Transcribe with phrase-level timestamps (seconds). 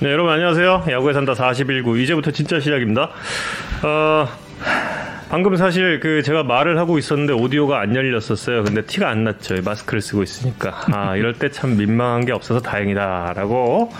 [0.00, 0.84] 네, 여러분 안녕하세요.
[0.90, 3.10] 야구에 산다 41구 이제부터 진짜 시작입니다.
[3.82, 4.28] 어,
[5.28, 8.62] 방금 사실 그 제가 말을 하고 있었는데 오디오가 안 열렸었어요.
[8.64, 9.56] 근데 티가 안 났죠.
[9.64, 10.82] 마스크를 쓰고 있으니까.
[10.92, 13.92] 아, 이럴 때 참 민망한 게 없어서 다행이다라고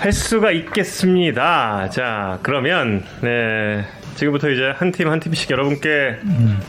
[0.00, 1.88] 할 수가 있겠습니다.
[1.90, 3.84] 자, 그러면 네.
[4.16, 6.18] 지금부터 이제 한 팀 한 팀씩 여러분께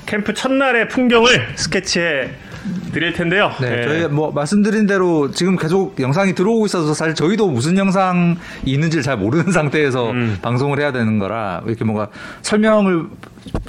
[0.05, 2.29] 캠프 첫날의 풍경을 스케치해
[2.91, 3.51] 드릴 텐데요.
[3.61, 3.83] 네, 예.
[3.83, 8.35] 저희 뭐 말씀드린 대로 지금 계속 영상이 들어오고 있어서 사실 저희도 무슨 영상이
[8.65, 10.37] 있는지를 잘 모르는 상태에서 음.
[10.41, 12.07] 방송을 해야 되는 거라 이렇게 뭔가
[12.41, 13.07] 설명을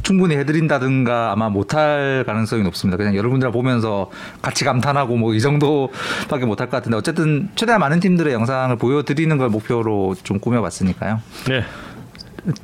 [0.05, 2.97] 충분히 해드린다든가 아마 못할 가능성이 높습니다.
[2.97, 8.33] 그냥 여러분들 보면서 같이 감탄하고 뭐 이 정도밖에 못할 것 같은데 어쨌든 최대한 많은 팀들의
[8.33, 11.21] 영상을 보여드리는 걸 목표로 좀 꾸며봤으니까요.
[11.49, 11.65] 네.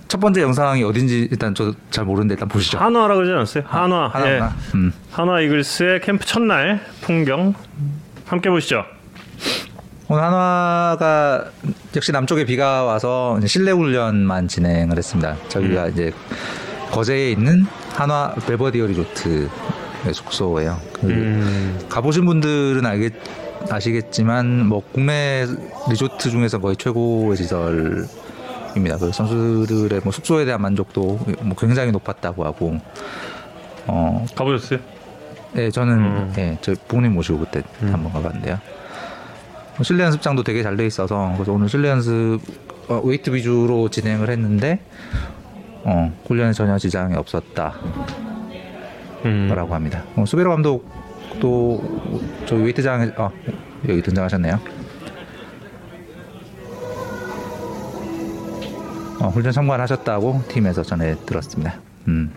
[0.08, 2.78] 첫 번째 영상이 어딘지 일단 저 잘 모르는데 일단 보시죠.
[2.78, 3.64] 한화라고 그러지 않았어요?
[3.66, 4.08] 한화.
[4.08, 4.46] 하나구나.
[4.46, 4.76] 예.
[4.76, 4.92] 음.
[5.10, 7.54] 한화 이글스의 캠프 첫날 풍경
[8.26, 8.84] 함께 보시죠.
[10.08, 11.44] 오늘 한화가
[11.96, 15.36] 역시 남쪽에 비가 와서 실내 훈련만 진행을 했습니다.
[15.48, 16.12] 저희가 이제
[16.90, 19.48] 거제에 있는 한화 벨버디어 리조트의
[20.12, 20.80] 숙소예요.
[20.94, 21.78] 그 음.
[21.88, 23.12] 가보신 분들은 알겠
[23.70, 25.46] 아시겠지만 뭐 국내
[25.88, 28.06] 리조트 중에서 거의 최고의 시설
[28.76, 28.96] 입니다.
[28.98, 32.78] 그 선수들의 뭐 숙소에 대한 만족도 뭐 굉장히 높았다고 하고
[33.86, 34.78] 어, 가보셨어요?
[35.52, 36.32] 네, 저는 음.
[36.38, 38.58] 예, 저 부모님 모시고 그때 한번 가봤는데요.
[39.76, 42.38] 뭐 실내 연습장도 되게 잘 돼 있어서 그래서 오늘 실내 연습
[42.88, 44.80] 어, 웨이트 위주로 진행을 했는데
[45.84, 47.78] 어, 훈련에 전혀 지장이 없었다라고
[49.24, 49.66] 음.
[49.70, 50.04] 합니다.
[50.16, 53.30] 어, 수베로 감독도 저희 웨이트장에 어,
[53.88, 54.79] 여기 등장하셨네요.
[59.28, 61.74] 훈련 참관하셨다고 팀에서 전해 들었습니다.
[62.08, 62.32] 음.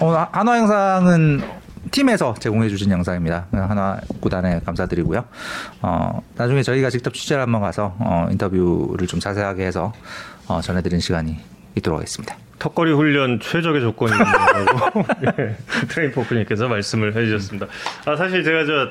[0.00, 1.42] 오늘 하- 한화 영상은
[1.90, 3.46] 팀에서 제공해 주신 영상입니다.
[3.52, 5.24] 한화 구단에 감사드리고요.
[5.82, 9.92] 어, 나중에 저희가 직접 취재를 한번 가서 어, 인터뷰를 좀 자세하게 해서
[10.48, 11.36] 어, 전해드리는 시간이
[11.76, 12.36] 있도록 하겠습니다.
[12.58, 15.04] 턱걸이 훈련 최적의 조건이라고
[15.38, 15.56] 예,
[15.88, 17.66] 트레인 포크님께서 말씀을 해주셨습니다.
[18.06, 18.88] 아 사실 제가 저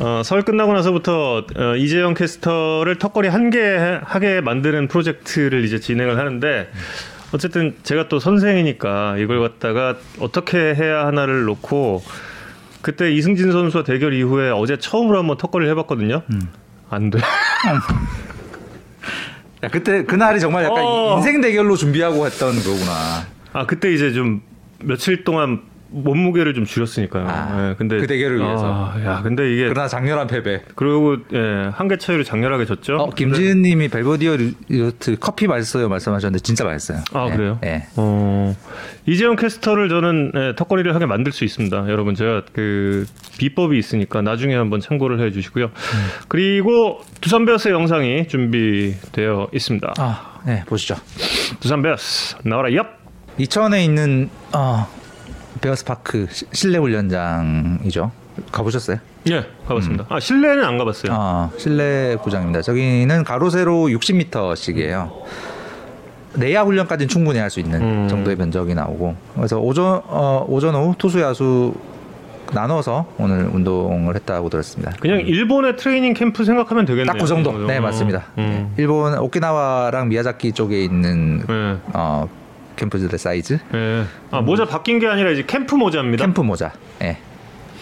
[0.00, 3.58] 어, 설 끝나고 나서부터 어, 이재영 캐스터를 턱걸이 한 개
[4.04, 6.70] 하게 만드는 프로젝트를 이제 진행을 하는데
[7.32, 12.02] 어쨌든 제가 또 선생이니까 이걸 갖다가 어떻게 해야 하나를 놓고
[12.82, 16.22] 그때 이승진 선수와 대결 이후에 어제 처음으로 한번 턱걸이를 해봤거든요.
[16.90, 17.18] 안 돼.
[19.62, 21.16] 야, 그때 그날이 정말 약간 어.
[21.18, 23.26] 인생 대결로 준비하고 했던 거구나.
[23.52, 24.42] 아 그때 이제 좀
[24.80, 27.26] 며칠 동안 몸무게를 좀 줄였으니까요.
[27.28, 28.92] 아, 예, 근데 그 대결을 위해서.
[28.94, 30.62] 아, 야, 근데 이게 그러나 장렬한 패배.
[30.74, 32.96] 그리고 예, 한개 차이로 장렬하게 졌죠.
[32.96, 34.36] 어, 김지은 님이 벨버디어
[34.68, 36.98] 리조트 커피 맛있어요 말씀하셨는데 진짜 맛있어요.
[37.12, 37.58] 아 예, 그래요?
[37.64, 37.86] 예.
[37.96, 38.56] 어,
[39.06, 41.88] 이재영 캐스터를 저는 예, 턱걸이를 하게 만들 수 있습니다.
[41.88, 43.06] 여러분 제가 그
[43.38, 45.66] 비법이 있으니까 나중에 한번 참고를 해 주시고요.
[45.66, 45.70] 음.
[46.28, 49.94] 그리고 두산 베어스의 영상이 준비되어 있습니다.
[49.98, 50.96] 아, 네 보시죠.
[51.60, 53.02] 두산 베어스 나와라 얍.
[53.38, 54.86] 이천에 있는 어,
[55.60, 58.10] 베어스 파크 시- 실내 훈련장이죠.
[58.50, 58.96] 가보셨어요?
[59.30, 60.06] 예, 가봤습니다.
[60.08, 61.12] 아 실내는 안 가봤어요.
[61.14, 62.62] 아, 실내 구장입니다.
[62.62, 65.10] 저기는 가로 세로 60m씩이에요.
[66.34, 68.08] 내야 훈련까지는 충분히 할 수 있는 음.
[68.08, 71.74] 정도의 면적이 나오고 그래서 오전 어, 오전 오후 투수 야수
[72.54, 74.92] 나눠서 오늘 운동을 했다고 들었습니다.
[75.00, 77.06] 그냥 일본의 트레이닝 캠프 생각하면 되겠네요.
[77.12, 77.66] 딱 그 정도.
[77.66, 78.24] 네, 어, 맞습니다.
[78.38, 78.70] 음.
[78.76, 78.82] 네.
[78.82, 81.76] 일본 오키나와랑 미야자키 쪽에 있는 네.
[81.92, 82.26] 어,
[82.76, 84.04] 캠프들의 사이즈 예.
[84.30, 86.24] 아 모자 바뀐 게 아니라 이제 캠프 모자입니다.
[86.24, 86.72] 캠프 모자.
[87.02, 87.18] 예.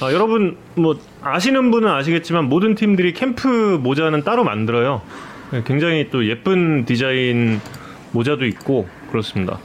[0.01, 5.03] 아, 여러분 뭐 아시는 분은 아시겠지만 모든 팀들이 캠프 모자는 따로 만들어요.
[5.53, 7.61] 예, 굉장히 또 예쁜 디자인
[8.13, 9.59] 모자도 있고 그렇습니다.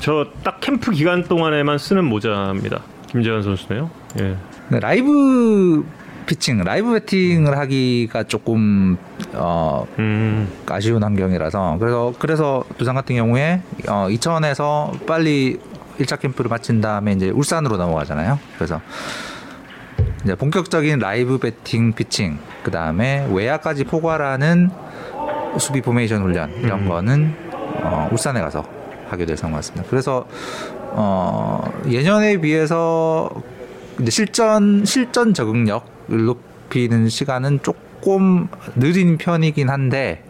[0.00, 2.80] 저 딱 캠프 기간 동안에만 쓰는 모자입니다.
[3.08, 3.90] 김재환 선수네요.
[4.20, 4.36] 예.
[4.70, 5.84] 네, 라이브
[6.26, 8.96] 피칭, 라이브 배팅을 하기가 조금
[9.34, 10.50] 어, 음.
[10.66, 15.58] 아쉬운 환경이라서 그래서 그래서 두산 같은 경우에 어, 이천에서 빨리
[15.98, 18.38] 1차 캠프를 마친 다음에 이제 울산으로 넘어가잖아요.
[18.56, 18.80] 그래서
[20.24, 24.70] 이제 본격적인 라이브 배팅 피칭 그 다음에 외야까지 포괄하는
[25.58, 26.88] 수비 포메이션 훈련 이런 음.
[26.88, 27.34] 거는
[27.82, 28.64] 어, 울산에 가서
[29.08, 29.86] 하게 될 상황 같습니다.
[29.88, 30.26] 그래서
[30.96, 33.30] 어, 예년에 비해서
[34.08, 40.24] 실전 실전 적응력을 높이는 시간은 조금 느린 편이긴 한데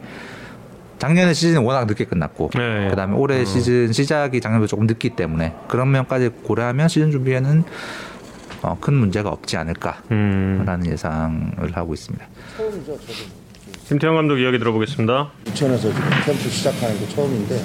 [0.99, 2.89] 작년에 시즌은 워낙 늦게 끝났고 네.
[2.89, 3.45] 그다음에 올해 음.
[3.45, 7.65] 시즌 시작이 작년보다 조금 늦기 때문에 그런 면까지 고려하면 시즌 준비에는
[8.63, 10.87] 어, 큰 문제가 없지 않을까라는 음.
[10.87, 12.27] 예상을 하고 있습니다.
[12.57, 13.13] 처음이죠, 저도.
[13.87, 15.31] 김태형 감독 이야기 들어보겠습니다.
[15.53, 17.63] 지금 캠프 시작하는 게 처음인데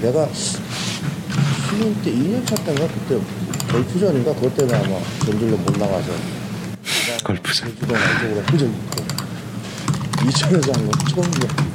[0.00, 3.20] 내가 신인 때 2년 차 때인가 그때
[3.70, 6.12] 골프전인가 그것 때문에 아마 전질로 못 나가서
[7.24, 7.68] 골프전.
[7.68, 9.04] 제주도 안쪽으로 한적 있고
[10.28, 11.66] 이천에서 한건 처음이야.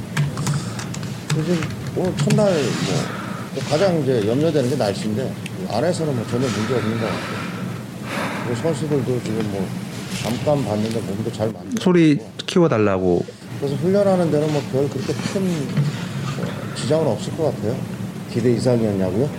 [1.29, 1.61] 그래서
[1.95, 5.33] 오늘 첫날 뭐 가장 이제 염려되는 게 날씨인데
[5.69, 7.51] 안에서는 뭐 전혀 문제 없는 것 같아요.
[8.45, 9.67] 그리고 선수들도 지금 뭐
[10.23, 13.25] 잠깐 봤는데 몸도 잘 만들고 소리 키워달라고
[13.59, 15.41] 그래서 훈련하는 데는 뭐 별 그렇게 큰
[16.37, 17.75] 뭐, 지장은 없을 것 같아요.
[18.31, 19.29] 기대 이상이었냐고요?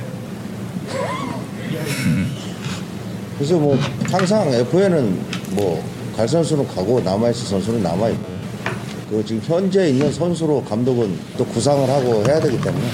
[3.43, 3.77] 그래서 뭐
[4.09, 5.19] 항상 F에는
[5.57, 5.83] 뭐
[6.17, 8.23] 갈 선수는 가고 남아있을 선수는 남아있고
[9.09, 12.85] 그 지금 현재 있는 선수로 감독은 또 구상을 하고 해야 되기 때문에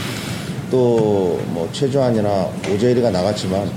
[0.71, 3.69] 또 뭐 최주환이나 오재일이가 나갔지만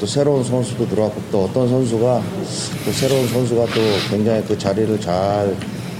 [0.00, 2.22] 또 새로운 선수도 들어왔고 또 어떤 선수가
[2.84, 3.80] 또 새로운 선수가 또
[4.10, 5.56] 굉장히 그 자리를 잘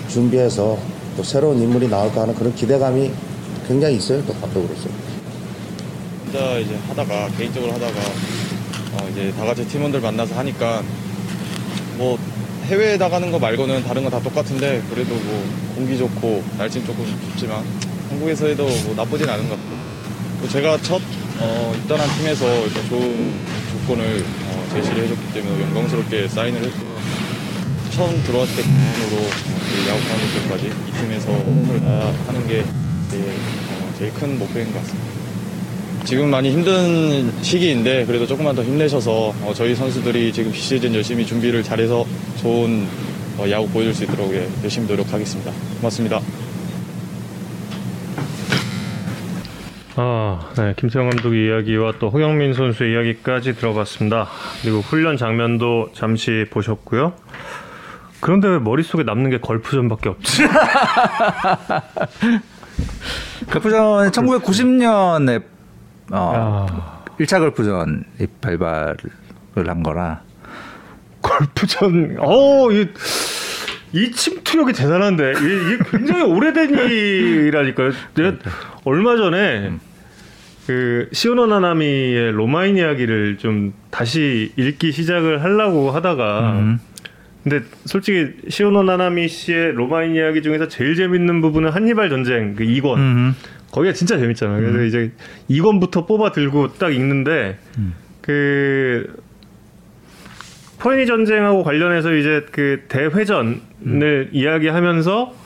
[0.09, 0.77] 준비해서
[1.17, 3.11] 또 새로운 인물이 나올까 하는 그런 기대감이
[3.69, 4.89] 굉장히 있어요 또 감독으로서.
[6.27, 7.93] 혼자 이제 하다가 개인적으로 하다가
[9.01, 10.83] 어 이제 다 같이 팀원들 만나서 하니까
[11.97, 12.19] 뭐
[12.67, 15.45] 해외에 나가는 거 말고는 다른 거 다 똑같은데 그래도 뭐
[15.75, 17.65] 공기 좋고 날씨는 조금 춥지만
[18.11, 19.71] 한국에서 해도 뭐 나쁘진 않은 것 같고
[20.43, 21.01] 또 제가 첫
[21.39, 23.33] 어, 입단한 팀에서 일단 좋은
[23.73, 26.91] 조건을 어, 제시를 해줬기 때문에 영광스럽게 사인을 했고
[27.91, 31.31] 처음 들어왔을 때 기준으로 어, 야구 감독까지 이 팀에서
[32.27, 32.65] 하는 게
[33.11, 35.20] 제일, 어, 제일 큰 목표인 것 같습니다.
[36.05, 41.63] 지금 많이 힘든 시기인데 그래도 조금만 더 힘내셔서 어, 저희 선수들이 지금 비시즌 열심히 준비를
[41.63, 42.05] 잘해서
[42.41, 42.87] 좋은
[43.39, 45.53] 어, 야구 보여줄 수 있도록 예, 열심히 노력하겠습니다.
[45.79, 46.21] 고맙습니다.
[49.97, 50.75] 아, 네.
[50.77, 54.29] 김태형 감독의 이야기와 또 허경민 선수의 이야기까지 들어봤습니다.
[54.63, 57.13] 그리고 훈련 장면도 잠시 보셨고요.
[58.21, 60.43] 그런데 왜 머릿속에 남는 게 걸프전밖에 없지?
[63.51, 65.43] 걸프전 1990년에
[66.11, 68.05] 어, 아, 1차 걸프전
[68.41, 68.97] 발발을
[69.69, 70.23] 한 거라
[71.23, 72.89] 걸프전, 어, 이,
[73.93, 75.33] 이 침투력이 대단한데.
[75.33, 77.91] 이게, 이게 굉장히 오래된 일이라니까요.
[78.15, 78.37] 내가
[78.85, 79.73] 얼마 전에
[80.67, 86.79] 그 시오노 나나미의 로마인 이야기를 좀 다시 읽기 시작을 하려고 하다가 음.
[87.43, 92.97] 근데 솔직히 시오노 나나미 씨의 로마인 이야기 중에서 제일 재밌는 부분은 한니발 전쟁 그 2권
[92.99, 93.35] 음.
[93.73, 94.61] 거기가 진짜 재밌잖아요.
[94.61, 95.13] 그래서 이제
[95.49, 97.59] 2권부터 뽑아 들고 딱 읽는데
[98.21, 99.15] 그
[100.79, 105.41] 포에니 전쟁하고 관련해서 이제 그 대회전을 이야기하면서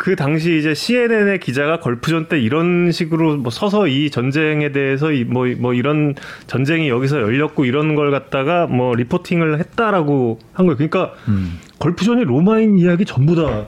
[0.00, 5.74] 그 당시 이제 CNN의 기자가 걸프전 때 이런 식으로 뭐 서서 이 전쟁에 대해서 뭐뭐
[5.74, 6.14] 이런
[6.46, 10.76] 전쟁이 여기서 열렸고 이런 걸 갖다가 뭐 리포팅을 했다라고 한 거예요.
[10.78, 11.58] 그러니까 음.
[11.80, 13.66] 걸프전이 로마인 이야기 전부 다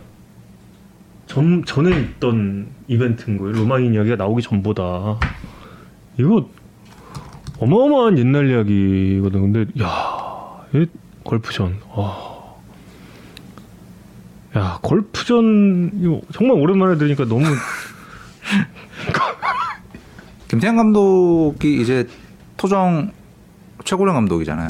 [1.26, 3.52] 전, 전에 있던 이벤트인 거예요.
[3.52, 5.18] 로마인 이야기가 나오기 전보다.
[6.18, 6.48] 이거
[7.58, 9.52] 어마어마한 옛날 이야기거든.
[9.52, 10.86] 근데 야, 이
[11.24, 11.78] 걸프전.
[11.94, 12.32] 와.
[14.56, 17.44] 야, 걸프전 이거 정말 오랜만에 들으니까 너무
[20.48, 22.06] 김태형 감독이 이제
[22.58, 23.12] 토정
[23.84, 24.68] 최고령 감독이잖아요.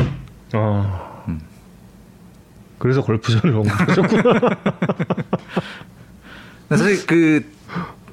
[0.53, 1.13] 아.
[2.83, 4.41] 그래서 걸프전을 언급하셨구나.
[6.73, 7.45] 근데 사실 그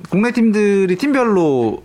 [0.09, 1.83] 국내 팀들이 팀별로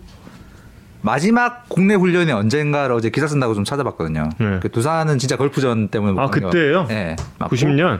[1.01, 4.29] 마지막 국내 훈련이 언젠가를 어제 기사 쓴다고 좀 찾아봤거든요.
[4.39, 4.59] 네.
[4.61, 6.85] 그 두산은 진짜 걸프전 때문에 못 아, 그때예요?
[6.87, 7.15] 네.
[7.39, 7.55] 맞고.
[7.55, 7.99] 90년,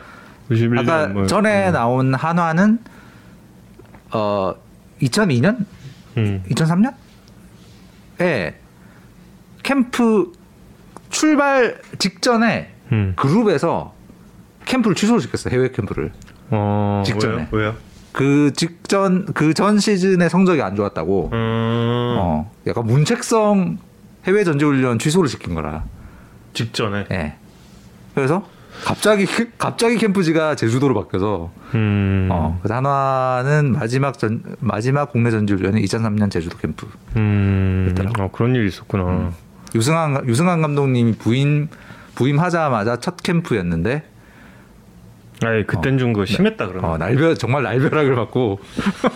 [0.50, 0.79] 91년.
[0.79, 1.27] 아까 뭐.
[1.27, 2.79] 전에 나온 한화는
[4.12, 4.55] 어
[5.01, 5.65] 2002년,
[6.17, 6.44] 음.
[6.50, 8.55] 2003년?에
[9.63, 10.32] 캠프
[11.10, 13.13] 출발 직전에 음.
[13.15, 13.94] 그룹에서
[14.65, 15.53] 캠프를 취소를 시켰어요.
[15.53, 16.12] 해외 캠프를.
[16.50, 17.48] 어, 직전에.
[17.51, 17.62] 왜요?
[17.63, 17.75] 왜요?
[18.15, 21.31] 그 직전 그 전 시즌의 성적이 안 좋았다고.
[21.34, 22.15] 음.
[22.17, 23.77] 어, 약간 문책성
[24.25, 25.84] 해외 전지훈련 취소를 시킨 거라.
[26.53, 27.07] 직전에.
[27.12, 27.36] 예.
[28.15, 28.48] 그래서
[28.86, 29.25] 갑자기
[29.57, 32.29] 갑자기 캠프지가 제주도로 바뀌어서 음.
[32.31, 36.88] 어, 그래서 한화는 마지막 전 마지막 국내 전지훈련이 2003년 제주도 캠프.
[37.17, 37.93] 음.
[38.19, 39.31] 어, 그런 일이 있었구나.
[39.75, 41.67] 유승환 유승환 감독님이 부임
[42.15, 44.03] 부임하자마자 첫 캠프였는데
[45.44, 46.89] 아이, 그땐 좀 그거 심했다 그러면.
[46.92, 48.60] 어, 날벼 정말 날벼락을 맞고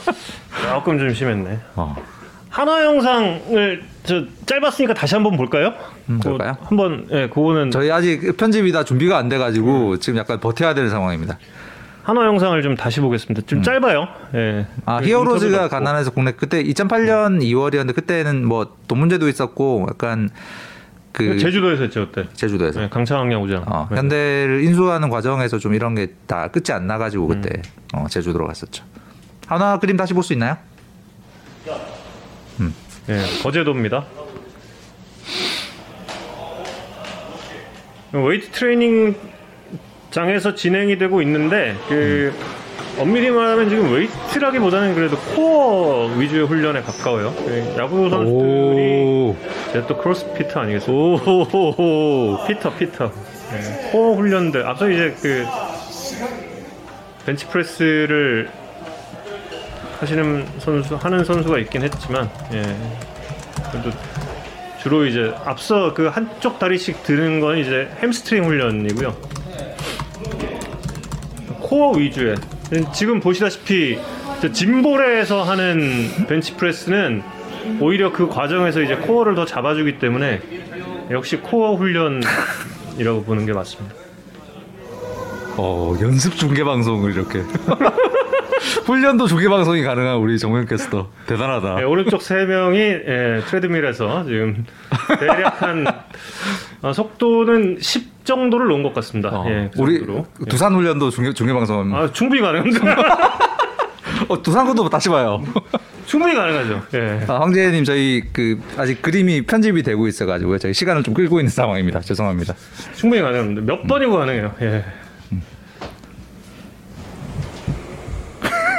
[0.70, 1.60] 조금 좀 심했네.
[1.76, 1.96] 어,
[2.50, 5.74] 한화 영상을 저 짧았으니까 다시 한번 볼까요?
[6.10, 6.58] 음, 볼까요?
[6.64, 11.38] 한번 예, 그거는 저희 아직 편집이 다 준비가 안 돼가지고 지금 약간 버텨야 되는 상황입니다.
[12.04, 13.46] 한화 영상을 좀 다시 보겠습니다.
[13.46, 14.08] 좀 짧아요.
[14.34, 14.38] 예.
[14.38, 14.68] 음.
[14.86, 15.68] 아그 히어로즈가.
[15.70, 20.30] 가난해서 국내 그때 2008년 2월이었는데 그때는 뭐 돈 문제도 있었고 약간
[21.12, 22.30] 그 제주도에서 했죠 그때.
[22.34, 23.63] 제주도에서 예, 강창학 야구장.
[23.68, 23.98] 어, 네.
[23.98, 27.62] 현대를 인수하는 과정에서 좀 이런 게 다 끝이 안 나가지고 그때
[27.94, 28.84] 어, 제주도로 갔었죠.
[29.48, 30.58] 한화 그림 다시 볼 수 있나요?
[33.10, 34.06] 예, 거제도입니다.
[38.12, 39.16] 웨이트 트레이닝
[40.12, 42.34] 장에서 진행이 되고 있는데 그
[43.00, 47.34] 엄밀히 말하면 지금 웨이트라기보다는 그래도 코어 위주의 훈련에 가까워요.
[47.48, 49.36] 예, 야구 선수들이.
[49.70, 51.32] 이제 또 crossfitter 아니겠습니까?
[51.32, 52.46] 오.
[52.46, 53.12] fitter fitter
[53.53, 55.46] 예, 코어 훈련들 앞서 이제 그
[57.25, 58.50] 벤치프레스를
[60.00, 62.62] 하시는 선수 하는 선수가 있긴 했지만 예
[63.72, 63.91] 그래도
[64.82, 69.15] 주로 이제 앞서 그 한쪽 다리씩 드는 건 이제 햄스트링 훈련이고요
[71.62, 72.36] 코어 위주의
[72.94, 73.98] 지금 보시다시피
[74.42, 77.24] 저 짐볼에서 하는 벤치프레스는
[77.80, 80.42] 오히려 그 과정에서 이제 코어를 더 잡아주기 때문에
[81.12, 83.96] 역시 코어 훈련이라고 보는 게 맞습니다.
[85.58, 87.44] 어, 연습 중계 방송을 이렇게.
[88.86, 91.80] 훈련도 중계 방송이 가능한 우리 정면 캐스터 대단하다.
[91.80, 94.66] 예, 오른쪽 세 명이 예, 트레드밀에서 지금
[95.20, 95.86] 대략 한
[96.82, 99.30] 어, 속도는 10 정도를 놓은 것 같습니다.
[99.30, 100.26] 어, 예, 그 우리 정도로.
[100.48, 101.96] 두산 훈련도 중계 중계 방송.
[101.96, 103.40] 아, 충분히 가능합니다.
[104.28, 105.44] 어, 두산 것도 다시 봐요.
[106.06, 106.82] 충분히 가능하죠.
[106.96, 107.22] 예.
[107.28, 112.02] 아, 황재님 저희 그 아직 그림이 편집이 되고 있어가지고 저희 시간을 좀 끌고 있는 상황입니다.
[112.02, 112.56] 죄송합니다.
[112.96, 113.62] 충분히 가능합니다.
[113.62, 114.54] 몇 번이고 가능해요.
[114.62, 114.84] 예.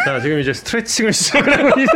[0.04, 1.12] 자, 지금 이제 스트레칭을
[1.68, 1.86] 하고 있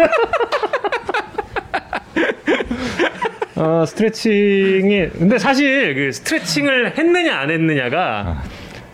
[3.56, 8.42] 어, 스트레칭이 근데 사실 그 스트레칭을 했느냐 안 했느냐가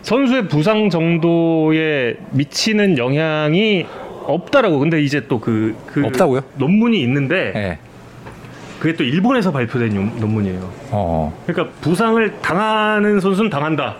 [0.02, 3.86] 선수의 부상 정도에 미치는 영향이
[4.26, 4.78] 없다라고.
[4.78, 6.42] 근데 이제 또그 그 없다고요?
[6.56, 7.78] 논문이 있는데 네.
[8.78, 10.72] 그게 또 일본에서 발표된 용- 논문이에요.
[10.90, 11.42] 어.
[11.46, 13.96] 그러니까 부상을 당하는 선수는 당한다.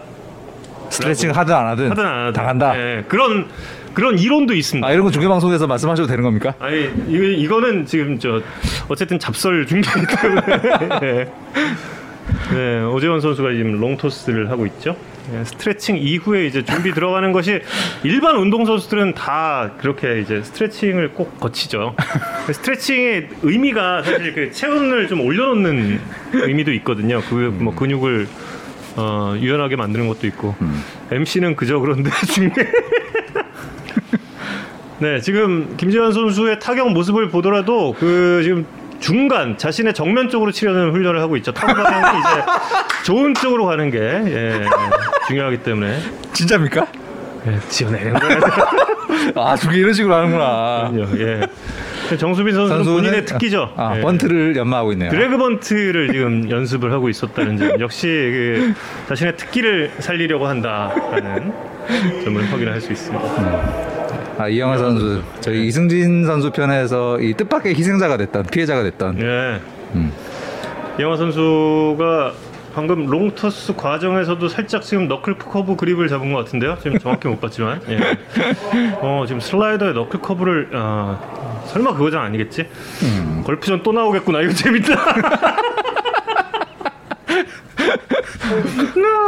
[0.89, 2.79] 스트레칭 하든 안 하든, 하든 안 하든 당한다.
[2.79, 3.47] 예, 그런
[3.95, 4.87] 그런 이론도 있습니다.
[4.87, 6.55] 아 이런 거 중계 방송에서 말씀하셔도 되는 겁니까?
[6.59, 8.41] 아니 이거, 이거는 지금 저
[8.89, 10.43] 어쨌든 잡설 중계이기 때문에
[11.01, 11.33] 네.
[12.53, 14.97] 네, 오재원 선수가 지금 롱토스를 하고 있죠.
[15.35, 17.61] 예, 스트레칭 이후에 이제 준비 들어가는 것이
[18.03, 21.95] 일반 운동 선수들은 다 그렇게 이제 스트레칭을 꼭 거치죠.
[22.53, 26.01] 스트레칭의 의미가 사실 그 체온을 좀 올려놓는
[26.33, 27.21] 의미도 있거든요.
[27.29, 28.27] 그 뭐 근육을
[28.97, 30.55] 어, 유연하게 만드는 것도 있고
[31.13, 32.67] MC는 그저 그런데 중계
[35.01, 38.67] 네, 지금 김재환 선수의 타격 모습을 보더라도 그 지금
[38.99, 41.53] 중간 자신의 정면 쪽으로 치려는 훈련을 하고 있죠.
[41.53, 42.29] 타구 방향이 이제
[43.07, 44.61] 좋은 쪽으로 가는 게 예,
[45.27, 45.99] 중요하기 때문에
[46.35, 46.87] 진짜입니까?
[47.47, 48.41] 예, 지어내는 거예요.
[49.37, 50.93] 아 중계 이런 식으로 하는구나.
[51.17, 52.17] 예.
[52.19, 53.73] 정수빈 선수는 본인의 특기죠.
[53.77, 54.01] 아, 예.
[54.03, 55.11] 번트를 연마하고 있네요.
[55.11, 58.75] 드래그 번트를 지금 연습을 하고 있었다는 점 역시 그
[59.09, 61.53] 자신의 특기를 살리려고 한다라는
[62.23, 64.00] 점을 확인할 수 있습니다.
[64.41, 69.61] 아 이영하 선수 저희 이승진 선수 편에서 이 뜻밖의 희생자가 됐던 피해자가 됐던 예.
[69.95, 70.11] 음.
[70.99, 72.33] 이영하 선수가
[72.75, 76.79] 방금 롱토스 과정에서도 살짝 지금 너클 커브 그립을 잡은 것 같은데요.
[76.81, 77.99] 지금 정확히 못 봤지만, 예.
[79.03, 81.21] 어 지금 슬라이더에 너클 커브를 아,
[81.67, 82.67] 설마 그거장 아니겠지?
[83.45, 84.41] 골프전 또 나오겠구나.
[84.41, 84.95] 이거 재밌다.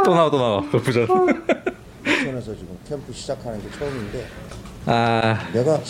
[0.04, 1.06] 또 나와 또 나와 골프전.
[2.04, 4.26] 부천에서 지금 캠프 시작하는 게 처음인데
[4.86, 5.80] 아 내가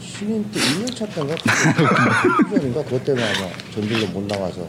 [0.00, 4.66] 신인 때 1년차 때인가 후전인가 그것 때문에 아마 전질로 못 나가서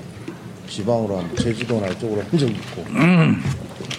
[0.67, 2.85] 지방으로 한번 제주도나 이쪽으로 한 적이 있고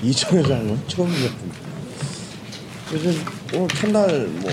[0.02, 1.58] 이천에서 한건 처음이었습니다.
[2.88, 3.20] 그래서
[3.54, 4.50] 오늘 첫날 뭐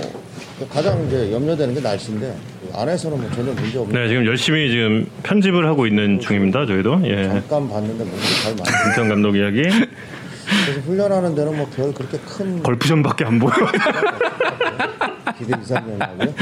[0.70, 5.06] 가장 이제 염려되는 게 날씨인데 그 안에서는 뭐 전혀 문제 없는 네, 지금 열심히 지금
[5.22, 6.66] 편집을 하고 있는 중입니다.
[6.66, 7.24] 저희도 예.
[7.24, 9.62] 잠깐 봤는데 몸이 잘 맞는 김태형 감독 이야기.
[10.64, 13.52] 그래서 훈련하는 데는 뭐 별 그렇게 큰 골프전밖에 안 보여.
[15.38, 16.34] 기대 이상이었나고요.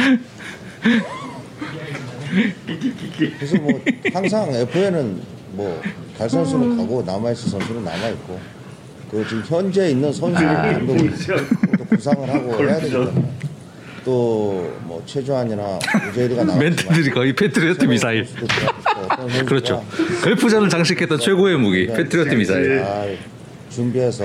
[3.39, 3.81] 그래서 뭐
[4.13, 5.21] 항상 FA는
[5.53, 5.81] 뭐
[6.19, 8.41] 갈 선수는 가고 남아 있을 선수는 남아 있고
[9.09, 11.11] 그 지금 현재 있는 선수들 감독이
[11.79, 13.13] 또 구상을 하고 해야 때문에
[14.05, 15.79] 또뭐 최주환이나
[16.11, 18.27] 우재리가 나왔지만 멘트들이 거의 패트리어트 미사일.
[19.47, 19.85] 그렇죠.
[20.25, 22.79] 골프전을 장식했던 최고의 무기 패트리어트 미사일.
[22.79, 23.19] 잘
[23.71, 24.25] 준비해서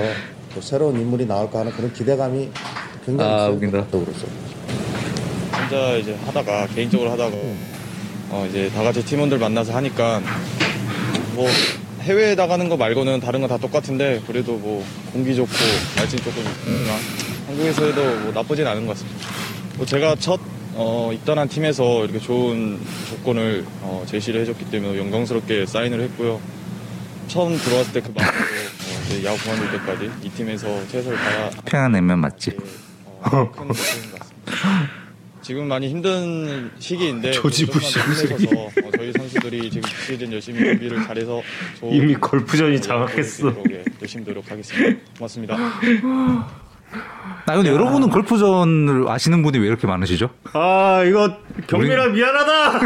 [0.54, 2.50] 또 새로운 인물이 나올까 하는 그런 기대감이
[3.04, 3.48] 굉장히 아.
[3.48, 3.78] 웃긴다.
[3.78, 4.26] 감독으로서.
[5.60, 7.36] 혼자 이제 하다가 개인적으로 하다가
[8.30, 10.20] 어 이제 다 같이 팀원들 만나서 하니까
[11.34, 11.48] 뭐
[12.02, 15.50] 해외에 나가는 거 말고는 다른 거다 똑같은데 그래도 뭐 공기 좋고
[15.96, 16.94] 날씨 조금 있나
[17.46, 19.26] 한국에서 해도 뭐 나쁘진 않은 것 같습니다.
[19.76, 20.40] 뭐 제가 첫
[20.76, 26.40] 어, 입단한 팀에서 이렇게 좋은 조건을 어, 제시를 해줬기 때문에 영광스럽게 사인을 했고요.
[27.28, 28.22] 처음 들어왔을 때그 어,
[29.14, 32.56] 이제 야구 그만둘 때까지 이 팀에서 최선을 다해 평양 냉면 맛집.
[33.20, 35.04] 어, 큰 목표인 것 같습니다.
[35.40, 41.04] 지금 많이 힘든 시기인데 조지부시 조금만 더 힘내셔서 어, 저희 선수들이 지금 시즌 열심히 준비를
[41.04, 41.42] 잘해서
[41.82, 43.54] 이미 골프전이 어, 장악했어.
[43.70, 45.00] 예, 열심히 노력하겠습니다.
[45.18, 45.56] 고맙습니다.
[47.46, 50.30] 아 근데 여러분은 골프전을 아시는 분이 왜 이렇게 많으시죠?
[50.54, 51.36] 아 이거
[51.66, 52.80] 경민아 미안하다.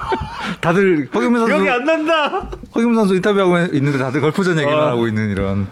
[0.60, 2.50] 다들 허경민 선수 기억이 안 난다.
[2.74, 4.86] 허경민 선수 인터뷰하고 있는데 다들 골프전 얘기만 아.
[4.88, 5.66] 하고 있는 이런.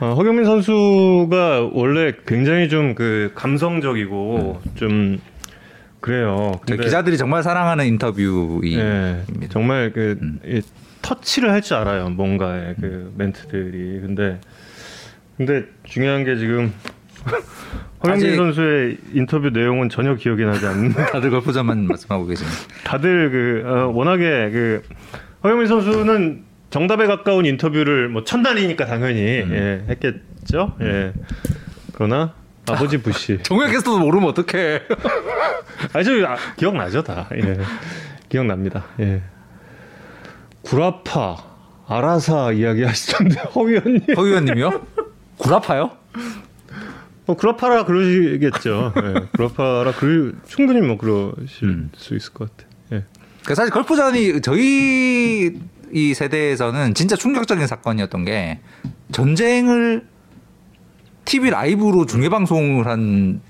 [0.00, 5.18] 어, 허경민 선수가 원래 굉장히 좀 그 감성적이고 좀
[6.00, 6.52] 그래요.
[6.66, 8.82] 저 근데- 기자들이 정말 사랑하는 인터뷰입니다.
[8.82, 10.40] 예, 정말 그 음.
[10.44, 10.60] 이
[11.02, 12.08] 터치를 할 줄 알아요.
[12.10, 14.00] 뭔가의 그 멘트들이.
[14.02, 14.40] 근데
[15.36, 16.72] 근데 중요한 게 지금
[18.04, 20.92] 허영민 아직- 선수의 인터뷰 내용은 전혀 기억이 나지 않는.
[21.12, 22.58] 다들 골프전만 말씀하고 계십니다.
[22.84, 24.82] 다들 그 어, 워낙에 그
[25.44, 30.74] 허영민 선수는 정답에 가까운 인터뷰를 뭐 천단이니까 당연히 예, 했겠죠.
[30.82, 31.12] 예.
[31.94, 32.34] 그러나
[32.68, 33.38] 아버지 부시.
[33.48, 34.82] 캐스터도 모르면 어떡해.
[35.92, 37.28] 아, 저 아, 기억나죠, 다.
[37.34, 37.58] 예.
[38.28, 38.84] 기억납니다.
[39.00, 39.22] 예.
[40.62, 41.36] 구라파,
[41.86, 44.02] 아라사 이야기 하시던데, 허 의원님.
[44.16, 44.86] 허 의원님이요?
[45.38, 45.92] 구라파요?
[47.26, 48.92] 뭐, 구라파라 그러시겠죠.
[48.96, 49.14] 예.
[49.36, 51.90] 구라파라, 그러, 충분히 뭐, 그러실 음.
[51.96, 52.68] 수 있을 것 같아.
[52.92, 53.04] 예.
[53.44, 55.58] 그 사실 골프전이 저희
[55.92, 58.60] 이 세대에서는 진짜 충격적인 사건이었던 게
[59.12, 60.06] 전쟁을
[61.24, 63.40] TV 라이브로 중계 방송을 한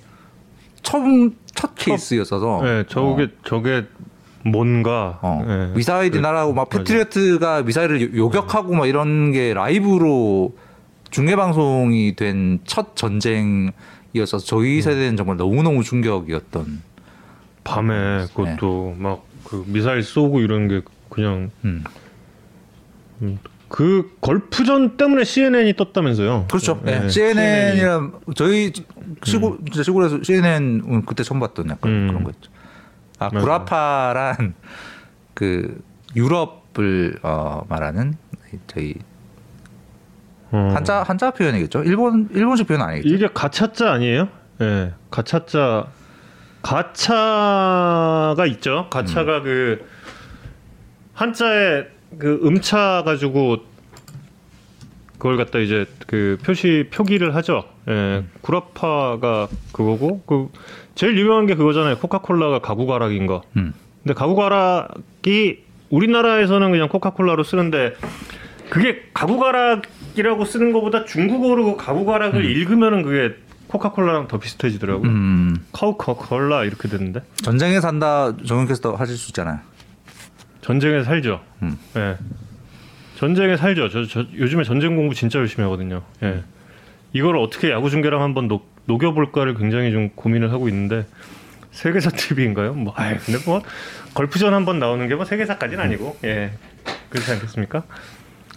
[0.82, 3.84] 처음 첫 케이스였어서 예, 저게, 어, 저게
[4.44, 5.18] 뭔가.
[5.22, 5.44] 어.
[5.46, 5.72] 예.
[5.76, 6.78] 미사일이 그- 날아오고 막 맞아.
[6.78, 10.56] 패트리어트가 미사일을 요- 요격하고 막 이런 게 라이브로
[11.10, 13.72] 중계 방송이 된 첫 전쟁이어서
[14.36, 14.40] 음.
[14.44, 16.82] 저희 세대는 정말 너무 너무 충격이었던.
[17.64, 21.82] 밤에 그것도 막그 미사일 쏘고 이런 게 그냥 음.
[23.68, 26.46] 그 골프전 때문에 CNN이 떴다면서요.
[26.48, 26.80] 그렇죠.
[26.86, 27.08] 예, 네.
[27.08, 28.72] CNN이랑 저희
[29.24, 32.06] 시골 진짜 시골에서 CNN 그때 처음 봤던 약간 음.
[32.08, 32.50] 그런 거였죠.
[33.18, 33.40] 아 맞아.
[33.40, 34.54] 구라파란
[35.34, 35.80] 그
[36.14, 38.14] 유럽을 어, 말하는
[38.68, 38.94] 저희
[40.56, 40.70] 어.
[40.74, 41.84] 한자 한자 표현이겠죠.
[41.84, 43.14] 일본 일본식 표현 아니겠죠.
[43.14, 44.28] 이게 가차자 아니에요?
[44.62, 45.86] 예, 가차자
[46.62, 48.88] 가차가 있죠.
[48.90, 49.86] 가차가 그
[51.12, 51.84] 한자에
[52.18, 53.58] 그 음차 가지고
[55.18, 57.64] 그걸 갖다 이제 그 표시 표기를 하죠.
[57.88, 60.48] 예, 구라파가 그거고 그
[60.94, 61.98] 제일 유명한 게 그거잖아요.
[61.98, 63.42] 코카콜라가 가구가락인 거.
[63.56, 63.74] 음.
[64.02, 67.94] 근데 가구가락이 우리나라에서는 그냥 코카콜라로 쓰는데
[68.70, 69.82] 그게 가구가락
[70.16, 73.36] 이라고 쓰는 것보다 중국어로 그 가구가락을 읽으면은 그게
[73.68, 75.04] 코카콜라랑 더 비슷해지더라고.
[75.04, 79.58] 요 음, 카우카콜라 이렇게 되는데 전쟁에 산다 정윤 캐스터 하실 수 있잖아요.
[80.62, 81.40] 전쟁에 살죠.
[81.62, 81.78] 음.
[81.96, 82.16] 예.
[83.16, 83.88] 전쟁에 살죠.
[83.88, 86.02] 저, 저 요즘에 전쟁 공부 진짜 열심히 하거든요.
[86.22, 86.42] 예.
[87.12, 91.06] 이걸 어떻게 야구 중계랑 한번 녹, 녹여볼까를 굉장히 좀 고민을 하고 있는데
[91.70, 92.72] 세계사 TV인가요?
[92.74, 93.62] 뭐, 아이, 근데 뭐
[94.14, 96.52] 걸프전 한번 나오는 게 뭐 세계사까지는 아니고, 예,
[97.10, 97.82] 그렇지 않겠습니까?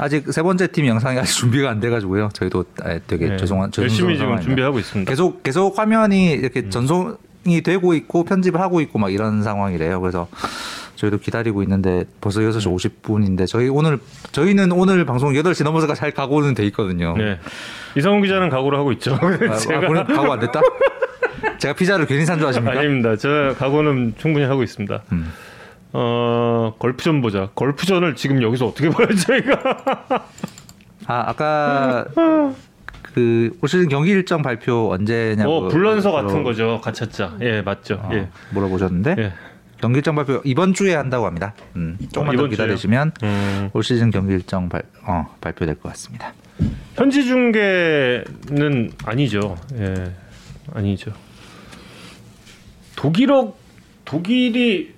[0.01, 2.29] 아직 세 번째 팀 영상이 아직 준비가 안 돼가지고요.
[2.33, 3.38] 저희도 아, 되게 예.
[3.38, 4.39] 죄송한 열심히 지금.
[4.39, 5.09] 준비하고 있습니다.
[5.12, 6.69] 계속 계속 화면이 이렇게 음.
[6.69, 9.99] 전송이 되고 있고 편집을 하고 있고 막 이런 상황이래요.
[9.99, 10.29] 그래서
[10.95, 13.99] 저희도 기다리고 있는데 벌써 6시 50분인데 저희 오늘
[14.31, 17.15] 저희는 오늘 방송 8시 넘어서가 잘 가고는 돼 있거든요.
[17.17, 17.38] 네,
[17.97, 19.15] 이성훈 기자는 각오를 하고 있죠.
[19.21, 20.62] 아, 제가 아, 가고 안 됐다?
[21.57, 22.79] 제가 피자를 괜히 산 줄 아십니까?
[22.79, 23.17] 아닙니다.
[23.17, 25.01] 저 각오는 충분히 하고 있습니다.
[25.12, 25.31] 음.
[25.91, 27.49] 어 걸프전 보자.
[27.56, 29.60] 걸프전을 지금 여기서 어떻게 봐요 저희가?
[31.08, 32.06] 아 아까
[33.13, 36.80] 그 올 시즌 경기 일정 발표 언제냐고 어 불란서 같은 거죠.
[36.82, 37.38] 가차자.
[37.41, 37.95] 예 맞죠.
[37.95, 38.30] 어, 예.
[38.52, 39.34] 물어보셨는데 예.
[39.82, 41.54] 경기 일정 발표 이번 주에 한다고 합니다.
[41.75, 42.49] 음, 조금만 어, 더 이번 주에요?
[42.49, 46.34] 기다리시면 음, 올 시즌 경기 일정 발, 어, 발표될 것 같습니다.
[46.95, 49.58] 현지 중계는 아니죠.
[49.80, 50.12] 예
[50.73, 51.12] 아니죠.
[52.95, 53.56] 독일어
[54.06, 54.93] 독일이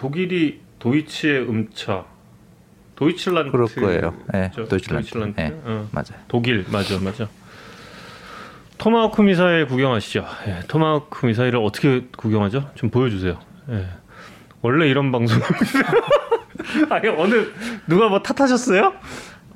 [0.00, 2.06] 독일이 도이치의 음차
[2.96, 4.14] 도이칠란트 그럴 거예요.
[4.32, 4.64] 예, 죠?
[4.66, 5.10] 도이칠란트.
[5.10, 5.40] 도이칠란트.
[5.42, 5.46] 예.
[5.62, 5.88] 어.
[5.92, 6.22] 맞아요.
[6.26, 7.28] 독일 맞아 맞아.
[8.78, 10.24] 토마호크 미사일 구경하시죠.
[10.46, 12.70] 예, 토마호크 미사일을 어떻게 구경하죠?
[12.76, 13.38] 좀 보여주세요.
[13.68, 13.88] 예.
[14.62, 15.38] 원래 이런 방송
[16.88, 17.52] 아니 어느
[17.86, 18.94] 누가 뭐 탓하셨어요?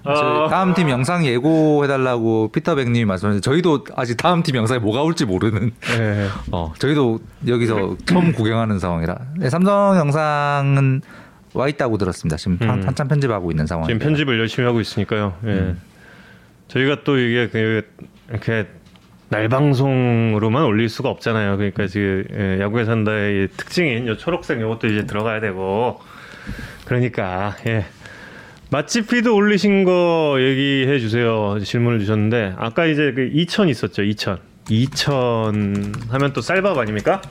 [0.04, 5.72] 아, 다음 팀 영상 예고해달라고 피터백님이 말씀하셨는데 저희도 아직 다음 팀 영상에 뭐가 올지 모르는
[5.98, 6.28] 예.
[6.52, 11.00] 어, 저희도 여기서 처음 구경하는 상황이라 네, 삼성 영상은
[11.54, 12.36] 와 있다고 들었습니다.
[12.36, 12.86] 지금 한, 음.
[12.86, 13.86] 한참 편집하고 있는 상황.
[13.86, 15.34] 지금 편집을 열심히 하고 있으니까요.
[15.44, 15.48] 예.
[15.48, 15.80] 음.
[16.68, 17.86] 저희가 또 이게 그
[18.28, 18.66] 이렇게
[19.28, 21.56] 날 방송으로만 올릴 수가 없잖아요.
[21.56, 26.00] 그러니까 지금 예, 야구에 산다의 이 특징인 요 초록색 요것도 이제 들어가야 되고
[26.84, 27.86] 그러니까 예.
[28.74, 31.56] 맛집 피드 올리신 거 얘기해 주세요.
[31.62, 34.02] 질문을 주셨는데 아까 이제 그2000 있었죠.
[34.02, 34.38] 2000.
[34.68, 37.22] 2000 하면 또 쌀밥 아닙니까?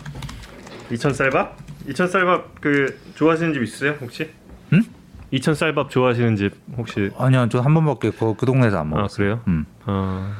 [0.89, 1.57] 2000 쌀밥?
[1.89, 3.97] 2000 쌀밥 그 좋아하시는 집 있으세요?
[3.99, 4.29] 혹시?
[4.71, 4.83] 응?
[5.31, 9.17] 2000 쌀밥 좋아하시는 집 혹시 아니요, 저 한 번밖에 그, 그 동네에서 안아 먹었어요.
[9.17, 9.41] 그래요?
[9.49, 9.65] 음.
[9.85, 10.33] 어.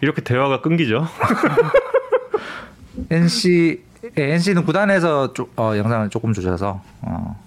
[0.00, 1.06] 이렇게 대화가 끊기죠.
[3.10, 3.82] NC
[4.18, 7.43] 예, NC는 구단에서 조, 어, 영상을 조금 주셔서 어,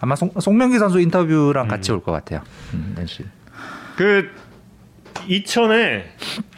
[0.00, 2.42] 아마 송, 송명기 선수 인터뷰랑 같이 올 것 같아요.
[2.74, 2.96] 음.
[3.96, 4.30] 그
[5.28, 6.04] 이천에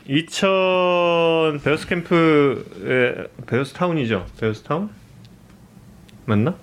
[0.08, 4.26] 이천 베어스 캠프에 베어스 타운이죠.
[4.40, 4.90] 베어스 타운
[6.24, 6.54] 맞나?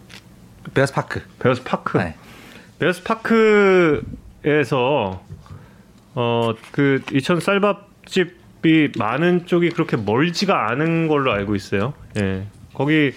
[0.73, 1.21] 베어스 파크.
[1.39, 1.97] 베어스 파크.
[1.97, 2.15] 네.
[2.79, 4.01] 베어스 파크에서
[6.15, 11.93] 어그2000 쌀밥집이 많은 쪽이 그렇게 멀지가 않은 걸로 알고 있어요.
[12.17, 12.45] 예.
[12.73, 13.11] 거기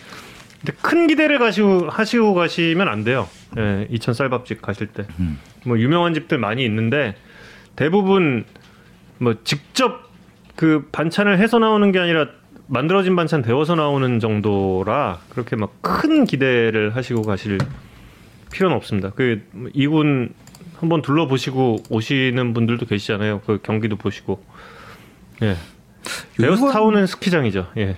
[0.61, 3.29] 근데 큰 기대를 가시고 하시고 가시면 안 돼요.
[3.59, 3.87] 예.
[3.91, 5.05] 2000 쌀밥집 가실 때.
[5.21, 5.39] 음.
[5.65, 7.15] 뭐 유명한 집들 많이 있는데
[7.77, 8.45] 대부분
[9.19, 10.11] 뭐 직접
[10.57, 12.27] 그 반찬을 해서 나오는 게 아니라
[12.67, 17.59] 만들어진 반찬 데워서 나오는 정도라 그렇게 막 큰 기대를 하시고 가실
[18.53, 19.11] 필요는 없습니다.
[19.11, 19.43] 그
[19.75, 20.33] 이군
[20.79, 23.41] 한번 둘러보시고 오시는 분들도 계시잖아요.
[23.47, 24.43] 그 경기도 보시고.
[25.43, 25.57] 예.
[26.37, 27.69] 베어스 이건- 타운은 스키장이죠.
[27.79, 27.97] 예.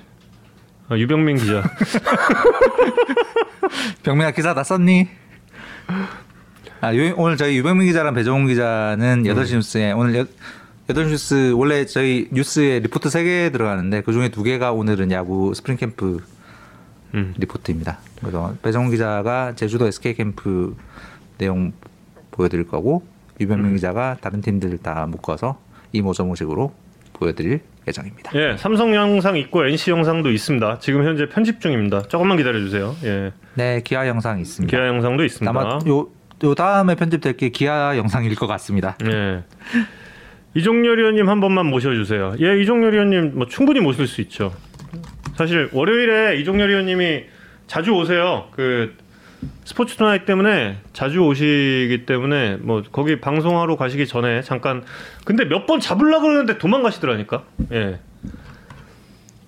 [0.89, 1.63] 아, 유병민 기자.
[4.03, 5.09] 병민아 기사 다 썼니?
[6.81, 10.27] 아, 유, 오늘 저희 유병민 기자랑 배정훈 기자는 8시 뉴스에 오늘 여,
[10.89, 16.23] 8시 뉴스 원래 저희 뉴스에 리포트 3개 들어가는데 그중에 2개가 오늘은 야구 스프링 캠프
[17.15, 17.35] 음.
[17.39, 17.99] 리포트입니다.
[18.21, 20.77] 그래서 배정훈 기자가 제주도 SK 캠프
[21.39, 21.73] 내용
[22.33, 23.07] 보여드릴 거고
[23.41, 23.75] 유병민 음.
[23.75, 25.59] 기자가 다른 팀들 다 묶어서
[25.93, 26.75] 이모저모식으로
[27.15, 28.33] 보여드릴 예정입니다.
[28.35, 30.79] 예, 삼성 영상 있고 NC 영상도 있습니다.
[30.81, 32.03] 지금 현재 편집 중입니다.
[32.03, 32.95] 조금만 기다려 주세요.
[33.05, 33.33] 예.
[33.55, 34.77] 네, 기아 영상 있습니다.
[34.77, 35.51] 기아 영상도 있습니다.
[35.51, 36.09] 아마 요,
[36.45, 38.97] 요 다음에 편집될 게 기아 영상일 것 같습니다.
[39.07, 39.45] 예.
[40.55, 42.37] 이종렬 의원님 한 번만 모셔주세요.
[42.41, 44.53] 예, 이종렬 의원님 뭐 충분히 모실 수 있죠.
[45.37, 47.25] 사실 월요일에 이종렬 의원님이
[47.67, 48.49] 자주 오세요.
[48.53, 48.95] 그
[49.65, 54.83] 스포츠 투나잇 때문에 자주 오시기 때문에 뭐 거기 방송하러 가시기 전에 잠깐
[55.25, 57.45] 근데 몇 번 잡으려 그러는데 도망가시더라니까.
[57.73, 58.01] 예.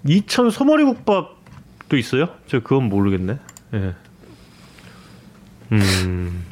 [0.07, 2.29] 이천 소머리 국밥도 있어요?
[2.47, 3.39] 저 그건 모르겠네.
[3.75, 3.95] 예.
[5.73, 6.45] 음.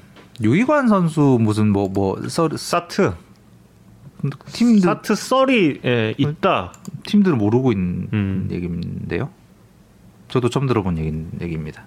[0.43, 2.23] 유이관 선수 무슨 뭐뭐
[2.57, 3.13] 사트
[4.53, 6.73] 팀들 사트 썰이 예, 있다.
[7.07, 8.49] 팀들을 모르고 있는 음.
[8.51, 9.31] 얘기인데요.
[10.29, 11.85] 저도 처음 들어본 얘기, 얘기입니다.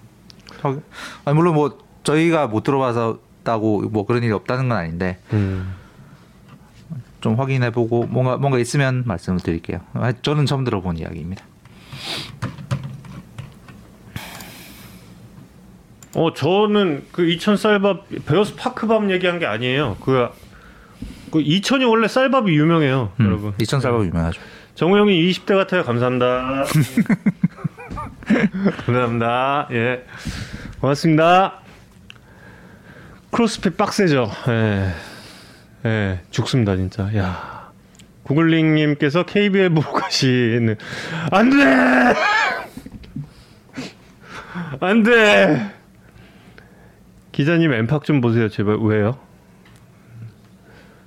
[0.61, 0.79] 저-
[1.25, 5.73] 아니, 물론 뭐 저희가 못 들어봐서다고 뭐 그런 일이 없다는 건 아닌데 음.
[7.21, 9.79] 좀 확인해보고 뭔가 뭔가 있으면 말씀을 드릴게요.
[9.93, 11.43] 아, 저는 처음 들어본 이야기입니다.
[16.15, 19.97] 어 저는 그 이천 쌀밥 베어스 파크밥 얘기한 게 아니에요.
[20.01, 20.29] 그,
[21.31, 23.53] 그 이천이 원래 쌀밥이 유명해요, 음, 여러분.
[23.61, 24.41] 이천 살바 유명하죠.
[24.73, 25.83] 정우 형이 20대 같아요.
[25.83, 26.65] 감사합니다.
[28.85, 29.67] 감사합니다.
[29.71, 30.05] 예.
[30.79, 31.61] 고맙습니다.
[33.31, 34.29] 크로스핏 빡세죠.
[34.49, 34.93] 예.
[35.85, 36.19] 예.
[36.31, 37.15] 죽습니다, 진짜.
[37.15, 37.71] 야.
[38.23, 40.75] 구글링 님께서 KBL 보고 가시는.
[41.31, 42.13] 안 돼!
[44.81, 45.73] 안 돼!
[47.31, 48.77] 기자님 엠팍 좀 보세요, 제발.
[48.81, 49.17] 왜요?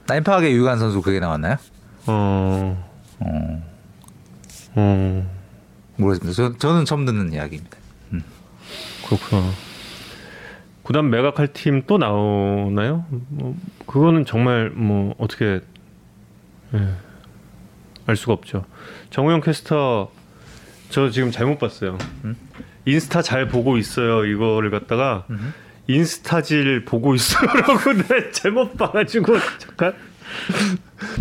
[0.06, 1.56] 나인파악의 유이관 선수 그게 나왔나요?
[2.06, 2.90] 어.
[3.20, 3.62] 어,
[4.76, 5.39] 어.
[6.00, 6.34] 모르겠습니다.
[6.34, 7.76] 저, 저는 처음 듣는 이야기입니다.
[9.06, 9.50] 그렇구나.
[10.82, 13.04] 구단 매각할 팀 또 나오나요?
[13.28, 15.60] 뭐 그거는 정말 뭐 어떻게
[16.74, 16.88] 예,
[18.06, 18.64] 알 수가 없죠.
[19.10, 20.10] 정우영 캐스터
[20.90, 21.98] 저 지금 잘못 봤어요.
[22.86, 24.24] 인스타 잘 보고 있어요.
[24.24, 25.26] 이거를 갖다가
[25.86, 29.94] 인스타질 보고 있어요라고 내 잘못 봐가지고 잠깐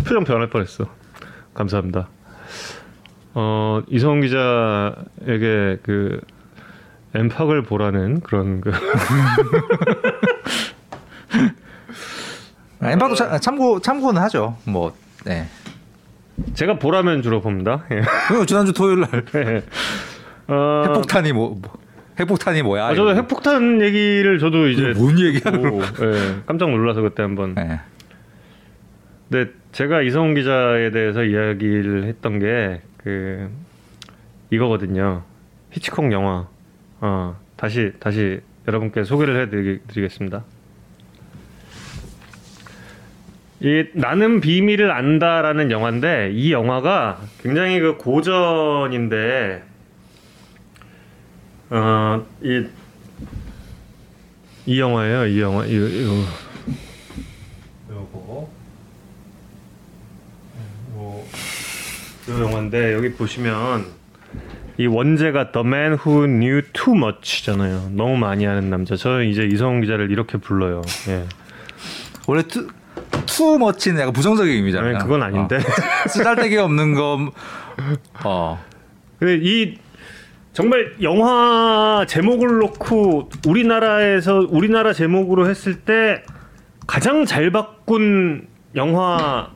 [0.04, 0.86] 표정 변할 뻔했어.
[1.54, 2.08] 감사합니다.
[3.34, 6.20] 어 이성훈 기자에게 그
[7.14, 8.70] 엠팍을 보라는 그런 그
[12.80, 14.56] 아, 엠파도 참- 참고 참고는 하죠.
[14.64, 14.92] 뭐
[15.24, 15.46] 네.
[16.54, 17.84] 제가 보라면 주로 봅니다.
[17.92, 18.00] 예.
[18.46, 19.62] 지난주 토요일 날 예.
[20.52, 21.78] 어, 핵폭탄이 뭐, 뭐
[22.18, 22.86] 핵폭탄이 뭐야?
[22.86, 23.14] 아, 저도.
[23.14, 25.42] 핵폭탄 얘기를 저도 이제 뭔 얘기야?
[25.52, 27.54] 예, 깜짝 놀라서 그때 한번.
[27.54, 27.80] 네.
[29.30, 33.50] 근데 제가 이성훈 기자에 대해서 이야기를 했던 게 그
[34.50, 35.22] 이거거든요.
[35.70, 36.46] 히치콕 영화.
[37.00, 40.44] 어, 다시 다시 여러분께 소개를 해드리겠습니다.
[43.60, 49.62] 이 나는 비밀을 안다라는 영화인데 이 영화가 굉장히 그 고전인데
[51.70, 52.66] 어이
[54.64, 56.24] 이 영화예요 이 영화 이 이거
[57.90, 58.50] 요거
[60.96, 61.24] 요,
[62.28, 63.86] 요 영화인데 여기 보시면
[64.78, 69.80] 이 원제가 The Man Who Knew Too Much잖아요 너무 많이 아는 남자 저는 이제 이성훈
[69.80, 71.24] 기자를 이렇게 불러요 예.
[72.26, 72.68] 원래 too,
[73.26, 74.96] too much는 약간 부정적인 의미잖아요.
[74.96, 75.56] 아니, 그건 아닌데.
[75.56, 76.08] 어.
[76.08, 77.32] 쓰잘데기 없는 거.
[78.24, 78.64] 어.
[79.18, 79.78] 근데 이
[80.52, 86.22] 정말 영화 제목을 놓고 우리나라에서 우리나라 제목으로 했을 때
[86.86, 89.50] 가장 잘 바꾼 영화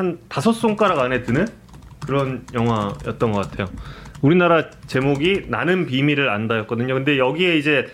[0.00, 1.46] 한 다섯 손가락 안에 드는
[2.06, 3.68] 그런 영화였던 것 같아요.
[4.22, 6.94] 우리나라 제목이 나는 비밀을 안다였거든요.
[6.94, 7.86] 근데 여기에 이제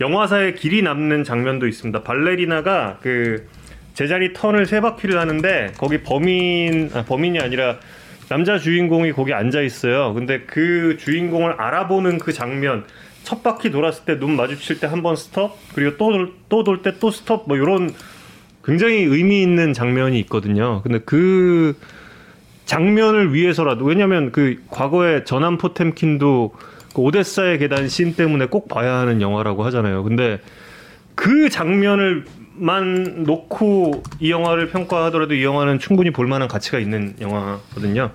[0.00, 2.02] 영화사에 길이 남는 장면도 있습니다.
[2.02, 3.46] 발레리나가 그
[3.94, 7.76] 제자리 턴을 세 바퀴를 하는데 거기 범인 아, 범인이 아니라
[8.28, 10.14] 남자 주인공이 거기 앉아 있어요.
[10.14, 12.84] 근데 그 주인공을 알아보는 그 장면
[13.22, 17.56] 첫 바퀴 돌았을 때 눈 마주칠 때 한 번 스톱 그리고 또또돌때 또 스톱 뭐
[17.56, 17.90] 이런
[18.66, 20.82] 굉장히 의미 있는 장면이 있거든요.
[20.82, 21.76] 근데 그
[22.64, 26.52] 장면을 위해서라도 왜냐면 그 과거에 전함 포템킨도
[26.92, 30.02] 그 오데사의 계단 씬 때문에 꼭 봐야 하는 영화라고 하잖아요.
[30.02, 30.40] 근데
[31.14, 32.24] 그 장면을
[32.54, 38.10] 만 놓고 이 영화를 평가하더라도 이 영화는 충분히 볼 만한 가치가 있는 영화거든요.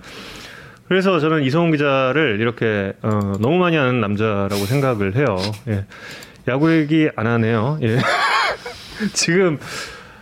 [0.87, 5.37] 그래서 저는 이성훈 기자를 이렇게 어, 너무 많이 아는 남자라고 생각을 해요.
[5.69, 5.85] 예.
[6.49, 7.79] 야구 얘기 안 하네요.
[7.81, 7.99] 예.
[9.13, 9.57] 지금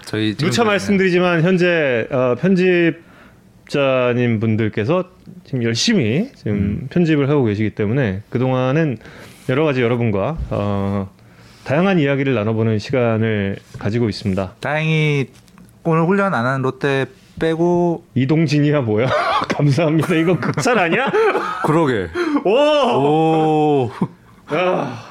[0.09, 5.03] 저희 누차 그- 말씀드리지만 현재 어, 편집자님 분들께서
[5.45, 6.87] 지금 열심히 지금 음.
[6.89, 8.97] 편집을 하고 계시기 때문에 그 동안은
[9.49, 11.11] 여러 가지 여러분과 어,
[11.63, 14.53] 다양한 이야기를 나눠보는 시간을 가지고 있습니다.
[14.59, 15.27] 다행히
[15.83, 17.05] 오늘 훈련 안 하는 롯데
[17.39, 19.07] 빼고 이동진이야 뭐야?
[19.47, 20.15] 감사합니다.
[20.15, 21.11] 이거 극찬 아니야?
[21.67, 22.07] 그러게.
[22.45, 22.51] 오!
[22.51, 23.91] 오.
[24.55, 25.08] 야.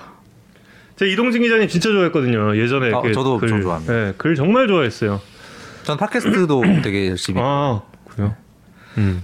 [0.99, 2.57] 제가 이동진 기자님 진짜 좋아했거든요.
[2.57, 3.93] 예전에 아, 그 저도 글, 좀 좋아합니다.
[3.93, 5.21] 네, 글 정말 좋아했어요.
[5.85, 7.41] 전 팟캐스트도 되게 열심히.
[7.43, 8.35] 아 그래요?
[8.99, 9.23] 음.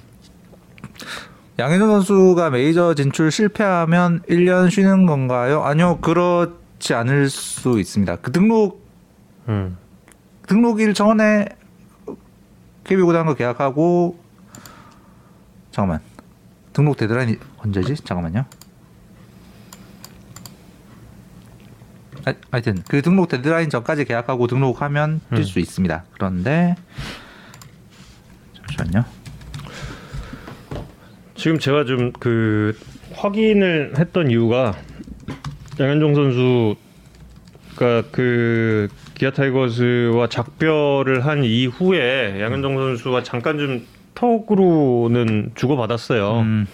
[1.58, 5.62] 양현종 선수가 메이저 진출 실패하면 1년 쉬는 건가요?
[5.64, 8.16] 아니요, 그렇지 않을 수 있습니다.
[8.16, 8.87] 그 등록
[9.48, 9.76] 음.
[10.46, 11.46] 등록일 전에
[12.84, 14.18] KB 구단과 계약하고
[15.72, 16.00] 잠깐만
[16.72, 17.96] 등록 데드라인이 언제지?
[17.96, 18.44] 잠깐만요.
[22.50, 25.42] 하여튼 그 등록 데드라인 전까지 계약하고 등록하면 뛸 음.
[25.44, 26.04] 수 있습니다.
[26.12, 26.74] 그런데
[28.56, 29.04] 잠시만요.
[31.37, 32.76] 지금 제가 좀 그
[33.14, 34.74] 확인을 했던 이유가
[35.78, 46.40] 양현종 선수가 그 기아 타이거즈와 작별을 한 이후에 양현종 선수와 잠깐 좀 톡으로는 주고받았어요.
[46.40, 46.66] 음,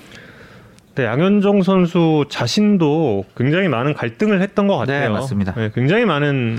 [0.95, 5.01] 근데 양현종 선수 자신도 굉장히 많은 갈등을 했던 것 같아요.
[5.01, 5.55] 네, 맞습니다.
[5.55, 6.59] 네, 굉장히 많은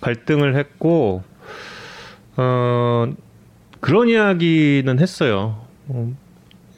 [0.00, 1.22] 갈등을 했고
[2.36, 3.12] 어,
[3.80, 5.64] 그런 이야기는 했어요.
[5.88, 6.12] 어,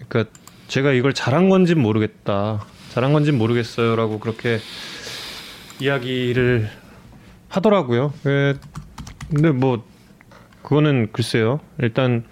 [0.09, 0.33] 그러니까
[0.67, 4.59] 제가 이걸 잘한 건진 모르겠다, 잘한 건진 모르겠어요라고 그렇게
[5.81, 6.69] 이야기를
[7.49, 8.13] 하더라고요.
[8.27, 8.55] 예,
[9.31, 9.85] 근데 뭐
[10.63, 11.61] 그거는 글쎄요.
[11.79, 12.25] 일단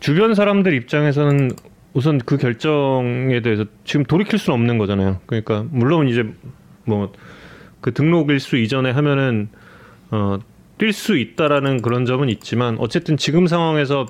[0.00, 1.52] 주변 사람들 입장에서는
[1.94, 5.20] 우선 그 결정에 대해서 지금 돌이킬 수는 없는 거잖아요.
[5.26, 6.24] 그러니까 물론 이제
[6.84, 7.12] 뭐
[7.82, 9.50] 그 등록 일수 이전에 하면은
[10.10, 10.38] 어,
[10.78, 14.06] 뛸 수 있다라는 그런 점은 있지만 어쨌든 지금 상황에서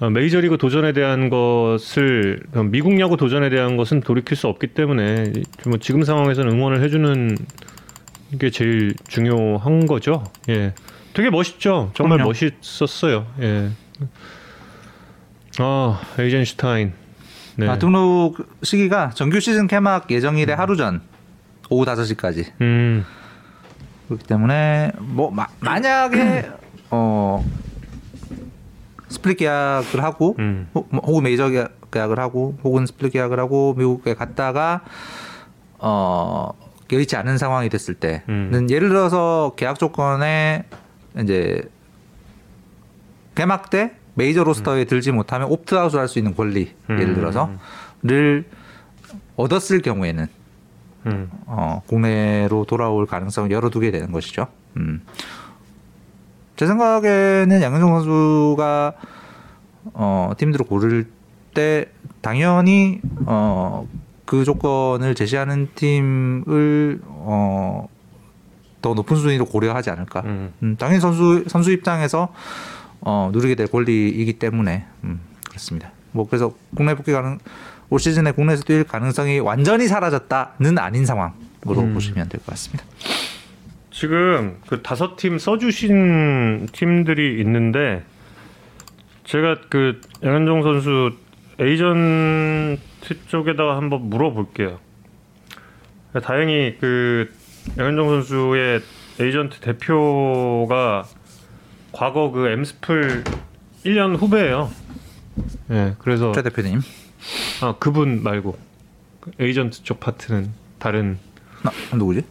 [0.00, 5.32] 어, 메이저리그 도전에 대한 것을 어, 미국 야구 도전에 대한 것은 돌이킬 수 없기 때문에
[5.66, 7.36] 뭐 지금 상황에서는 응원을 해주는
[8.38, 10.24] 게 제일 중요한 거죠.
[10.48, 10.74] 예,
[11.14, 11.92] 되게 멋있죠.
[11.94, 12.30] 정말 그럼요.
[12.30, 13.26] 멋있었어요.
[13.40, 13.68] 예.
[15.58, 16.92] 아 에이젠슈타인.
[17.56, 17.68] 네.
[17.68, 21.02] 아, 등록 시기가 정규 시즌 개막 예정일의 하루 전
[21.68, 23.04] 오후 5시까지 음.
[24.08, 26.50] 그렇기 때문에 뭐 마, 만약에
[26.90, 27.44] 어
[29.08, 30.68] split 계약을 하고 음.
[30.74, 34.80] 호- 뭐, 혹은 메이저 계약- 계약을 하고 혹은 split 계약을 하고 미국에 갔다가
[35.78, 36.52] 어
[36.90, 38.66] 여의치 않은 상황이 됐을 때는 음.
[38.70, 40.64] 예를 들어서 계약 조건에
[41.20, 41.62] 이제
[43.34, 47.14] 개막 때 메이저 roster에 들지 못하면 opt-out을 할 수 있는 권리 예를 음.
[47.14, 48.44] 들어서를
[49.36, 50.26] 얻었을 경우에는
[51.06, 51.30] 음.
[51.46, 54.46] 어, 국내로 돌아올 가능성을 열어두게 되는 것이죠.
[54.76, 55.02] 음.
[56.56, 58.92] 제 생각에는 양현종 선수가
[59.94, 61.08] 어, 팀들을 고를
[61.54, 61.86] 때
[62.20, 63.88] 당연히 어,
[64.24, 67.88] 그 조건을 제시하는 팀을 어,
[68.80, 70.20] 더 높은 순위로 고려하지 않을까.
[70.24, 70.52] 음.
[70.62, 72.32] 음, 당연히 선수 선수 입장에서
[73.04, 75.90] 어, 누리게 될 권리이기 때문에 음, 그렇습니다.
[76.12, 77.38] 뭐 그래서 국내 복귀 가능
[77.90, 81.94] 올 시즌에 국내에서 뛸 가능성이 완전히 사라졌다는 아닌 상황으로 음.
[81.94, 82.84] 보시면 될 것 같습니다.
[83.90, 88.02] 지금 그 다섯 팀 써주신 팀들이 있는데
[89.24, 91.12] 제가 그 양현종 선수
[91.60, 94.78] 에이전트 쪽에다가 한번 물어볼게요.
[96.22, 97.30] 다행히 그
[97.78, 98.80] 양현종 선수의
[99.20, 101.04] 에이전트 대표가
[101.92, 103.24] 과거 그 엠스플
[103.84, 104.70] 1년 후배예요.
[105.70, 106.80] 예, 그래서 최 대표님.
[107.62, 108.58] 아 그분 말고
[109.20, 111.18] 그 에이전트 쪽 파트는 다른
[111.62, 112.24] 나 누구지?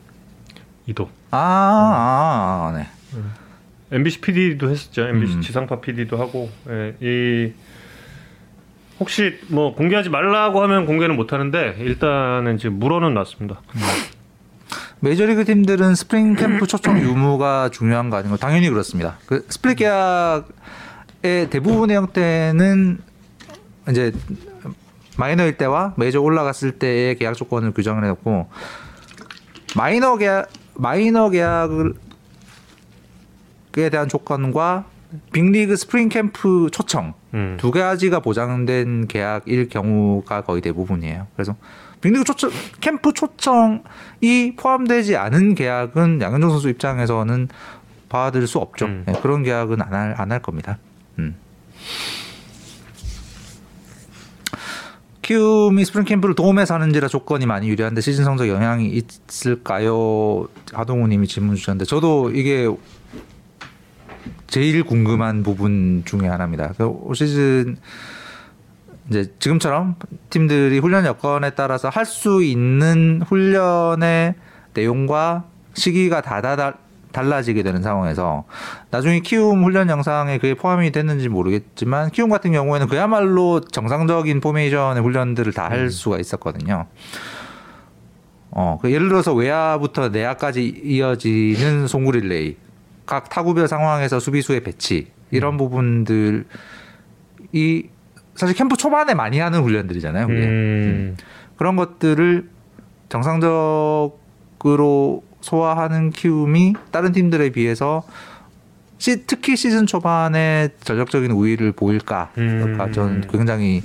[0.87, 1.09] 이도.
[1.31, 2.87] 아, 아, 아, 네.
[3.91, 5.07] MBC PD도 했었죠.
[5.07, 5.41] MBC 음.
[5.41, 6.49] 지상파 PD도 하고.
[6.69, 7.53] 예, 이
[8.99, 13.61] 혹시 뭐 공개하지 말라고 하면 공개는 못 하는데 일단은 지금 물어는 놨습니다.
[15.01, 18.37] 메이저리그 팀들은 스프링 캠프 초청 유무가 중요한 거 아닌가?
[18.37, 19.17] 당연히 그렇습니다.
[19.25, 22.99] 그 split 계약의 대부분의 형태는
[23.89, 24.13] 이제
[25.17, 28.49] 마이너일 때와 메이저 올라갔을 때의 계약 조건을 규정을 해놓고
[29.75, 31.95] 마이너 계약 마이너 계약을
[33.77, 34.85] 에 대한 조건과
[35.31, 37.57] 빅리그 스프링 캠프 초청 음.
[37.59, 41.27] 두 가지가 보장된 계약일 경우가 거의 대부분이에요.
[41.35, 41.55] 그래서
[42.01, 47.47] 빅리그 초청 캠프 초청이 포함되지 않은 계약은 양현종 선수 입장에서는
[48.09, 48.85] 받을 수 없죠.
[48.85, 49.03] 음.
[49.07, 50.77] 네, 그런 계약은 안 할 안 할 겁니다.
[51.19, 51.35] 음.
[55.21, 58.87] 키움이 스프링 캠프를 도움해서 하는지라 조건이 많이 유리한데 시즌 성적 영향이
[59.29, 60.47] 있을까요?
[60.73, 62.67] 하동우님이 질문 주셨는데 저도 이게
[64.47, 66.73] 제일 궁금한 부분 중에 하나입니다.
[66.73, 67.77] 그올 시즌
[69.11, 69.95] 이제 지금처럼
[70.29, 74.35] 팀들이 훈련 여건에 따라서 할 수 있는 훈련의
[74.73, 75.43] 내용과
[75.73, 76.77] 시기가 다 다 다
[77.11, 78.45] 달라지게 되는 상황에서
[78.89, 85.51] 나중에 키움 훈련 영상에 그게 포함이 됐는지 모르겠지만 키움 같은 경우에는 그야말로 정상적인 포메이션의 훈련들을
[85.51, 86.85] 다할 수가 있었거든요.
[88.51, 92.55] 어, 그 예를 들어서 외야부터 내야까지 이어지는 송구 릴레이,
[93.05, 96.45] 각 타구별 상황에서 수비수의 배치 이런 부분들이
[98.35, 100.27] 사실 캠프 초반에 많이 하는 훈련들이잖아요.
[100.27, 100.45] 그게.
[100.45, 101.17] 음.
[101.57, 102.49] 그런 것들을
[103.09, 104.13] 정상적으로
[105.41, 108.03] 소화하는 키움이 다른 팀들에 비해서
[108.97, 112.31] 시, 특히 시즌 초반에 전력적인 우위를 보일까?
[112.37, 112.77] 음.
[112.93, 113.81] 저는 굉장히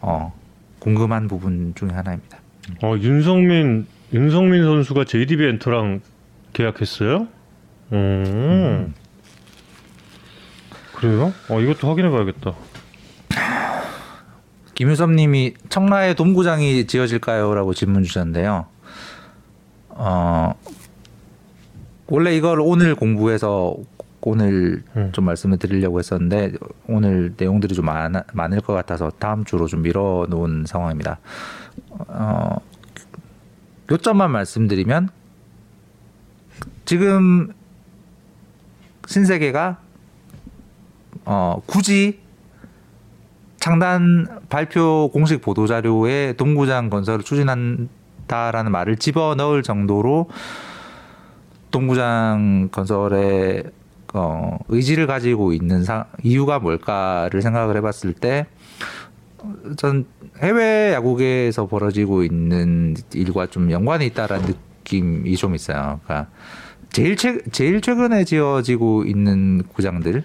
[0.00, 0.32] 어,
[0.78, 2.38] 궁금한 부분 중에 하나입니다.
[2.82, 6.00] 어 윤성민 윤성민 선수가 JDB 엔터랑
[6.52, 7.26] 계약했어요?
[7.92, 8.94] 음.
[10.94, 11.32] 그래요?
[11.48, 12.54] 어 이것도 확인해 봐야겠다.
[14.74, 18.66] 김유섭님이 청라에 돔구장이 지어질까요?라고 질문 주셨는데요.
[19.90, 20.54] 어,
[22.06, 23.76] 원래 이걸 오늘 공부해서
[24.22, 25.10] 오늘 음.
[25.12, 26.52] 좀 말씀을 드리려고 했었는데
[26.86, 31.18] 오늘 내용들이 좀 많, 많을 것 같아서 다음 주로 좀 미뤄놓은 상황입니다.
[31.90, 32.56] 어,
[33.90, 35.08] 요점만 말씀드리면
[36.84, 37.52] 지금
[39.06, 39.78] 신세계가
[41.24, 42.20] 어, 굳이
[43.60, 50.28] 창단 발표 공식 보도 자료에 동구장 건설을 추진한다라는 말을 집어 넣을 정도로
[51.70, 53.62] 동구장 건설에
[54.12, 58.46] 어, 의지를 가지고 있는 사, 이유가 뭘까를 생각을 해봤을 때,
[59.76, 60.04] 전
[60.42, 66.00] 해외 야구계에서 벌어지고 있는 일과 좀 연관이 있다라는 느낌이 좀 있어요.
[66.04, 66.30] 그러니까
[66.90, 70.24] 제일 최 제일 최근에 지어지고 있는 구장들,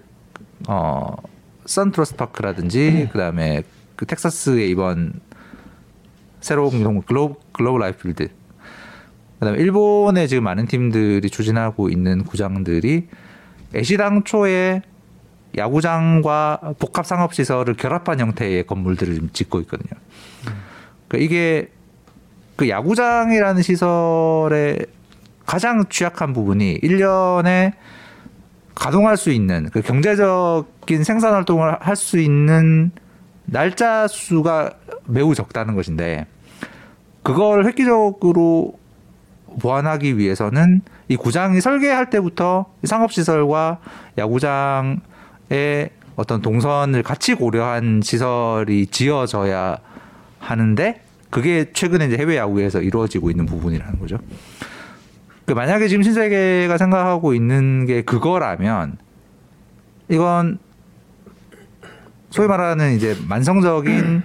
[0.67, 1.15] 어,
[1.65, 3.63] 선트러스 파크라든지 그다음에
[3.95, 5.13] 그 텍사스의 이번
[6.41, 8.30] 새로운 이런 글로 글로브 라이프필드
[9.39, 13.08] 그다음에 일본에 지금 많은 팀들이 추진하고 있는 구장들이
[13.73, 14.82] 애시당초에
[15.58, 19.99] 야구장과 복합 상업 시설을 결합한 형태의 건물들을 지금 짓고 있거든요.
[21.08, 21.69] 그러니까 이게
[22.56, 24.86] 그 야구장이라는 시설의
[25.45, 27.73] 가장 취약한 부분이 1년에
[28.76, 32.92] 가동할 수 있는 그 경제적인 생산 활동을 할 수 있는
[33.46, 34.72] 날짜 수가
[35.08, 36.26] 매우 적다는 것인데
[37.24, 38.78] 그걸 획기적으로
[39.62, 43.80] 보완하기 위해서는 이 구장이 설계할 때부터 상업시설과
[44.18, 45.00] 야구장의
[46.16, 49.78] 어떤 동선을 같이 고려한 시설이 지어져야
[50.40, 54.18] 하는데 그게 최근에 이제 해외 야구에서 이루어지고 있는 부분이라는 거죠.
[55.46, 58.98] 그 만약에 지금 신세계가 생각하고 있는 게 그거라면
[60.10, 60.60] 이건
[62.32, 64.24] 소위 말하는 이제 만성적인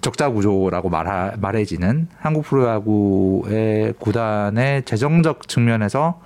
[0.00, 6.22] 적자 구조라고 말하, 말해지는 한국 프로야구의 구단의 재정적 측면에서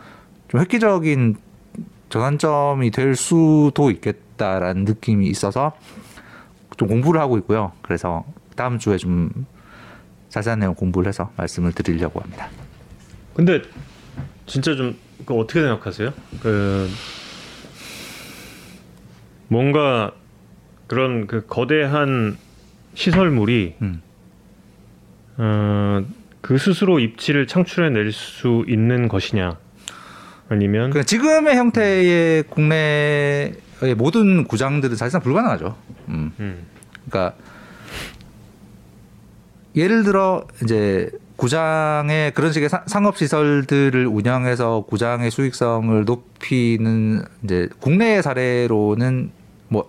[0.48, 1.36] 좀 획기적인
[2.08, 5.72] 전환점이 될 수도 있겠다라는 느낌이 있어서
[6.76, 7.72] 좀 공부를 하고 있고요.
[7.82, 9.46] 그래서 다음 주에 좀
[10.28, 12.48] 자세한 내용 공부를 해서 말씀을 드리려고 합니다.
[13.34, 13.62] 근데
[14.46, 16.12] 진짜 좀 그거 어떻게 생각하세요?
[16.40, 16.88] 그
[19.48, 20.12] 뭔가
[20.86, 22.36] 그런 그 거대한
[22.94, 24.02] 시설물이 음.
[25.36, 26.04] 어,
[26.40, 29.58] 그 스스로 입지를 창출해낼 수 있는 것이냐?
[30.48, 33.54] 아니면 그 지금의 형태의 국내의
[33.96, 35.76] 모든 구장들은 사실상 불가능하죠.
[36.08, 36.32] 음.
[36.38, 36.66] 음.
[37.08, 37.36] 그러니까
[39.74, 48.22] 예를 들어 이제 구장에 그런 식의 사- 상업 시설들을 운영해서 구장의 수익성을 높이는 이제 국내의
[48.22, 49.30] 사례로는
[49.68, 49.88] 뭐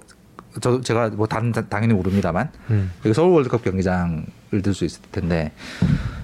[0.62, 2.90] 저 제가 뭐 단, 당연히 모릅니다만 음.
[3.04, 4.24] 여기 서울 월드컵 경기장을
[4.64, 5.52] 들 수 있을 텐데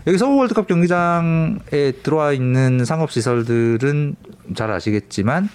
[0.08, 4.16] 여기 서울 월드컵 경기장에 들어와 있는 상업 시설들은
[4.56, 5.50] 잘 아시겠지만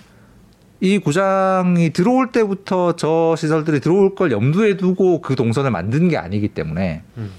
[0.82, 6.48] 이 구장이 들어올 때부터 저 시설들이 들어올 걸 염두에 두고 그 동선을 만든 게 아니기
[6.48, 7.30] 때문에 음.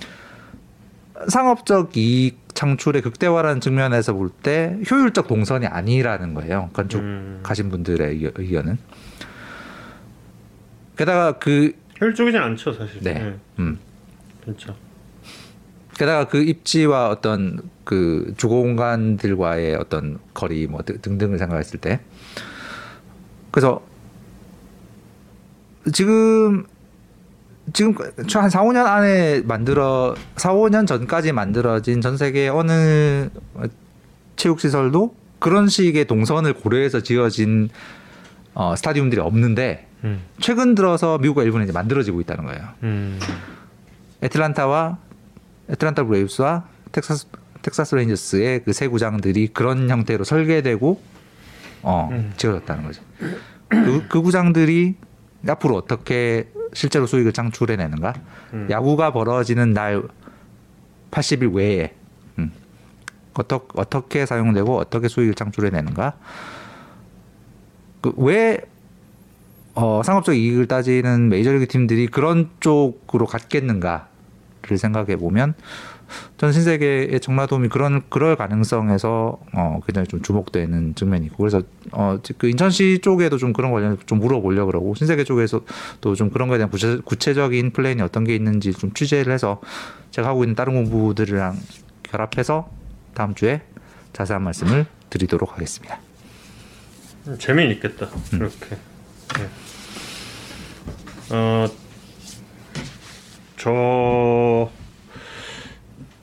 [1.28, 6.70] 상업적 이익 창출의 극대화라는 측면에서 볼 때 효율적 동선이 아니라는 거예요.
[6.74, 7.40] 건축 음.
[7.44, 8.78] 가신 분들의 의견- 의견은.
[10.98, 13.02] 게다가 그 효율적이진 않죠 사실.
[13.02, 13.36] 네.
[13.60, 13.80] 음.
[14.44, 14.74] 진짜.
[15.96, 22.00] 게다가 그 입지와 어떤 그 주거 공간들과의 어떤 거리 뭐 등- 등등을 생각했을 때
[23.52, 23.82] 그래서
[25.94, 26.66] 지금
[27.74, 27.96] 지금
[28.34, 33.30] 한 4, 5년 안에 만들어 4, 5년 전까지 만들어진 전 세계 어느
[34.36, 37.70] 체육 시설도 그런 식의 동선을 고려해서 지어진
[38.54, 40.22] 어, 스타디움들이 없는데 음.
[40.40, 42.62] 최근 들어서 미국과 일본이 이제 만들어지고 있다는 거예요.
[42.84, 43.20] 음.
[44.24, 44.98] 애틀란타와
[45.70, 47.28] 애틀란타 브레이브스와 텍사스
[47.62, 51.02] 텍사스 레인저스의 그 세 구장들이 그런 형태로 설계되고
[51.84, 52.34] 어 음.
[52.38, 53.02] 지어졌다는 거죠.
[53.68, 54.96] 그, 그 구장들이
[55.48, 58.14] 앞으로 어떻게 실제로 수익을 창출해내는가?
[58.54, 58.68] 음.
[58.70, 60.04] 야구가 벌어지는 날
[61.12, 61.94] 80일 외에
[62.40, 62.52] 음,
[63.34, 66.14] 어떻게 어떻게 사용되고 어떻게 수익을 창출해내는가?
[68.02, 68.60] 그 왜
[69.80, 74.08] 어, 상업적 이익을 따지는 메이저리그 팀들이 그런 쪽으로 갔겠는가를
[74.76, 75.54] 생각해 보면
[76.38, 83.00] 전 신세계의 청라돔이 그런 그럴 가능성에서 어 굉장히 좀 주목되는 측면이 있고 그래서 어그 인천시
[83.02, 85.62] 쪽에도 좀 그런 관련 좀 물어보려 고 그러고 신세계 쪽에서
[86.02, 89.62] 또 좀 그런 거에 대한 구체, 구체적인 플랜이 어떤 게 있는지 좀 취재를 해서
[90.12, 91.56] 제가 하고 있는 다른 공부들이랑
[92.04, 92.70] 결합해서
[93.14, 93.62] 다음 주에
[94.14, 96.00] 자세한 말씀을 드리도록 하겠습니다.
[97.28, 98.10] 음, 재미는 있겠다.
[98.34, 98.78] 이렇게.
[99.38, 99.50] 네.
[101.36, 101.68] 어,
[103.58, 104.70] 저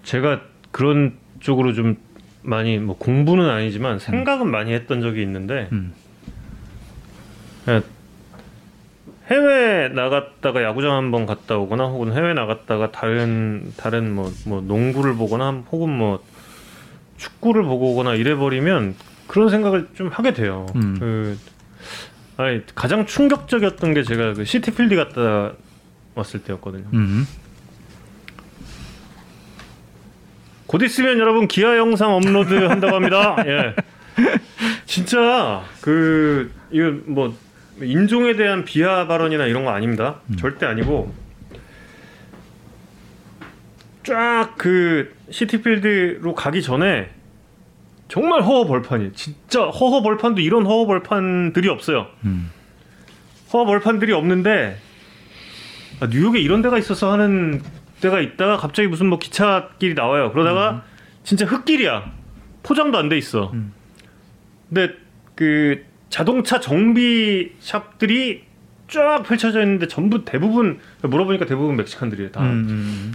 [0.04, 0.40] 제가
[0.70, 1.96] 그런 쪽으로 좀
[2.42, 5.92] 많이 뭐 공부는 아니지만 생각은 많이 했던 적이 있는데 음.
[7.68, 7.82] 예,
[9.30, 15.62] 해외 나갔다가 야구장 한번 갔다 오거나 혹은 해외 나갔다가 다른 다른 뭐 뭐 농구를 보거나
[15.72, 16.22] 혹은 뭐
[17.16, 18.94] 축구를 보고 오거나 이래 버리면
[19.26, 20.66] 그런 생각을 좀 하게 돼요.
[20.76, 20.96] 음.
[20.98, 21.38] 그
[22.36, 25.52] 아니 가장 충격적이었던 게 제가 그 시티필드 갔다
[26.14, 26.84] 왔을 때였거든요.
[26.92, 27.26] 음.
[30.74, 33.36] 곧 있으면 여러분 기아 영상 업로드 한다고 합니다.
[33.46, 33.76] 예.
[34.86, 37.32] 진짜 그 이거 뭐
[37.80, 40.16] 인종에 대한 비하 발언이나 이런 거 아닙니다.
[40.36, 41.14] 절대 아니고
[44.02, 47.08] 쫙 그 시티필드로 가기 전에
[48.08, 52.08] 정말 허허 벌판이 진짜 허허 벌판도 이런 허허 벌판들이 없어요.
[52.24, 52.50] 음.
[53.52, 54.76] 허허 벌판들이 없는데
[56.00, 57.62] 아, 뉴욕에 이런 데가 있어서 하는
[58.04, 60.30] 데가 있다가 갑자기 무슨 뭐 기차길이 나와요.
[60.32, 60.82] 그러다가
[61.22, 62.12] 진짜 흙길이야.
[62.62, 63.50] 포장도 안 돼 있어.
[63.54, 63.72] 음.
[64.68, 64.94] 근데
[65.34, 68.44] 그 자동차 정비 샵들이
[68.88, 72.30] 쫙 펼쳐져 있는데 전부 대부분 물어보니까 대부분 멕시칸들이에요.
[72.30, 72.42] 다.
[72.42, 73.14] 음.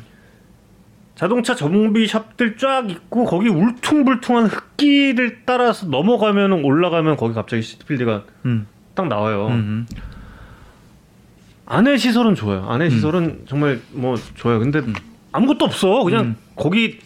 [1.13, 8.65] 자동차 정비 샵들 쫙 있고 거기 울퉁불퉁한 흙길을 따라서 넘어가면 올라가면 거기 갑자기 시티필드가 음.
[8.95, 9.49] 딱 나와요.
[11.69, 11.75] 음.
[11.75, 12.67] 안에 시설은 좋아요.
[12.67, 14.59] 안에 시설은 정말 뭐 좋아요.
[14.59, 14.81] 근데
[15.31, 16.03] 아무것도 없어.
[16.03, 16.35] 그냥 음.
[16.55, 16.99] 거기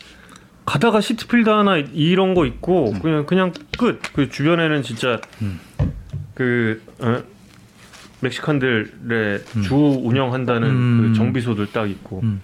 [0.66, 3.99] 가다가 시티필드 하나 이런 거 있고 그냥 그냥 끝.
[4.14, 5.59] 그 주변에는 진짜 음.
[6.34, 7.22] 그 어?
[8.22, 11.01] 멕시칸들의 주 운영한다는 음.
[11.01, 12.22] 그 정비소들 딱 있고.
[12.24, 12.41] 음.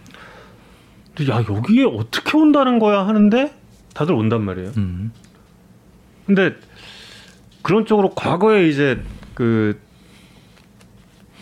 [1.15, 3.53] 근데 야 여기에 어떻게 온다는 거야 하는데
[3.93, 4.71] 다들 온단 말이에요.
[4.77, 5.11] 음.
[6.25, 6.55] 근데
[7.61, 9.01] 그런 쪽으로 과거에 이제
[9.33, 9.79] 그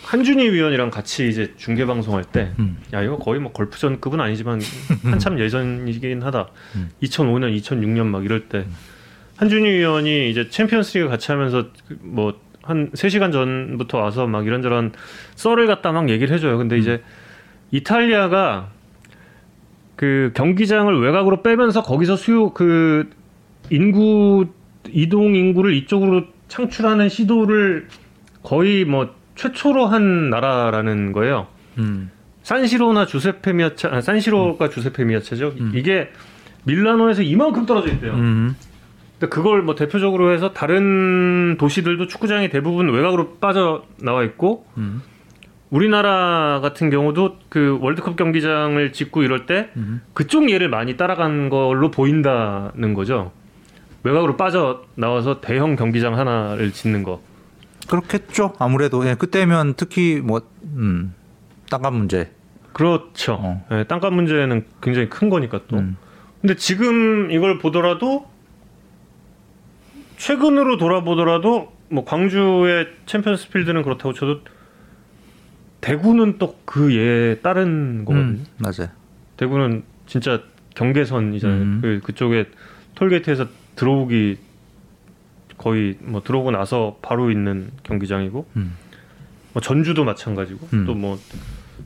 [0.08, 2.78] 한준희 위원이랑 같이 이제 중계 방송할 때, 음.
[2.94, 4.62] 야 이거 거의 뭐 골프전급은 아니지만
[5.04, 6.50] 한참 예전이긴 하다.
[6.76, 6.90] 음.
[7.04, 8.66] 2005년, 2006년 막 이럴 때
[9.36, 11.68] 한준희 위원이 이제 챔피언스리그 같이 하면서
[12.00, 14.92] 뭐 한 3시간 전부터 와서 막 이런저런
[15.36, 16.58] 썰을 갖다 막 얘기를 해줘요.
[16.58, 17.02] 근데 이제
[17.72, 18.72] 이탈리아가
[19.96, 23.10] 그 경기장을 외곽으로 빼면서 거기서 수요 그
[23.70, 24.48] 인구
[24.90, 27.88] 이동 인구를 이쪽으로 창출하는 시도를
[28.44, 31.48] 거의 뭐 최초로 한 나라라는 거예요.
[31.78, 32.12] 음.
[32.44, 35.54] 산시로나 주세페 미아차, 아, 산시로가 주세페 미아차죠.
[35.60, 35.72] 음.
[35.76, 36.10] 이게
[36.66, 38.14] 밀라노에서 이만큼 떨어져 있대요.
[38.14, 38.56] 음.
[39.20, 45.02] 근데 그걸 뭐 대표적으로 해서 다른 도시들도 축구장이 대부분 외곽으로 빠져 나와 있고 음.
[45.70, 50.02] 우리나라 같은 경우도 그 월드컵 경기장을 짓고 이럴 때 음.
[50.14, 53.32] 그쪽 예를 많이 따라간 걸로 보인다는 거죠.
[54.04, 57.22] 외곽으로 빠져 나와서 대형 경기장 하나를 짓는 거.
[57.88, 58.54] 그렇겠죠.
[58.60, 60.42] 아무래도 예, 그때면 특히 뭐
[60.76, 61.14] 음,
[61.70, 62.32] 땅값 문제.
[62.74, 63.38] 그렇죠.
[63.40, 63.66] 어.
[63.72, 65.78] 예, 땅값 문제는 굉장히 큰 거니까 또.
[65.78, 65.98] 음.
[66.42, 68.28] 근데 지금 이걸 보더라도
[70.18, 74.42] 최근으로 돌아보더라도 뭐 광주의 챔피언스 필드는 그렇다고 쳐도
[75.82, 78.28] 대구는 또 그 예에 따른 거거든요.
[78.40, 78.90] 음, 맞아요.
[79.38, 80.42] 대구는 진짜
[80.76, 81.62] 경계선이잖아요.
[81.62, 81.80] 음.
[81.82, 82.46] 그 그쪽에
[82.96, 84.38] 톨게이트에서 들어오기
[85.68, 88.78] 거의 뭐 들어오고 나서 바로 있는 경기장이고 음.
[89.52, 90.86] 뭐 전주도 마찬가지고 음.
[90.86, 91.20] 또뭐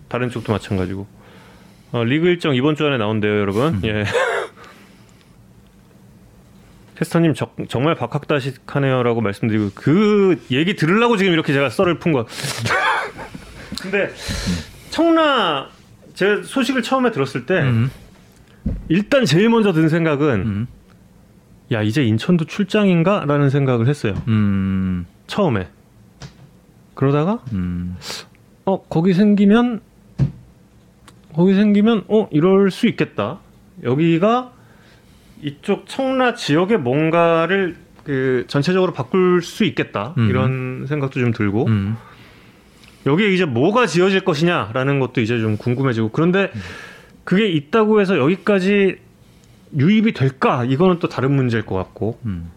[0.08, 1.08] 다른 쪽도 마찬가지고
[1.92, 3.74] 어, 리그 일정 이번 주 안에 나온대요, 여러분.
[3.74, 3.82] 음.
[3.84, 4.06] 예.
[6.96, 12.28] 캐스터님 정, 정말 박학다식하네요라고 말씀드리고 그 얘기 들으려고 지금 이렇게 제가 썰을 푼 거.
[13.82, 14.12] 근데
[14.92, 15.70] 청라
[16.14, 17.90] 제 소식을 처음에 들었을 때 음.
[18.90, 20.68] 일단 제일 먼저 든 생각은 음.
[21.72, 24.14] 야 이제 인천도 출장인가라는 생각을 했어요.
[24.28, 25.06] 음.
[25.28, 25.70] 처음에
[26.94, 27.96] 그러다가 음.
[28.66, 29.82] 어 거기 생기면
[31.34, 33.40] 거기 생기면 어 이럴 수 있겠다.
[33.84, 34.52] 여기가
[35.42, 40.30] 이쪽 청라 지역의 뭔가를 그 전체적으로 바꿀 수 있겠다 음.
[40.30, 41.96] 이런 생각도 좀 들고 음.
[43.06, 46.52] 여기에 이제 뭐가 지어질 것이냐라는 것도 이제 좀 궁금해지고 그런데
[47.24, 48.98] 그게 있다고 해서 여기까지
[49.78, 52.52] 유입이 될까 이거는 또 다른 문제일 것 같고 음.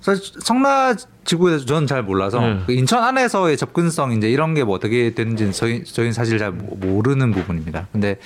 [0.00, 0.94] 사실 청라
[1.24, 2.60] 지구에 서 저는 잘 몰라서 네.
[2.66, 6.76] 그 인천 안에서의 접근성 이제 이런 게 뭐 어떻게 되는지는 저희 저희는 사실 잘 모-
[6.76, 7.86] 모르는 부분입니다.
[7.92, 8.18] 근데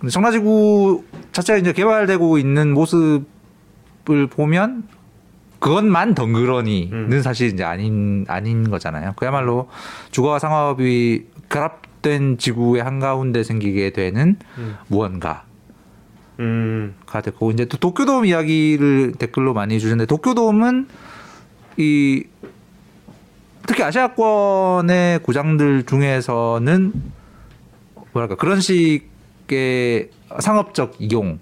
[0.00, 3.24] 근데 청라 지구 자체가 이제 개발되고 있는 모습을
[4.30, 4.84] 보면
[5.60, 7.22] 그것만 덩그러니는 음.
[7.22, 9.12] 사실 이제 아닌 아닌 거잖아요.
[9.16, 9.68] 그야말로
[10.10, 14.76] 주거와 상업이 결합된 지구의 한 가운데 생기게 되는 음.
[14.88, 15.44] 무언가.
[16.40, 20.86] 음 가 됐고 이제 또 도쿄돔 이야기를 댓글로 많이 해주셨는데 도쿄돔은
[21.78, 22.24] 이
[23.66, 26.92] 특히 아시아권의 구장들 중에서는
[28.12, 31.38] 뭐랄까 그런 식의 상업적 이용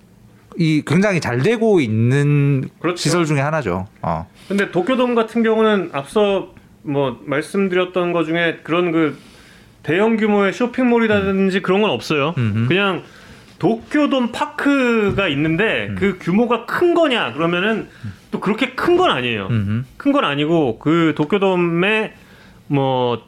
[0.59, 2.97] 이 굉장히 잘 되고 있는 그렇죠.
[2.97, 3.87] 시설 중에 하나죠.
[4.03, 4.27] 어.
[4.49, 9.19] 근데 도쿄돔 같은 경우는 앞서 뭐 말씀드렸던 것 중에 그런 그
[9.83, 12.35] 대형 규모의 쇼핑몰이라든지 그런 건 없어요.
[12.39, 12.69] 음흠.
[12.69, 13.03] 그냥
[13.59, 15.97] 도쿄돔 파크가 있는데 음.
[15.99, 17.89] 그 규모가 큰 거냐 그러면은
[18.31, 19.49] 또 그렇게 큰 건 아니에요.
[19.97, 22.13] 큰 건 아니고 그 도쿄돔에
[22.69, 23.23] 뭐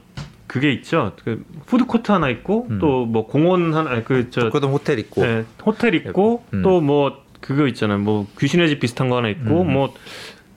[0.47, 1.13] 그게 있죠.
[1.25, 2.79] 그 푸드 코트 하나 있고 음.
[2.79, 6.63] 또뭐 공원 하나 그저 도쿄돔 호텔 있고 네, 호텔 있고 음.
[6.63, 7.99] 또뭐 그거 있잖아요.
[7.99, 9.73] 뭐 귀신의 집 비슷한 거 하나 있고 음.
[9.73, 9.95] 뭐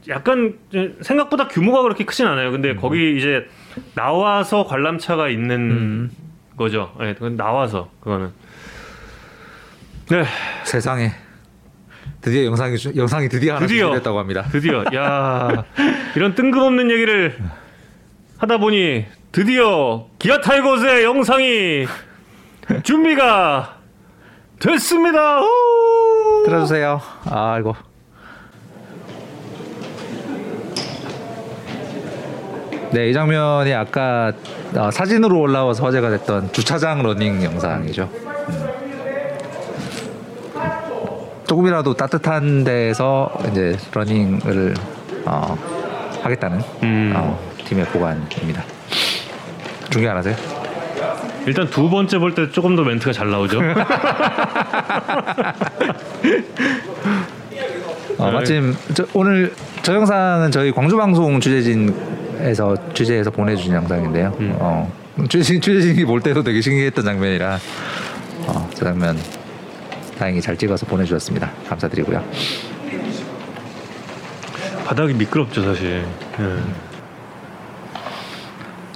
[0.10, 0.58] 약간
[1.02, 2.52] 생각보다 규모가 그렇게 크진 않아요.
[2.52, 3.46] 근데 거기 이제
[3.96, 6.12] 나와서 관람차가 있는 음.
[6.58, 6.94] 거죠.
[7.02, 8.32] 예, 그건 나와서 그거는.
[10.12, 10.26] 네,
[10.66, 11.14] 세상에
[12.20, 13.66] 드디어 영상이 영상이 드디어 하나.
[13.66, 14.44] 준비됐다고 합니다.
[14.52, 15.64] 드디어 야
[16.18, 17.40] 이런 뜬금없는 얘기를
[18.38, 21.86] 하다 보니 드디어 기아 타이거즈의 영상이
[22.84, 23.78] 준비가
[24.60, 25.40] 됐습니다.
[25.40, 26.44] 우!
[26.46, 27.02] 들어주세요.
[27.30, 27.74] 아이고.
[32.92, 34.34] 네, 이 장면이 아까
[34.76, 38.10] 어, 사진으로 올라와서 화제가 됐던 주차장 러닝 영상이죠.
[38.14, 38.82] 음.
[41.56, 44.74] 조금이라도 따뜻한 데서 이제 러닝을
[45.26, 45.58] 어,
[46.24, 47.12] 하겠다는 음.
[47.14, 48.64] 어, 팀의 복안입니다.
[49.90, 50.34] 중계 안 하세요?
[51.46, 53.60] 일단 두 번째 볼 때 조금 더 멘트가 잘 나오죠.
[58.18, 58.32] 어, 네.
[58.32, 64.34] 마침 저, 오늘 저 영상은 저희 광주 방송 취재진에서 취재해서 보내주신 영상인데요.
[64.40, 64.56] 음.
[64.58, 64.90] 어,
[65.28, 67.60] 취재진 취재진이 볼 때도 되게 신기했던 장면이라
[68.48, 69.18] 어, 저 장면
[70.22, 71.50] 다행히 잘 찍어서 보내주셨습니다.
[71.68, 72.24] 감사드리고요.
[74.86, 76.06] 바닥이 미끄럽죠 사실.
[76.40, 76.58] 예.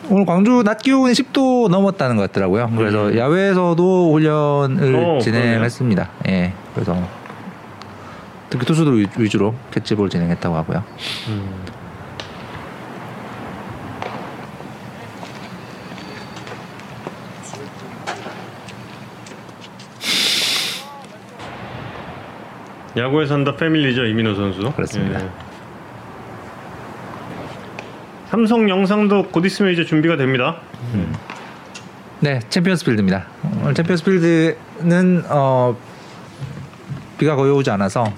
[0.07, 2.69] 오늘 광주 낮 기온이 10도 넘었다는 것 같더라고요.
[2.77, 3.17] 그래서 음.
[3.17, 6.09] 야외에서도 훈련을 어, 진행했습니다.
[6.27, 6.95] 예, 그래서
[8.51, 10.83] 특히 투수들 위- 위주로 캐치볼 진행했다고 하고요.
[11.29, 11.64] 음.
[22.97, 24.71] 야구에 산다 패밀리죠 이민호 선수.
[24.71, 25.21] 그렇습니다.
[25.23, 25.29] 예.
[28.29, 30.57] 삼성 영상도 곧 있으면 이제 준비가 됩니다.
[32.19, 33.27] 네, 챔피언스 필드입니다.
[33.61, 35.75] 오늘 챔피언스 필드는 어,
[37.17, 38.11] 비가 거의 오지 않아서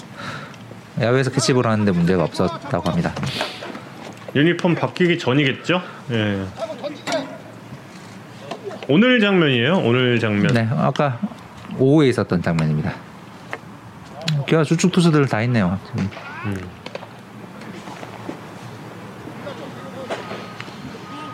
[1.02, 3.14] 야외에서 캐치볼 하는데 문제가 없었다고 합니다.
[4.36, 5.82] 유니폼 바뀌기 전이겠죠?
[6.12, 6.44] 예.
[8.88, 9.78] 오늘 장면이에요.
[9.80, 10.54] 오늘 장면.
[10.54, 11.20] 네, 아까
[11.78, 12.94] 오후에 있었던 장면입니다.
[14.48, 15.78] 기아 주축 투수들 다 있네요.
[15.88, 16.10] 지금.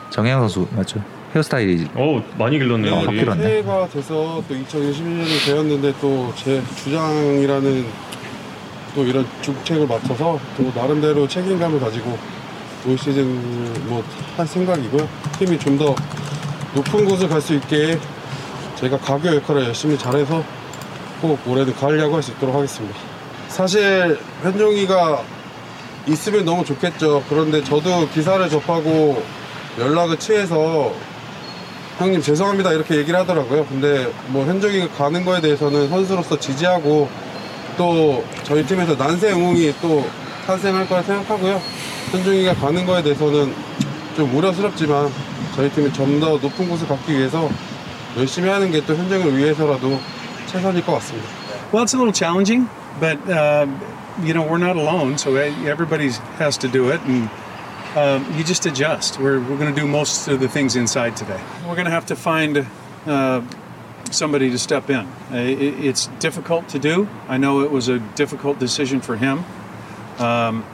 [0.09, 1.01] 정혜영 선수 맞죠?
[1.34, 2.93] 헤어스타일이 어 많이 길렀네요.
[2.93, 3.18] 어, 머리.
[3.18, 3.43] 바뀌었네.
[3.43, 7.86] 새해가 돼서 또 2021년이 되었는데 또 제 주장이라는
[8.95, 12.18] 또 이런 중책을 맡아서 또 나름대로 책임감을 가지고
[12.88, 13.26] 올 시즌
[13.88, 14.03] 뭐
[14.38, 15.07] 할 생각이고요.
[15.39, 15.95] 팀이 좀 더
[16.76, 17.97] 높은 곳을 갈 수 있게
[18.76, 20.43] 제가 가교 역할을 열심히 잘해서
[21.24, 22.93] 꼭 올해도 가을 야구 할 수 있도록 하겠습니다.
[23.47, 25.24] 사실 현종이가
[26.07, 27.24] 있으면 너무 좋겠죠.
[27.30, 29.24] 그런데 저도 기사를 접하고
[29.80, 30.93] 연락을 취해서
[31.97, 33.65] 형님 죄송합니다 이렇게 얘기를 하더라고요.
[33.67, 37.07] 근데 뭐 현정이가 가는 거에 대해서는 선수로서 지지하고
[37.78, 40.05] 또 저희 팀에서 난세 응웅이 또
[40.45, 41.61] 탄생할 거라 생각하고요.
[42.11, 43.53] 현정이가 가는 거에 대해서는
[44.17, 45.09] 좀 우려스럽지만
[45.55, 47.49] 저희 팀이 좀 더 높은 곳을 갖기 위해서
[48.17, 49.97] 열심히 하는 게 또 현정을 위해서라도
[51.72, 53.68] Well, it's a little challenging, but uh,
[54.22, 57.30] you know we're not alone, so everybody has to do it, and
[57.95, 59.20] um, you just adjust.
[59.20, 61.41] We're we're going to do most of the things inside today.
[61.68, 62.68] We're going to have to find.
[63.06, 63.41] Uh,
[64.12, 65.08] somebody to step in.
[65.32, 67.08] It's difficult to do.
[67.28, 69.43] I know it was a difficult decision for him,
[70.20, 70.66] um,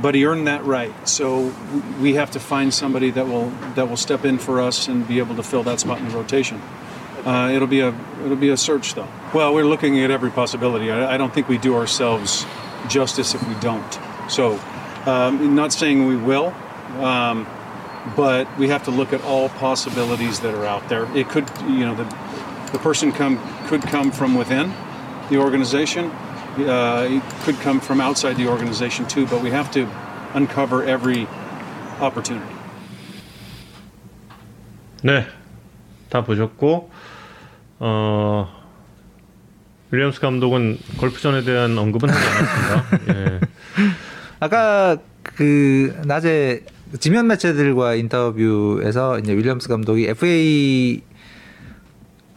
[0.00, 0.92] but he earned that right.
[1.08, 1.52] So
[2.00, 5.18] we have to find somebody that will that will step in for us and be
[5.18, 6.60] able to fill that spot in the rotation.
[7.25, 9.07] Uh, it'll be a it'll be a search though.
[9.33, 10.91] Well, we're looking at every possibility.
[10.91, 12.45] I, I don't think we do ourselves
[12.87, 13.99] justice if we don't.
[14.29, 14.59] So,
[15.05, 16.53] um, not saying we will,
[16.99, 17.45] um,
[18.15, 21.05] but we have to look at all possibilities that are out there.
[21.15, 22.05] It could, you know, the
[22.71, 24.73] the person come could come from within
[25.29, 26.11] the organization.
[26.57, 29.25] Uh, it could come from outside the organization too.
[29.27, 29.87] But we have to
[30.33, 31.27] uncover every
[31.99, 32.55] opportunity.
[35.01, 35.25] 네,
[36.09, 36.89] 다 보셨고
[37.86, 38.48] 어
[39.90, 43.14] 윌리엄스 감독은 골프전에 대한 언급은 하지 않았습니다.
[43.14, 43.40] 예.
[44.40, 46.62] 아까 그 낮에
[46.98, 51.02] 지면 매체들과 인터뷰에서 이제 윌리엄스 감독이 FA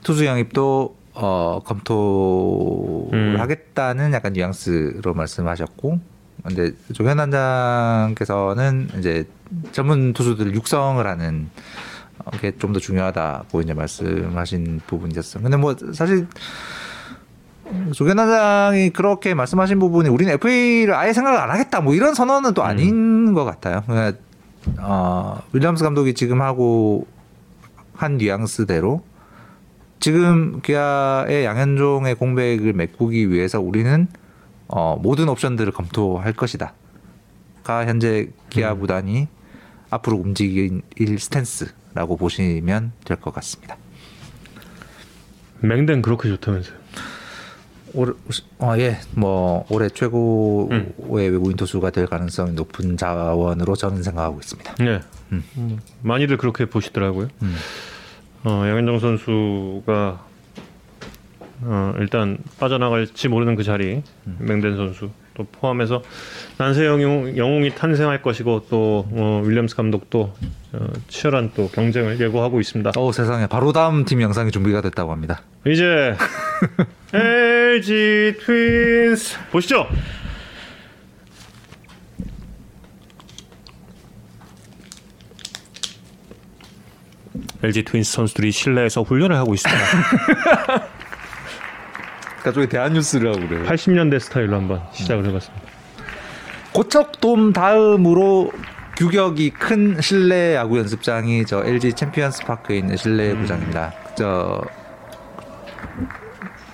[0.03, 3.35] 투수 영입도 어, 검토를 음.
[3.39, 5.99] 하겠다는 약간 뉘앙스로 말씀하셨고,
[6.43, 9.25] 근데 조현 단장께서는 이제
[9.71, 11.86] 전문 투수들 육성을 하는 어,
[12.41, 15.43] 게 좀 더 중요하다고 이제 말씀하신 부분이 있었어요.
[15.43, 16.27] 근데 뭐 사실
[17.93, 22.63] 조현 단장이 그렇게 말씀하신 부분이 우리는 FA를 아예 생각을 안 하겠다 뭐 이런 선언은 또
[22.63, 23.83] 아닌 것 같아요.
[23.85, 24.17] 그러니까
[24.79, 27.07] 어, 윌리엄스 감독이 지금 하고
[27.93, 29.01] 한 뉘앙스대로
[29.99, 34.07] 지금 기아의 양현종의 공백을 메꾸기 위해서 우리는
[34.67, 36.73] 어, 모든 옵션들을 검토할 것이다.
[37.63, 39.27] 가 현재 기아 구단이
[39.89, 40.81] 앞으로 움직일
[41.19, 43.75] 스탠스 라고 보시면 될 것 같습니다.
[45.61, 46.77] 맹den 그렇게 좋다면서요.
[47.93, 48.15] 올,
[48.59, 50.93] 어, 예, 뭐 올해 최고의 음.
[51.09, 54.75] 외국인 투수가 될 가능성이 높은 자원으로 저는 생각하고 있습니다.
[54.75, 54.99] 네,
[55.31, 57.29] 음, 많이들 그렇게 보시더라고요.
[57.41, 57.55] 음.
[58.43, 60.25] 어, 양현종 선수가
[61.61, 64.03] 어, 일단 빠져나갈지 모르는 그 자리
[64.37, 66.01] 맹den 선수 또 포함해서
[66.57, 70.33] 난세 영웅, 영웅이 탄생할 것이고 또 어, 윌리엄스 감독도
[70.73, 72.91] 어, 치열한 또 경쟁을 예고하고 있습니다.
[72.97, 75.41] 어 세상에 바로 다음 팀 영상이 준비가 됐다고 합니다.
[75.65, 76.15] 이제
[77.13, 79.87] LG 트윈스 보시죠.
[87.63, 90.87] LG 트윈스 선수들이 실내에서 훈련을 하고 있습니다.
[92.47, 93.65] 갑자기 대한뉴스를 하고 그래요.
[93.65, 95.67] 80년대 스타일로 한번 시작을 해봤습니다.
[96.71, 98.51] 고척돔 다음으로
[98.97, 103.93] 규격이 큰 실내 야구 연습장이 저 LG 챔피언스 파크에 있는 실내 구장입니다.
[104.15, 104.61] 저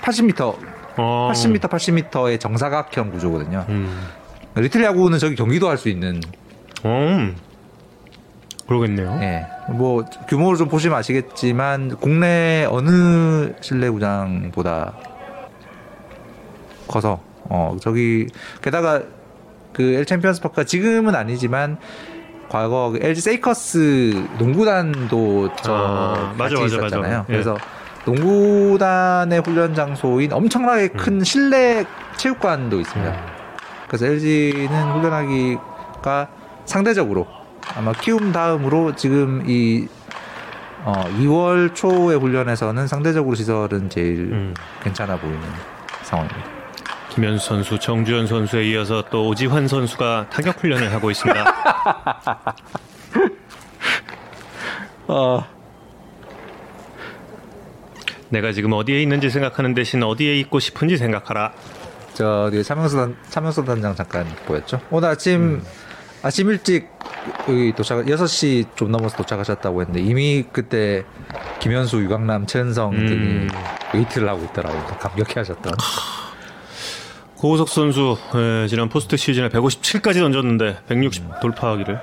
[0.04, 0.56] 80m,
[0.98, 3.66] 어, 80m, 80m의 정사각형 구조거든요.
[3.70, 4.08] 음.
[4.56, 6.22] 리틀 야구는 저기 경기도 할 수 있는
[6.86, 7.36] 음.
[8.68, 9.20] 그렇겠네요.
[9.22, 9.46] 예.
[9.72, 14.94] 뭐 규모를 좀 보시면 아시겠지만 국내 어느 실내 구장보다
[16.94, 17.20] 커서
[17.50, 18.28] 어 저기
[18.62, 19.02] 게다가
[19.74, 21.78] 그 L 챔피언스 파크가 지금은 아니지만
[22.48, 27.18] 과거 그 LG 세이커스 농구단도 저 아, 같이 맞아, 있었잖아요.
[27.20, 27.26] 맞아.
[27.30, 27.34] 예.
[27.34, 27.58] 그래서
[28.06, 31.24] 농구단의 훈련 장소인 엄청나게 큰 음.
[31.24, 31.84] 실내
[32.18, 33.16] 체육관도 있습니다.
[33.88, 36.28] 그래서 LG는 훈련하기가
[36.66, 37.26] 상대적으로
[37.76, 39.88] 아마 키움 다음으로 지금 이
[40.86, 44.54] 어, 2월 초의 훈련에서는 상대적으로 시설은 제일 음.
[44.84, 45.42] 괜찮아 보이는
[46.04, 46.63] 상황입니다.
[47.14, 51.46] 김현수 선수, 정주현 선수에 이어서 또 오지환 선수가 타격 훈련을 하고 있습니다.
[55.08, 55.46] 어,
[58.30, 61.54] 내가 지금 어디에 있는지 생각하는 대신 어디에 있고 싶은지 생각하라.
[62.16, 64.82] 저 어디 차명석 단 차명석 단장 잠깐 보였죠?
[64.90, 65.62] 오늘 아침
[66.24, 66.90] 아침 일찍
[67.48, 71.04] 여기 도착 6시 좀 넘어서 도착하셨다고 했는데 이미 그때
[71.60, 73.50] 김현수, 유강남, 채은성들이 음.
[73.94, 74.84] 웨이트를 하고 있더라고요.
[75.00, 75.74] 감격해 하셨던.
[77.44, 82.00] 고우석 선수 예, 지난 포스트 시즌에 157까지 던졌는데 160 돌파하기를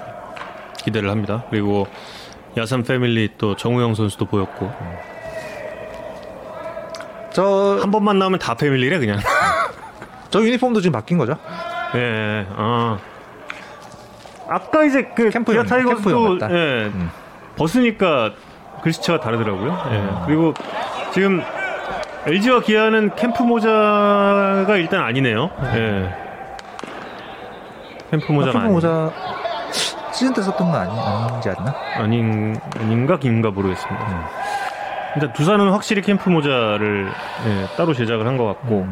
[0.85, 1.45] 기대를 합니다.
[1.49, 1.87] 그리고
[2.59, 4.71] 야산 패밀리 또 정우영 선수도 보였고
[7.33, 9.19] 저, 한 번만 나오면 다 패밀리래 그냥.
[10.29, 11.39] 저 유니폼도 지금 바뀐 거죠?
[11.95, 12.99] 예, 아.
[14.47, 16.55] 아까 이제 그 캠프용, 타이거스도 캠프용 같다.
[16.55, 17.11] 예, 음.
[17.57, 18.35] 벗으니까
[18.83, 19.85] 글씨체가 다르더라고요.
[19.91, 20.27] 예.
[20.27, 20.53] 그리고
[21.15, 21.43] 지금
[22.27, 25.51] LG와 기아는 캠프 모자가 일단 아니네요.
[25.75, 26.15] 예.
[28.11, 29.11] 캠프 모자가 캠프 아니, 모자
[30.13, 31.75] 시즌 때 썼던 거 아니, 아닌지 않나?
[31.97, 34.07] 아닌 아닌가 긴가 모르겠습니다.
[34.07, 34.21] 음.
[35.15, 37.09] 일단 두산은 확실히 캠프 모자를
[37.47, 38.87] 예, 따로 제작을 한 것 같고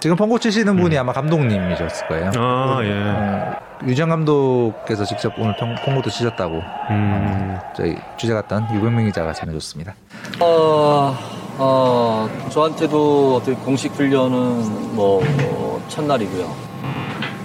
[0.00, 2.30] 지금 펑고 치시는 분이 아마 감독님이셨을 거예요.
[2.36, 2.40] 음.
[2.40, 3.56] 아 예, 어,
[3.86, 9.94] 유정 감독께서 직접 오늘 펑- 펑고도 치셨다고 음, 저희 취재 갔던 유병민 기자가 전해줬습니다.
[10.40, 11.14] 어,
[11.62, 16.56] 어, 저한테도 어떻게 공식 훈련은 뭐, 뭐 첫날이고요.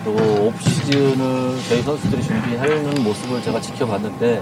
[0.05, 4.41] 그리고 오프 시즌을 저희 선수들이 준비하는 모습을 제가 지켜봤는데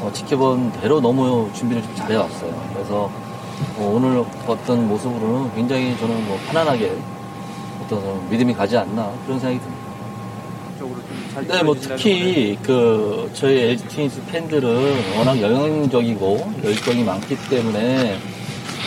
[0.00, 2.70] 어, 지켜본 대로 너무 준비를 좀 잘해왔어요.
[2.74, 3.08] 그래서
[3.78, 6.96] 어, 오늘 어떤 모습으로는 굉장히 저는 뭐 편안하게
[7.84, 9.86] 어떤 믿음이 가지 않나 그런 생각이 듭니다.
[11.46, 18.18] 네, 뭐 특히 그 저희 LG 트윈스 팬들은 워낙 영향적이고 열정이 많기 때문에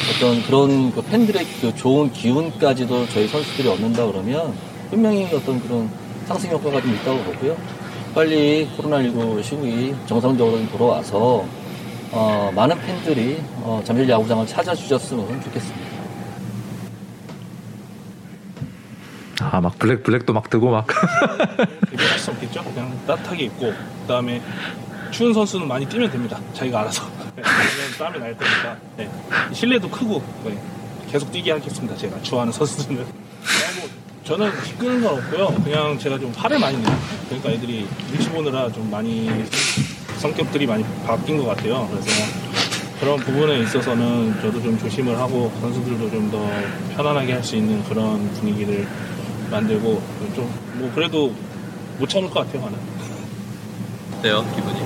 [0.07, 4.53] 어떤 그런 그 팬들의 그 좋은 기운까지도 저희 선수들이 얻는다 그러면
[4.89, 5.89] 분명히 어떤 그런
[6.25, 7.57] 상승 효과가 좀 있다고 보고요.
[8.15, 11.45] 빨리 코로나19 시국이 정상적으로 좀 돌아와서
[12.11, 15.89] 어, 많은 팬들이 어, 잠실 야구장을 찾아주셨으면 좋겠습니다.
[19.41, 20.85] 아 막 블랙 블랙도 막 뜨고 막
[21.89, 22.63] 비교할 수 없겠죠.
[22.63, 24.41] 그냥 따뜻하게 입고 그다음에
[25.11, 26.39] 추운 선수는 많이 뛰면 됩니다.
[26.53, 27.03] 자기가 알아서.
[27.35, 27.41] 네,
[27.97, 28.77] 땀이 날 테니까.
[28.97, 29.09] 네.
[29.53, 30.57] 실내도 크고 네.
[31.11, 31.95] 계속 뛰게 하겠습니다.
[31.97, 32.95] 제가 좋아하는 선수들은.
[32.97, 33.89] 뭐
[34.23, 35.47] 저는 키 끄는 건 없고요.
[35.63, 36.99] 그냥 제가 좀 화를 많이 내요.
[37.27, 39.29] 그러니까 애들이 눈치 보느라 좀 많이
[40.19, 41.87] 성격들이 많이 바뀐 것 같아요.
[41.91, 42.09] 그래서
[42.99, 46.47] 그런 부분에 있어서는 저도 좀 조심을 하고 선수들도 좀 더
[46.95, 48.87] 편안하게 할 수 있는 그런 분위기를
[49.49, 50.01] 만들고
[50.35, 51.33] 좀 뭐 그래도
[51.97, 52.77] 못 참을 것 같아요, 하나.
[54.19, 54.79] 어때요 기분이?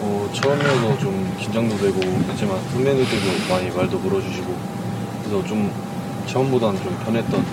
[0.00, 4.54] 어, 처음에도 좀 긴장도 되고 했지만 선배님들도 많이 말도 걸어주시고
[5.24, 5.72] 그래서 좀
[6.26, 7.44] 처음보다는 좀 편했던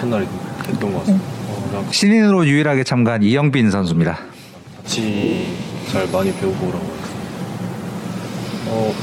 [0.00, 0.26] 첫날이
[0.66, 1.24] 됐던 것 같습니다.
[1.48, 4.18] 어, 그냥 신인으로 유일하게 참가한 이영빈 선수입니다.
[4.82, 5.46] 같이
[5.90, 7.08] 잘 많이 배우고 오라고 했어요.
[8.66, 8.94] 어,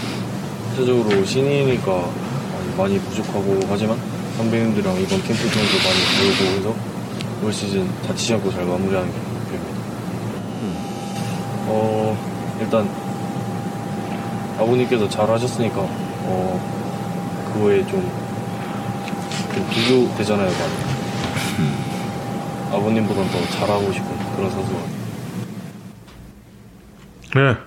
[0.75, 3.97] 전체적으로 신이니까 많이, 많이 부족하고 하지만
[4.37, 6.75] 선배님들이랑 이번 캠프 중에도 많이 배우고 해서
[7.43, 9.34] 올 시즌 다치지 않고 잘 마무리하는 게.
[11.67, 12.87] 어, 일단
[14.57, 18.01] 아버님께서 잘 하셨으니까 어, 그거에 좀,
[19.53, 20.95] 좀 비교되잖아요, 많이.
[22.71, 24.79] 아버님보다는 더 잘하고 싶은 그런 선수가
[27.35, 27.57] 네.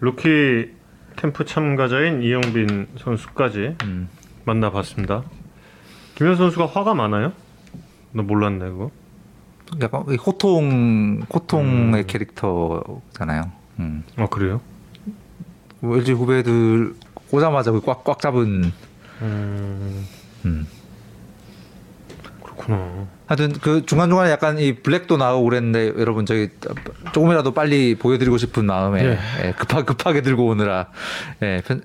[0.00, 0.70] 루키
[1.16, 4.08] 캠프 참가자인 이영빈 선수까지 음.
[4.44, 5.24] 만나봤습니다.
[6.14, 7.32] 김현수 선수가 화가 많아요?
[8.12, 8.90] 나 몰랐네 그거.
[9.80, 13.50] 약간 이 호통 호통의 캐릭터잖아요.
[13.80, 14.04] 음.
[14.16, 14.60] 아 그래요?
[15.80, 16.94] 뭐 LG 후배들
[17.30, 18.72] 오자마자 그 꽉꽉 잡은
[19.22, 20.06] 음,
[20.44, 20.66] 음.
[22.42, 23.06] 그렇구나.
[23.26, 26.48] 하여튼 그 중간 중간에 약간 이 블랙도 나오고 그랬는데 여러분 저기
[27.12, 29.18] 조금이라도 빨리 보여드리고 싶은 마음에 예.
[29.44, 30.86] 예, 급하, 급하게 들고 오느라
[31.42, 31.82] 예, 편-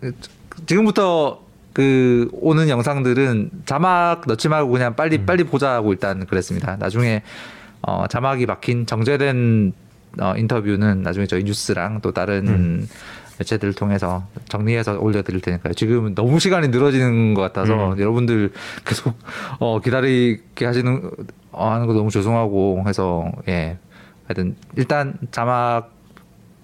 [0.67, 1.41] 지금부터
[1.73, 5.25] 그 오는 영상들은 자막 넣지 말고 그냥 빨리 음.
[5.25, 6.75] 빨리 보자고 일단 그랬습니다.
[6.77, 7.23] 나중에
[7.81, 9.73] 어, 자막이 박힌 정제된
[10.19, 12.89] 어, 인터뷰는 나중에 저희 뉴스랑 또 다른 음.
[13.39, 15.73] 매체들을 통해서 정리해서 올려드릴 테니까요.
[15.73, 17.99] 지금 너무 시간이 늘어지는 것 같아서 음.
[17.99, 18.51] 여러분들
[18.85, 19.15] 계속
[19.59, 21.09] 어, 기다리게 하시는
[21.51, 23.77] 어, 하는 거 너무 죄송하고 해서 예
[24.27, 25.91] 하여튼 일단 자막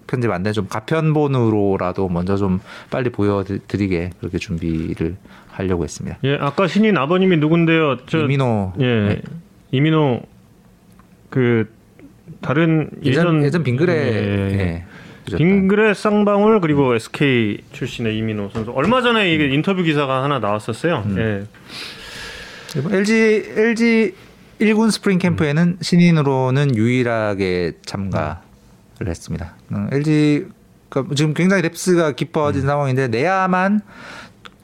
[0.05, 2.59] 편집 안 돼 좀 가편본으로라도 먼저 좀
[2.89, 5.17] 빨리 보여드리게 그렇게 준비를
[5.49, 6.17] 하려고 했습니다.
[6.23, 8.05] 예, 아까 신인 아버님이 누군데요?
[8.05, 9.21] 저 이민호 예, 네.
[9.71, 10.21] 이민호
[11.29, 11.69] 그
[12.41, 14.07] 다른 예전 예전 예전 빙그레 예.
[14.59, 14.85] 예,
[15.25, 15.37] 그렸던.
[15.37, 21.03] 빙그레 쌍방울 그리고 SK 출신의 이민호 선수 얼마 전에 이게 인터뷰 기사가 하나 나왔었어요.
[21.05, 21.17] 음.
[21.17, 21.43] 예.
[22.95, 24.13] LG LG
[24.59, 28.37] 1군 스프링 캠프에는 신인으로는 유일하게 참가를
[29.05, 29.55] 했습니다.
[29.71, 30.47] 음, LG
[30.89, 33.81] 가 지금 굉장히 랩스가 깊어진 상황인데 내야만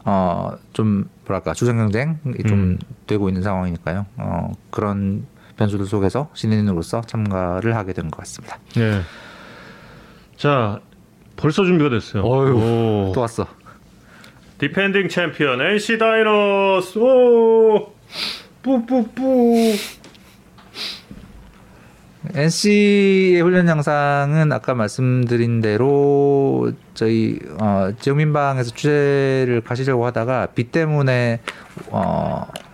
[0.06, 2.80] 어 좀 뭐랄까 주전 경쟁 이 좀 음.
[3.08, 4.06] 되고 있는 상황이니까요.
[4.18, 5.26] 어 그런
[5.64, 8.60] 변수들 속에서 신인으로서 참가를 하게 된 것 같습니다.
[8.78, 9.02] 예.
[10.38, 10.80] 자,
[11.36, 12.24] 벌써 준비가 됐어요.
[12.24, 13.12] 어휴, 오.
[13.14, 13.48] 또 왔어.
[14.60, 16.98] 디펜딩 챔피언 NC 다이노스.
[17.00, 17.94] 오!
[18.62, 19.74] 뿌뿌뿌.
[22.36, 31.42] NC의 훈련 양상은 아까 말씀드린 대로 저희 어, 지역민방에서 취재를 가시려고 하다가 비 때문에
[31.90, 32.73] 어, 그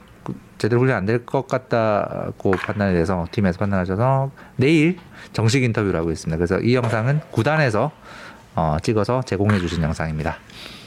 [0.60, 4.98] 제대로 훈련 안 될 것 같다고 판단이 돼서 팀에서 판단하셔서 내일
[5.34, 6.38] 정식 인터뷰를 하고 있습니다.
[6.38, 7.92] 그래서 이 영상은 구단에서
[8.56, 10.38] 어, 찍어서 제공해 주신 영상입니다.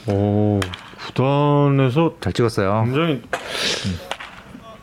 [0.07, 0.59] 오,
[1.07, 2.83] 구단에서 잘 찍었어요.
[2.85, 3.21] 굉장히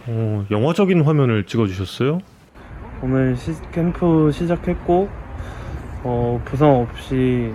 [0.06, 2.20] 어, 영화적인 화면을 찍어주셨어요.
[3.02, 5.08] 오늘 시, 캠프 시작했고
[6.02, 7.52] 어, 부상 없이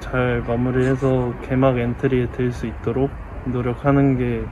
[0.00, 3.10] 잘 마무리해서 개막 엔트리에 들 수 있도록
[3.46, 4.42] 노력하는 게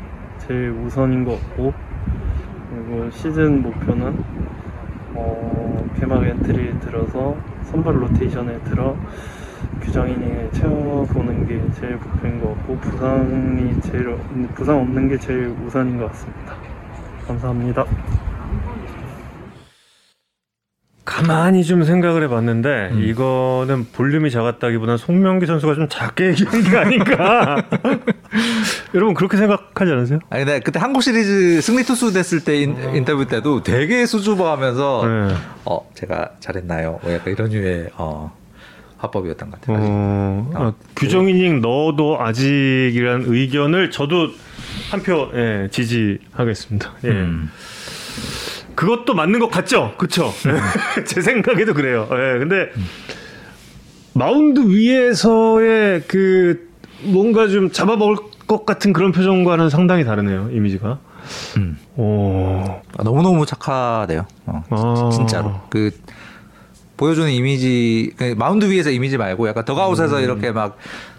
[0.47, 1.73] 제일 우선인 것 같고
[2.71, 4.17] 그리고 시즌 목표는
[5.15, 8.97] 어, 개막 엔트리에 들어서 선발 로테이션에 들어
[9.83, 15.49] 규정 이닝을 채워보는 게 제일 목표인 것 같고 부상이 제일 없- 부상 없는 게 제일
[15.65, 16.55] 우선인 것 같습니다.
[17.27, 17.85] 감사합니다.
[21.05, 23.03] 가만히 좀 생각을 해봤는데 음.
[23.05, 27.65] 이거는 볼륨이 작았다기보다는 송명기 선수가 좀 작게 얘기한 게 아닌가.
[28.95, 30.21] 여러분 그렇게 생각하지 않으세요?
[30.31, 35.35] 아니 근데 그때 한국 시리즈 승리 투수 됐을 때 인, 인터뷰 때도 되게 수줍어하면서 네.
[35.65, 37.01] 어 제가 잘했나요?
[37.03, 38.33] 뭐 약간 이런 류의 어,
[38.99, 39.79] 화법이었던 것 같아요.
[39.81, 44.29] 어, 아, 어, 규정 이닝 넣어도 아직이란 의견을 저도
[44.91, 46.93] 한표 예, 지지하겠습니다.
[47.05, 47.09] 예.
[47.09, 47.51] 음.
[48.75, 49.95] 그것도 맞는 것 같죠?
[49.99, 50.33] 그쵸?
[51.07, 52.09] 제 생각에도 그래요.
[52.11, 52.71] 예, 근데
[54.15, 56.69] 마운드 위에서의 그
[57.05, 58.17] 뭔가 좀 잡아먹을
[58.47, 60.51] 것 같은 그런 표정과는 상당히 다르네요.
[60.53, 60.99] 이미지가.
[61.57, 61.79] 음.
[61.97, 62.63] 오.
[62.99, 64.27] 아, 너무너무 착하대요.
[64.47, 65.11] 어, 아.
[65.13, 65.61] 진짜로.
[65.71, 65.91] 그
[66.97, 70.23] 보여주는 이미지 그 마운드 위에서 이미지 말고 약간 더그아웃에서 음.
[70.23, 70.77] 이렇게 막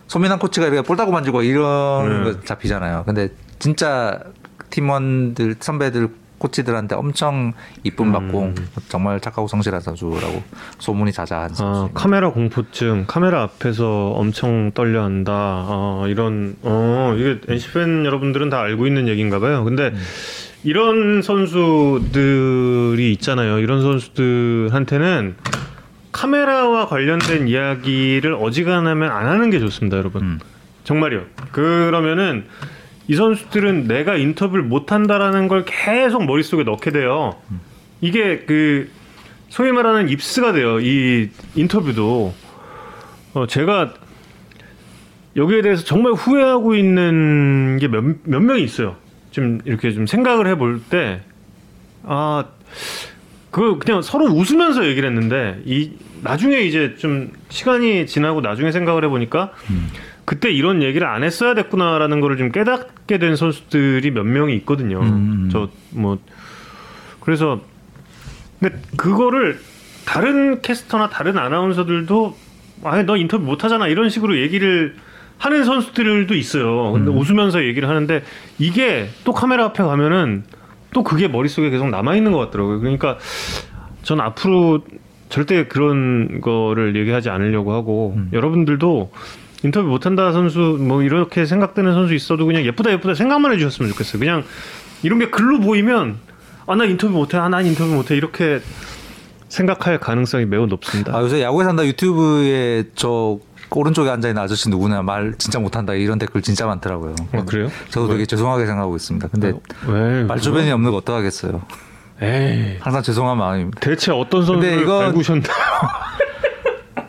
[0.07, 2.31] 손민한 코치가 이렇게 볼따구 만지고 이런 네.
[2.31, 3.03] 거 잡히잖아요.
[3.05, 3.29] 근데
[3.59, 4.19] 진짜
[4.69, 6.09] 팀원들 선배들
[6.43, 8.55] 코치들한테 엄청 이쁨 받고 음.
[8.89, 10.43] 정말 착하고 성실한 선수라고
[10.79, 11.93] 소문이 자자한 아, 선수.
[11.93, 15.31] 카메라 공포증, 카메라 앞에서 엄청 떨려한다.
[15.33, 19.63] 아, 이런, 어, 이게 NC 팬 여러분들은 다 알고 있는 얘기인가 봐요.
[19.63, 19.93] 근데
[20.65, 23.59] 이런 선수들이 있잖아요.
[23.59, 25.35] 이런 선수들한테는
[26.11, 30.21] 카메라와 관련된 이야기를 어지간하면 안 하는 게 좋습니다, 여러분.
[30.21, 30.39] 음.
[30.83, 31.23] 정말요.
[31.53, 32.45] 그러면은
[33.07, 37.35] 이 선수들은 내가 인터뷰를 못 한다라는 걸 계속 머릿속에 넣게 돼요.
[38.01, 38.89] 이게 그
[39.49, 40.79] 소위 말하는 입스가 돼요.
[40.79, 42.33] 이 인터뷰도.
[43.33, 43.93] 어, 제가
[45.35, 48.95] 여기에 대해서 정말 후회하고 있는 게 몇 몇 명이 있어요.
[49.31, 51.21] 좀 이렇게 좀 생각을 해볼 때,
[52.03, 52.45] 아,
[53.49, 55.91] 그 그냥 서로 웃으면서 얘기를 했는데 이
[56.21, 59.51] 나중에 이제 좀 시간이 지나고 나중에 생각을 해보니까
[60.25, 65.01] 그때 이런 얘기를 안 했어야 됐구나라는 거를 좀 깨닫게 된 선수들이 몇 명이 있거든요.
[65.01, 65.49] 음.
[65.51, 66.19] 저뭐
[67.19, 67.61] 그래서
[68.59, 69.59] 근데 그거를
[70.05, 72.37] 다른 캐스터나 다른 아나운서들도
[72.83, 74.95] 아니 너 인터뷰 못 하잖아 이런 식으로 얘기를
[75.37, 76.93] 하는 선수들도 있어요.
[76.93, 77.17] 근데 음.
[77.17, 78.23] 웃으면서 얘기를 하는데
[78.59, 80.43] 이게 또 카메라 앞에 가면은
[80.93, 82.79] 또 그게 머릿속에 계속 남아 있는 것 같더라고요.
[82.79, 83.17] 그러니까
[84.03, 84.85] 전 앞으로
[85.29, 88.29] 절대 그런 거를 얘기하지 않으려고 하고 음.
[88.31, 89.11] 여러분들도
[89.63, 94.19] 인터뷰 못한다 선수 뭐 이렇게 생각되는 선수 있어도 그냥 예쁘다 예쁘다 생각만 해주셨으면 좋겠어요.
[94.19, 94.43] 그냥
[95.03, 96.17] 이런 게 글로 보이면
[96.67, 98.61] 아 나 인터뷰 못해, 아난 인터뷰 못해 이렇게
[99.49, 101.15] 생각할 가능성이 매우 높습니다.
[101.15, 103.37] 아, 요새 야구에 산다 유튜브에 저
[103.69, 107.15] 오른쪽에 앉아 있는 아저씨 누구냐 말 진짜 못한다 이런 댓글 진짜 많더라고요.
[107.33, 107.69] 아, 그래요?
[107.89, 109.27] 저도 되게 죄송하게 생각하고 있습니다.
[109.29, 109.53] 근데
[109.87, 110.23] 왜?
[110.23, 111.61] 말 주변이 없는 거 어떡하겠어요.
[112.21, 112.77] 에이.
[112.79, 113.79] 항상 죄송한 마음입니다.
[113.81, 115.43] 대체 어떤 선수를 이건- 갈구셨나요?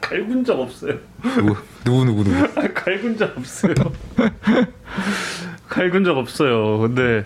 [0.05, 0.99] 갈군 적 없어요.
[1.23, 2.37] 누구 누구 누구 누구.
[2.61, 3.75] 아, 갈군 적 없어요.
[5.69, 6.79] 갈군 적 없어요.
[6.79, 7.25] 근데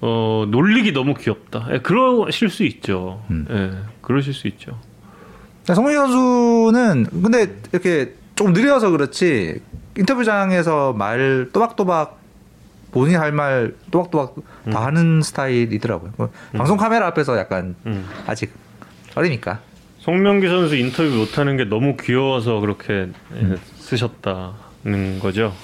[0.00, 1.68] 어 놀리기 너무 귀엽다.
[1.72, 3.22] 예, 그러실 수 있죠.
[3.30, 3.46] 음.
[3.50, 4.78] 예, 그러실 수 있죠.
[5.66, 9.60] 성민 선수는 근데 이렇게 조금 느려서 그렇지
[9.96, 12.18] 인터뷰장에서 말 또박또박
[12.92, 14.34] 본인이 할말 또박또박
[14.70, 16.12] 다 하는 스타일이더라고요.
[16.16, 18.08] 뭐 방송 카메라 앞에서 약간 음.
[18.26, 18.52] 아직
[19.14, 19.60] 어리니까.
[20.04, 25.54] 송명기 선수 인터뷰 못하는 게 너무 귀여워서 그렇게 예, 쓰셨다는 거죠.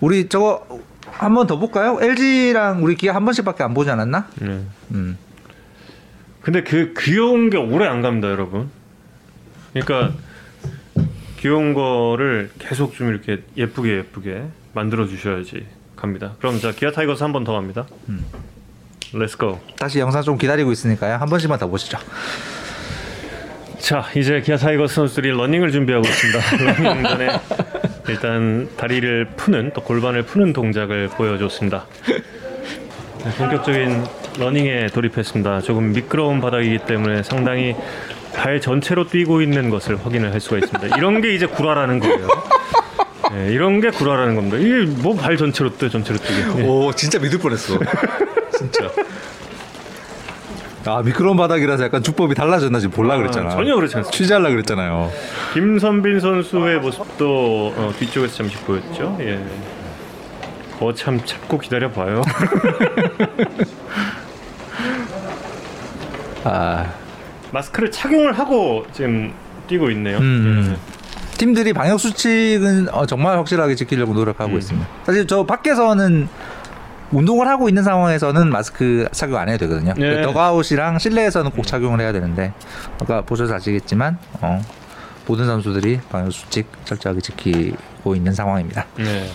[0.00, 0.66] 우리 저거
[1.10, 1.98] 한 번 더 볼까요?
[2.00, 4.28] LG랑 우리 기아 한 번씩밖에 안 보지 않았나?
[4.40, 4.62] 네.
[4.92, 5.18] 음.
[6.40, 8.70] 근데 그 귀여운 게 오래 안 갑니다, 여러분.
[9.74, 10.12] 그러니까
[11.38, 15.66] 귀여운 거를 계속 좀 이렇게 예쁘게 예쁘게 만들어 주셔야지
[15.96, 16.32] 갑니다.
[16.40, 17.86] 그럼 자 기아 타이거스 한 번 더 갑니다.
[19.12, 19.60] Let's go.
[19.78, 21.16] 다시 영상 좀 기다리고 있으니까요.
[21.18, 21.98] 한 번씩만 더 보시죠.
[23.84, 26.80] 자 이제 기아 타이거스 선수들이 러닝을 준비하고 있습니다.
[26.82, 27.28] 러닝 전에
[28.08, 31.84] 일단 다리를 푸는 또 골반을 푸는 동작을 보여줬습니다.
[32.06, 34.04] 네, 본격적인
[34.38, 35.60] 러닝에 돌입했습니다.
[35.60, 37.76] 조금 미끄러운 바닥이기 때문에 상당히
[38.34, 40.96] 발 전체로 뛰고 있는 것을 확인을 할 수가 있습니다.
[40.96, 42.26] 이런 게 이제 구라라는 거예요.
[43.32, 44.56] 네, 이런 게 구라라는 겁니다.
[44.56, 46.62] 이게 뭐 발 전체로 뛰 전체로 뛰게.
[46.62, 46.66] 네.
[46.66, 47.78] 오 진짜 믿을 뻔했어.
[48.56, 48.90] 진짜.
[50.86, 53.50] 아 미끄러운 바닥이라서 약간 주법이 달라졌나 지금 볼라 그랬잖아.
[53.50, 54.16] 전혀 그렇지 않습니다.
[54.16, 55.10] 취재하려 그랬잖아요.
[55.54, 59.16] 김선빈 선수의 모습도 어, 뒤쪽에서 잠시 보였죠.
[59.20, 59.42] 예.
[60.78, 62.22] 거참 참고 기다려 봐요.
[66.44, 66.92] 아
[67.52, 69.32] 마스크를 착용을 하고 지금
[69.66, 70.18] 뛰고 있네요.
[70.18, 70.76] 음.
[71.38, 74.86] 팀들이 방역 수칙은 어, 정말 확실하게 지키려고 노력하고 있습니다.
[75.04, 76.28] 사실 저 밖에서는
[77.12, 79.94] 운동을 하고 있는 상황에서는 마스크 착용 안 해도 되거든요.
[79.96, 80.22] 네.
[80.22, 82.52] 더가웃이랑 실내에서는 꼭 착용을 해야 되는데
[83.00, 84.60] 아까 보셔서 아시겠지만 어,
[85.26, 88.86] 모든 선수들이 방역 수칙 철저하게 지키고 있는 상황입니다.
[88.96, 89.26] 네.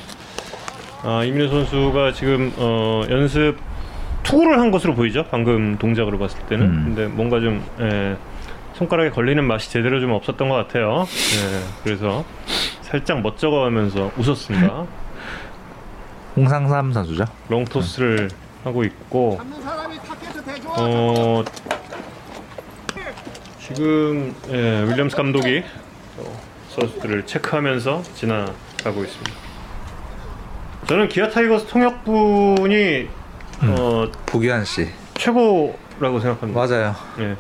[1.04, 3.56] 아, 이민호 선수가 지금 어, 연습
[4.24, 5.26] 투구를 한 것으로 보이죠.
[5.32, 6.66] 방금 동작으로 봤을 때는.
[6.66, 6.84] 음.
[6.88, 8.18] 근데 뭔가 좀 예,
[8.74, 11.06] 손가락에 걸리는 맛이 제대로 좀 없었던 것 같아요.
[11.08, 12.26] 예, 그래서
[12.82, 14.86] 살짝 멋쩍어하면서 웃었습니다.
[16.40, 17.26] 홍상삼 선수죠.
[17.50, 18.30] 롱토스를
[18.64, 19.42] 하고 있고
[20.68, 21.44] 어,
[23.62, 25.64] 지금 예, 윌리엄스 감독이
[26.18, 29.32] 어, 선수들을 체크하면서 지나가고 있습니다.
[30.88, 33.10] 저는 기아 타이거스 통역분이
[33.64, 34.88] 어, 구기환 씨.
[35.16, 36.54] 최고라고 생각합니다.
[36.58, 36.96] 맞아요.
[37.20, 37.36] 예.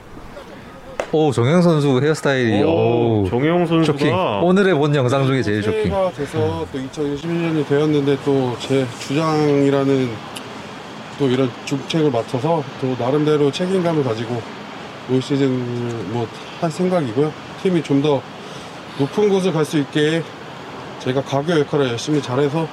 [1.11, 4.13] 오 정해영 선수 헤어스타일이 오, 오, 정해영 선수가 쇼킹.
[4.43, 5.83] 오늘의 본 영상 중에 제일 쇼킹.
[5.89, 10.09] 새해가 돼서 또 2021년이 되었는데 또 제 주장이라는
[11.17, 14.39] 또 이런 중책을 맡아서 또 나름대로 책임감을 가지고
[15.11, 17.31] 올 시즌 뭐할 생각이고요.
[17.63, 18.21] 팀이 좀 더
[18.99, 20.21] 높은 곳을 갈 수 있게
[20.99, 22.67] 제가 가교 역할을 열심히 잘해서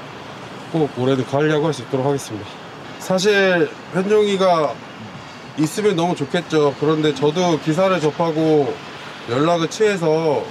[0.73, 2.47] 꼭 올해는 가을 야구 할 수 있도록 하겠습니다.
[2.99, 4.75] 사실 현종이가
[5.59, 6.75] 있으면 너무 좋겠죠.
[6.81, 8.75] 그런데 저도 기사를 접하고
[9.31, 10.45] 연락을 취해서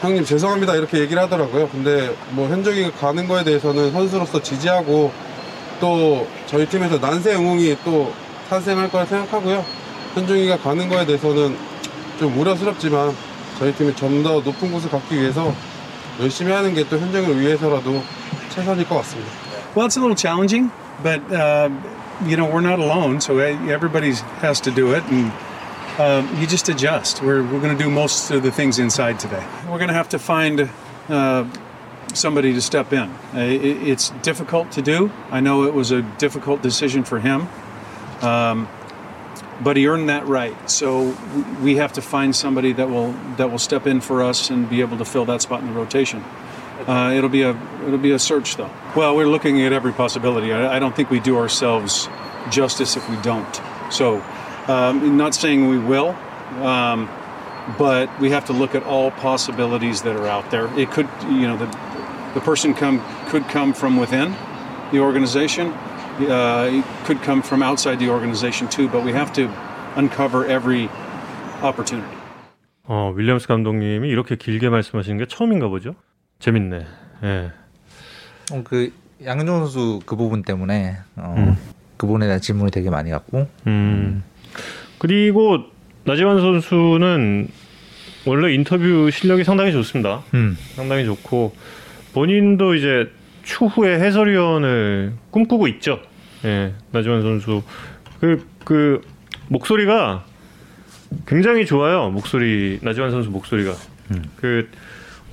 [0.00, 1.68] 형님 죄송합니다 이렇게 얘기를 하더라고요.
[1.68, 5.12] 근데 뭐 현종이가 가는 거에 대해서는 선수로서 지지하고
[5.80, 8.12] 또 저희 팀에서 난세 응웅이 또
[8.48, 9.64] 탄생할 거라 생각하고요.
[10.14, 11.56] 현종이가 가는 거에 대해서는
[12.18, 13.14] 좀 우려스럽지만
[13.58, 15.52] 저희 팀이 좀 더 높은 곳을 갖기 위해서
[16.20, 18.02] 열심히 하는 게 또 현종을 위해서라도
[18.50, 19.30] 최선일 것 같습니다.
[19.76, 20.70] Well, it's a little challenging,
[21.02, 21.68] but uh,
[22.24, 25.32] you know we're not alone, so everybody has to do it, and
[25.98, 27.22] um, you just adjust.
[27.22, 29.44] We're we're going to do most of the things inside today.
[29.68, 30.70] We're going to have to find
[31.08, 31.48] uh,
[32.14, 33.14] somebody to step in.
[33.34, 35.10] It, it's difficult to do.
[35.30, 37.48] I know it was a difficult decision for him,
[38.22, 38.68] um,
[39.62, 40.70] but he earned that right.
[40.70, 41.16] So
[41.62, 44.80] we have to find somebody that will that will step in for us and be
[44.80, 46.24] able to fill that spot in the rotation.
[46.87, 48.69] Uh, it'll be a it'll be a search though.
[48.95, 50.51] Well, we're looking at every possibility.
[50.51, 52.09] I, I don't think we do ourselves
[52.49, 53.61] justice if we don't.
[53.89, 54.21] So,
[54.67, 56.15] um, not saying we will,
[56.61, 57.07] um,
[57.77, 60.67] but we have to look at all possibilities that are out there.
[60.77, 61.67] It could, you know, the
[62.33, 64.35] the person come could come from within
[64.91, 65.71] the organization.
[66.19, 68.89] Uh, it could come from outside the organization too.
[68.89, 69.49] But we have to
[69.95, 70.89] uncover every
[71.61, 72.17] opportunity.
[72.85, 75.95] 어, 윌리엄스 감독님이 이렇게 길게 말씀하시는 게 처음인가 보죠.
[76.38, 76.86] 재밌네.
[77.24, 77.50] 예.
[78.52, 78.92] 어, 그
[79.24, 81.56] 선수 그 부분 때문에 어, 음.
[81.96, 84.22] 그 부분에 대한 질문이 되게 많이 갔고 음.
[84.98, 85.64] 그리고
[86.04, 87.48] 나지완 선수는
[88.24, 90.22] 원래 인터뷰 실력이 상당히 좋습니다.
[90.34, 90.56] 음.
[90.74, 91.54] 상당히 좋고
[92.14, 93.10] 본인도 이제
[93.42, 96.00] 추후에 해설위원을 꿈꾸고 있죠.
[96.44, 97.62] 예, 나지완 선수
[98.20, 99.00] 그, 그
[99.48, 100.24] 목소리가
[101.26, 102.10] 굉장히 좋아요.
[102.10, 103.74] 목소리 나지완 선수 목소리가
[104.36, 104.68] 그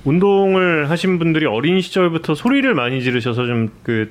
[0.06, 4.10] 운동을 하신 분들이 어린 시절부터 소리를 많이 지르셔서 좀 그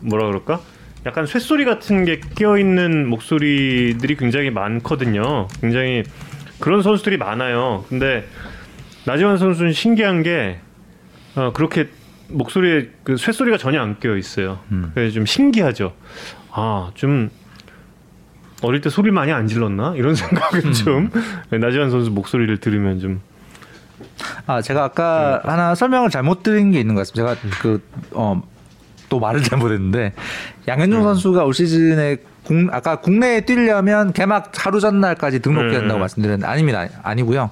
[0.00, 0.60] 뭐라 그럴까?
[1.06, 5.48] 약간 쇳소리 같은 게 끼어 있는 목소리들이 굉장히 많거든요.
[5.60, 6.02] 굉장히
[6.60, 7.84] 그런 선수들이 많아요.
[7.88, 8.26] 근데
[9.06, 10.60] 나지완 선수는 신기한 게
[11.36, 11.88] 어, 그렇게
[12.28, 14.60] 목소리에 그 쇳소리가 전혀 안 끼어 있어요.
[14.94, 15.94] 그래서 좀 신기하죠.
[16.50, 17.30] 아, 좀
[18.62, 19.94] 어릴 때 소리 많이 안 질렀나?
[19.96, 21.10] 이런 생각은 좀
[21.50, 23.20] 나지완 선수 목소리를 들으면 좀
[24.46, 27.34] 아 제가 아까 하나 설명을 잘못 드린 게 있는 것 같습니다.
[27.34, 27.82] 제가 그
[28.12, 28.42] 어,
[29.08, 30.12] 또 말을 잘못했는데
[30.68, 31.04] 양현종 음.
[31.04, 35.80] 선수가 올 시즌에 국, 아까 국내에 뛰려면 개막 하루 전날까지 등록해야 음.
[35.80, 36.86] 된다고 말씀드렸는데 아닙니다.
[37.02, 37.50] 아니고요.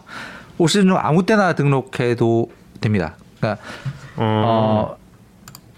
[0.59, 3.17] 올 시즌 중 아무 때나 등록해도 됩니다.
[3.39, 3.63] 그러니까
[4.17, 4.97] 어,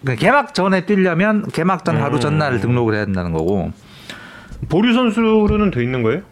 [0.03, 2.21] 그러니까 개막 전에 뛰려면 개막 전 하루 음.
[2.21, 3.73] 전날 등록을 해야 된다는 거고
[4.69, 6.23] 보류 선수로는 돼 있는 거예요?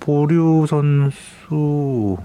[0.00, 2.16] 보류 선수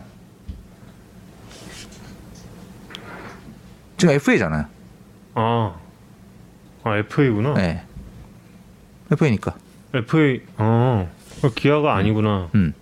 [4.05, 4.65] 지금 FA잖아요.
[5.33, 5.73] 아,
[6.83, 7.55] 아 FA구나.
[7.55, 7.81] 네.
[9.11, 9.55] FA니까.
[9.95, 11.09] FA, 어,
[11.55, 12.49] 기아가 아니구나.
[12.53, 12.73] 음.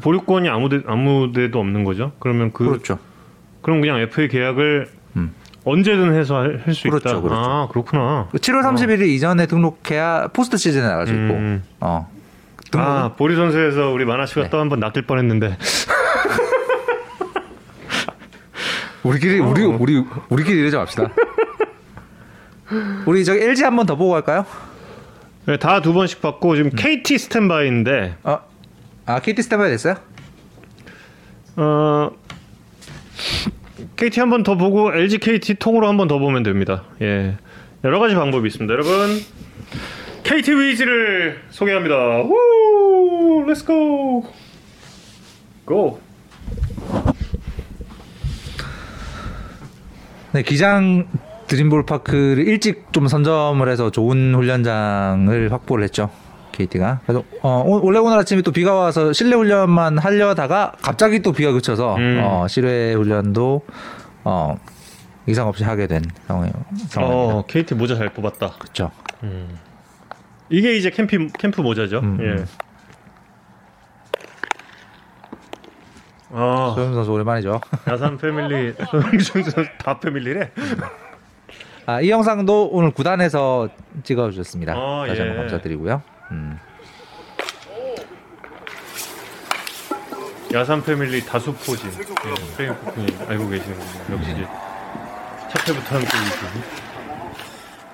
[0.00, 2.12] 보류권이 아무데 아무데도 없는 거죠?
[2.18, 2.98] 그러면 그 그렇죠.
[3.60, 5.34] 그럼 그냥 FA 계약을 음.
[5.64, 7.20] 언제든 해서 할 수 그렇죠, 있다.
[7.20, 7.40] 그렇죠.
[7.40, 8.28] 아 그렇구나.
[8.32, 11.34] 7월 31일 이전에 등록해야 포스트 시즌에 나갈 수 있고.
[11.34, 11.62] 음.
[11.80, 12.10] 어.
[12.74, 14.50] 아 보리 선수에서 우리 만화 씨가 네.
[14.50, 15.58] 또한번 낚일 뻔했는데.
[19.08, 21.10] 우리끼리 우리 우리 우리끼리 이러지 맙시다.
[23.06, 24.44] 우리 저기 LG 한 번 더 보고 갈까요?
[25.46, 26.56] 네, 다 두 번씩 봤고 음.
[26.56, 28.40] 지금 KT 스탠바이인데 어.
[29.06, 29.94] 아, KT 스탠바이 됐어요?
[31.56, 32.10] 어
[33.96, 36.84] KT 한 번 더 보고 LG KT 통으로 한 번 더 보면 됩니다.
[37.00, 37.36] 예.
[37.84, 38.70] 여러 가지 방법이 있습니다.
[38.74, 39.18] 여러분
[40.24, 41.94] KT 위즈를 소개합니다.
[42.24, 43.44] 우!
[43.46, 44.26] Let's go!
[45.64, 46.00] Go!
[50.32, 51.06] 네, 기장
[51.46, 56.10] 드림볼 파크를 일찍 좀 선점을 해서 좋은 훈련장을 확보를 했죠.
[56.52, 57.00] KT가.
[57.06, 61.52] 그래서 어, 오- 원래 오늘 아침에 또 비가 와서 실내 훈련만 하려다가 갑자기 또 비가
[61.52, 62.20] 그쳐서 음.
[62.22, 63.62] 어, 실외 훈련도
[64.24, 64.56] 어,
[65.26, 66.52] 이상 없이 하게 된 상황이에요.
[66.98, 68.54] 어, KT 모자 잘 뽑았다.
[68.58, 68.90] 그렇죠.
[69.22, 69.56] 음.
[70.50, 72.00] 이게 이제 캠프 캠프 모자죠.
[72.00, 72.44] 음, 예.
[76.30, 76.36] 음.
[76.36, 77.60] 아, 소영 선수 오랜만이죠.
[77.88, 80.50] 야산 패밀리, 소영준 선수 다 패밀리래.
[81.86, 83.68] 아, 이 영상도 오늘 구단에서
[84.02, 84.74] 찍어주셨습니다.
[84.74, 85.40] 아, 다시 한번 예.
[85.40, 86.02] 감사드리고요.
[86.32, 86.58] 음.
[90.52, 91.86] 야산 패밀리 다수 포지.
[91.86, 94.14] 예, 프레임 쿠킹이 알고 계시는군요.
[94.14, 94.46] 역시
[95.50, 96.88] 첫 회부터 함께 해주시고.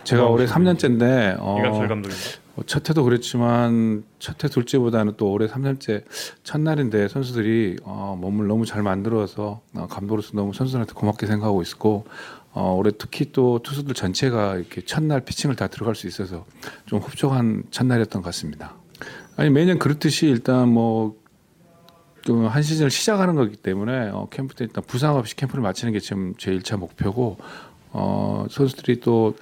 [0.05, 2.17] 제가 올해 3년째인데 어, 이강철 감독님.
[2.17, 6.05] 어, 첫 해도 그랬지만 첫 해 둘째보다는 또 올해 3년째
[6.45, 12.05] 첫날인데 선수들이 어, 몸을 너무 잘 만들어서 어, 감독으로서 너무 선수들한테 고맙게 생각하고 있고
[12.53, 16.47] 어, 올해 특히 또 투수들 전체가 이렇게 첫날 피칭을 다 들어갈 수 있어서
[16.87, 18.75] 좀 흡족한 첫날이었던 것 같습니다.
[19.37, 25.35] 아니 매년 그렇듯이 일단 뭐그한 시즌을 시작하는 거기 때문에 어, 캠프 때 일단 부상 없이
[25.35, 27.39] 캠프를 마치는 게 지금 제 1차 목표고
[27.91, 29.35] 어, 선수들이 또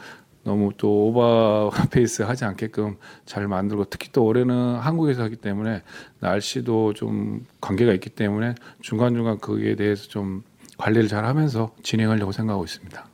[0.44, 5.82] 너무 또 오버 페이스 하지 않게끔 잘 만들고 특히 또 올해는 한국에서 하기 때문에
[6.20, 10.42] 날씨도 좀 관계가 있기 때문에 중간중간 거기에 대해서 좀
[10.78, 13.04] 관리를 잘 하면서 진행하려고 생각하고 있습니다.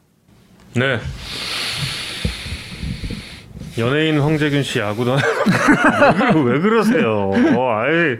[0.76, 0.98] 네.
[3.78, 5.12] 연예인 황재균 씨 야구도
[6.44, 7.30] 왜 그러세요?
[7.56, 8.16] 어, 아이,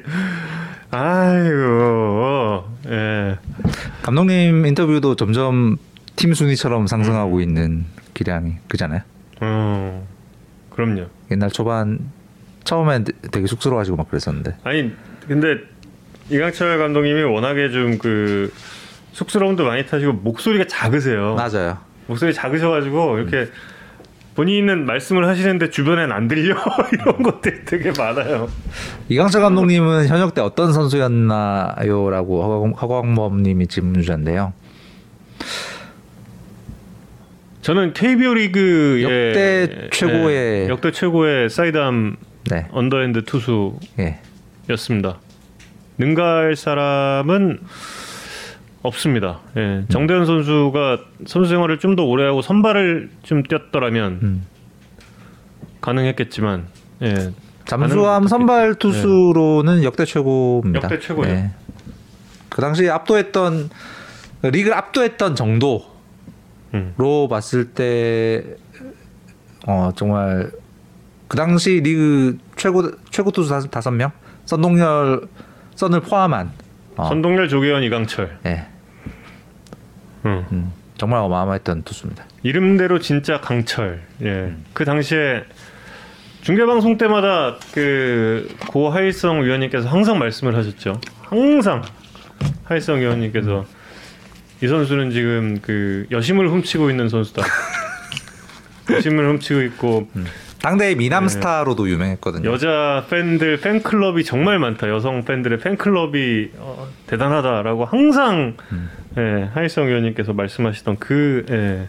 [0.90, 3.38] 아이고, 예.
[4.02, 5.76] 감독님 인터뷰도 점점
[6.14, 7.86] 팀 순위처럼 상승하고 있는
[8.18, 9.02] 기량이 그잖아요.
[9.40, 10.06] 어,
[10.70, 11.06] 그럼요.
[11.30, 11.98] 옛날 초반
[12.64, 14.56] 처음엔 되- 되게 쑥스러워하시고 막 그랬었는데.
[14.64, 14.92] 아니,
[15.28, 15.58] 근데
[16.30, 18.52] 이강철 감독님이 워낙에 좀 그
[19.12, 21.34] 쑥스러움도 많이 타시고 목소리가 작으세요.
[21.34, 21.78] 맞아요.
[22.06, 23.50] 목소리 작으셔가지고 이렇게
[24.34, 26.54] 본인은 말씀을 하시는데 주변엔 안 들려
[26.92, 28.48] 이런 것들이 되게 많아요.
[29.08, 32.42] 이강철 감독님은 현역 때 어떤 선수였나요?라고
[32.72, 34.52] 허광- 허광범님이 질문 주셨는데요.
[37.68, 42.16] 저는 KBO 리그의 역대 최고의- 예, 역대 최고의 사이드암
[42.50, 43.18] 네, 언더핸드
[43.98, 44.18] 예,
[44.66, 45.18] 투수였습니다.
[45.98, 47.60] 능가할 사람은
[48.80, 49.40] 없습니다.
[49.58, 54.46] 예, 정대현 선수가 선수 생활을 좀 더 오래 하고 선발을 좀 뛰었더라면 음.
[55.82, 56.68] 가능했겠지만
[57.02, 57.32] 예,
[57.66, 60.84] 잠수함 선발 투수로는 역대 최고입니다.
[60.90, 61.28] 역대 최고죠.
[61.30, 61.50] 네.
[62.48, 63.68] 그 당시 압도했던
[64.40, 65.84] 리그를 압도했던 정도로
[66.74, 66.94] 음.
[67.28, 68.44] 봤을 때
[69.66, 70.50] 어, 정말
[71.28, 74.10] 그 당시 리그 최고 최고 투수 다섯, 명
[74.46, 75.28] 선동열
[75.74, 76.50] 선을 포함한
[76.96, 78.38] 어, 선동열, 조계현, 이강철.
[78.46, 78.66] 예,
[80.26, 80.44] 음.
[80.52, 82.24] 음, 정말 어마어마했던 투수입니다.
[82.42, 84.02] 이름대로 진짜 강철.
[84.22, 84.54] 예.
[84.72, 85.44] 그 당시에
[86.40, 91.00] 중계 방송 때마다 그 고 하일성 위원님께서 항상 말씀을 하셨죠.
[91.22, 91.82] 항상
[92.64, 93.64] 하일성 위원님께서
[94.60, 97.42] 이 선수는 지금 그 여심을 훔치고 있는 선수다.
[98.90, 100.08] 여심을 훔치고 있고
[100.62, 101.28] 당대의 미남 네.
[101.28, 102.50] 스타로도 유명했거든요.
[102.50, 104.88] 여자 팬들 팬클럽이 정말 많다.
[104.88, 108.56] 여성 팬들의 팬클럽이 어, 대단하다라고 항상
[109.16, 111.88] 예, 하일성 위원님께서 말씀하시던 그 예,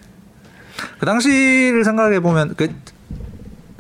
[1.00, 2.70] 그 당시를 생각해 보면 그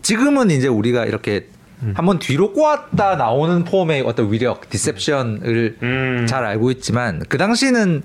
[0.02, 1.48] 지금은 이제 우리가 이렇게
[1.94, 6.26] 한번 뒤로 꼬았다 나오는 폼의 어떤 위력, 디셉션을 음.
[6.28, 8.03] 잘 알고 있지만 그 당시는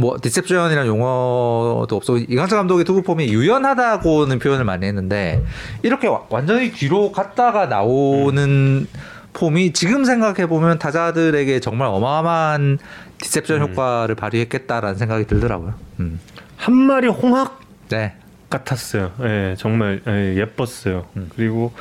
[0.00, 5.42] 뭐 deception이라는 용어도 없고 이강철 감독의 투구 폼이 유연하다고는 표현을 많이 했는데
[5.82, 8.86] 이렇게 와- 완전히 뒤로 갔다가 나오는
[9.32, 12.78] 폼이 지금 생각해 보면 타자들에게 정말 어마어마한
[13.20, 15.74] deception 효과를 발휘했겠다라는 생각이 들더라고요.
[15.98, 16.20] 음.
[16.56, 18.14] 한 마리 홍학 네.
[18.50, 19.10] 같았어요.
[19.24, 21.06] 예, 정말 예, 예뻤어요.
[21.34, 21.72] 그리고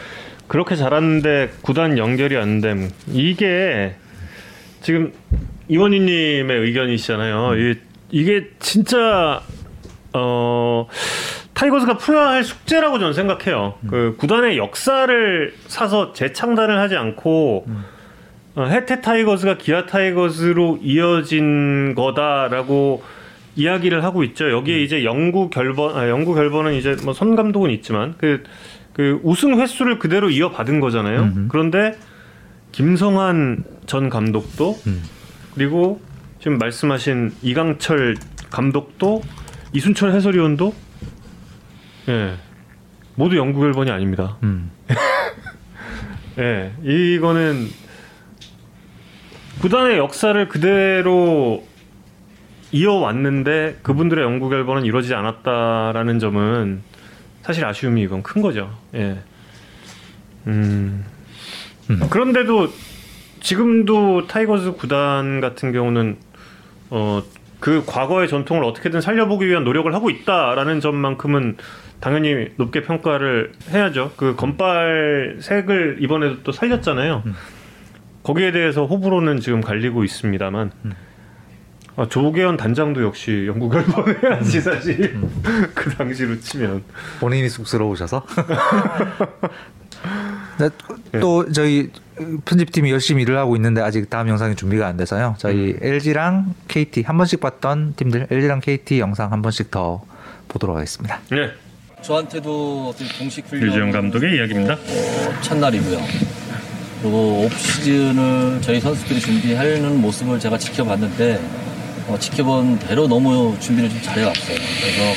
[0.48, 2.90] 그렇게 잘하는데 구단 연결이 안 됨.
[3.12, 3.96] 이게
[4.82, 5.14] 지금
[5.68, 7.56] 이원희님의 의견이시잖아요.
[7.56, 7.80] 이게,
[8.12, 9.42] 이게 진짜
[10.14, 10.88] 어
[11.54, 13.76] 타이거즈가 풀어야 할 숙제라고 저는 생각해요.
[13.90, 17.66] 그 구단의 역사를 사서 재창단을 하지 않고
[18.56, 23.04] 어, 해태 타이거즈가 기아 타이거즈로 이어진 거다라고
[23.56, 24.52] 이야기를 하고 있죠.
[24.52, 28.44] 여기에 이제 영구 결번, 아, 영구 결번은 이제 뭐 선 감독은 있지만 그,
[28.94, 31.24] 그 우승 횟수를 그대로 이어받은 거잖아요.
[31.50, 31.96] 그런데
[32.72, 34.78] 김성환 전 감독도
[35.56, 36.00] 그리고
[36.40, 38.16] 지금 말씀하신 이강철
[38.50, 39.22] 감독도
[39.74, 40.74] 이순철 해설위원도
[42.10, 42.36] 예
[43.16, 44.38] 모두 영구 결번이 아닙니다.
[44.44, 44.72] 음.
[46.38, 47.68] 예, 이거는
[49.62, 51.66] 구단의 역사를 그대로
[52.72, 56.84] 이어왔는데 그분들의 연구 결과는 이루어지지 않았다라는 점은
[57.42, 58.78] 사실 아쉬움이 이건 큰 거죠.
[58.94, 59.18] 예.
[60.46, 61.04] 음.
[62.10, 62.70] 그런데도
[63.40, 66.18] 지금도 타이거즈 구단 같은 경우는
[66.90, 67.22] 어
[67.60, 71.58] 그 과거의 전통을 어떻게든 살려보기 위한 노력을 하고 있다라는 점만큼은
[72.00, 74.12] 당연히 높게 평가를 해야죠.
[74.16, 77.24] 그 건빨 색을 이번에도 또 살렸잖아요.
[78.22, 80.72] 거기에 대해서 호불호는 지금 갈리고 있습니다만
[81.96, 85.20] 아, 조계현 단장도 역시 영국 결번해야지 사실
[85.74, 86.84] 그 당시로 치면
[87.20, 88.24] 본인이 쑥스러우셔서.
[90.60, 90.70] 네,
[91.20, 91.92] 또 저희
[92.46, 95.36] 편집팀이 열심히 일을 하고 있는데 아직 다음 영상이 준비가 안 돼서요.
[95.38, 100.04] 저희 LG랑 KT 한 번씩 봤던 팀들 LG랑 KT 영상 한 번씩 더
[100.48, 101.20] 보도록 하겠습니다.
[101.30, 101.52] 네.
[102.02, 104.74] 저한테도 어떤 공식 훈련 류지영 감독의 이야기입니다.
[104.74, 106.00] 어, 첫날이고요.
[107.02, 111.40] 그리고 옵 시즌을 저희 선수들이 준비하는 모습을 제가 지켜봤는데
[112.08, 114.58] 어, 지켜본 대로 너무 준비를 좀 잘해왔어요.
[114.58, 115.12] 그래서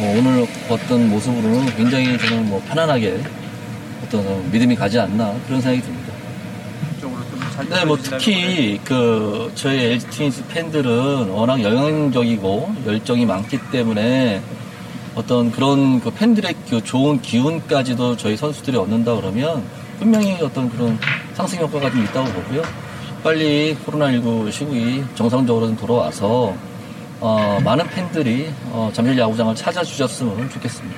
[0.00, 3.18] 어, 오늘 봤던 모습으로는 굉장히 저는 뭐 편안하게
[4.12, 6.12] 어떤 믿음이 가지 않나 그런 생각이 듭니다.
[7.70, 14.42] 네, 뭐 특히 그 저희 LG 트윈스 팬들은 워낙 영향적이고 열정이 많기 때문에
[15.14, 19.62] 어떤 그런 그 팬들의 그 좋은 기운까지도 저희 선수들이 얻는다 그러면
[19.98, 20.98] 분명히 어떤 그런
[21.34, 22.62] 상승 효과가 좀 있다고 보고요.
[23.22, 26.54] 빨리 코로나19 시국이 정상적으로 좀 돌아와서
[27.20, 30.96] 어, 많은 팬들이 어, 잠실 야구장을 찾아주셨으면 좋겠습니다.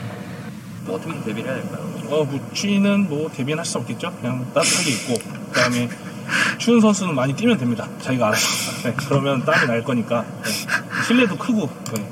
[0.89, 1.84] 어떻게 대비를 해야 될까요?
[2.15, 4.12] 어, 뭐 추위는 뭐 대비는 할수 없겠죠.
[4.20, 5.15] 그냥 따뜻하게 입고
[5.53, 5.89] 그다음에
[6.59, 7.89] 추운 선수는 많이 뛰면 됩니다.
[8.01, 8.82] 자기가 알아서.
[8.89, 10.51] 네, 그러면 땀이 날 거니까 네,
[11.07, 12.05] 실내도 크고 네,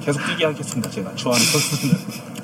[0.00, 0.90] 계속 뛰게 하겠습니다.
[0.90, 1.94] 제가 좋아하는 선수는.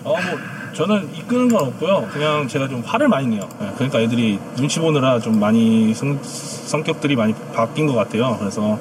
[0.05, 0.39] 어, 뭐
[0.73, 2.09] 저는 이끄는 건 없고요.
[2.13, 3.49] 그냥 제가 좀 화를 많이 내요.
[3.59, 8.37] 네, 그러니까 애들이 눈치 보느라 좀 많이 성, 성격들이 많이 바뀐 것 같아요.
[8.39, 8.79] 그래서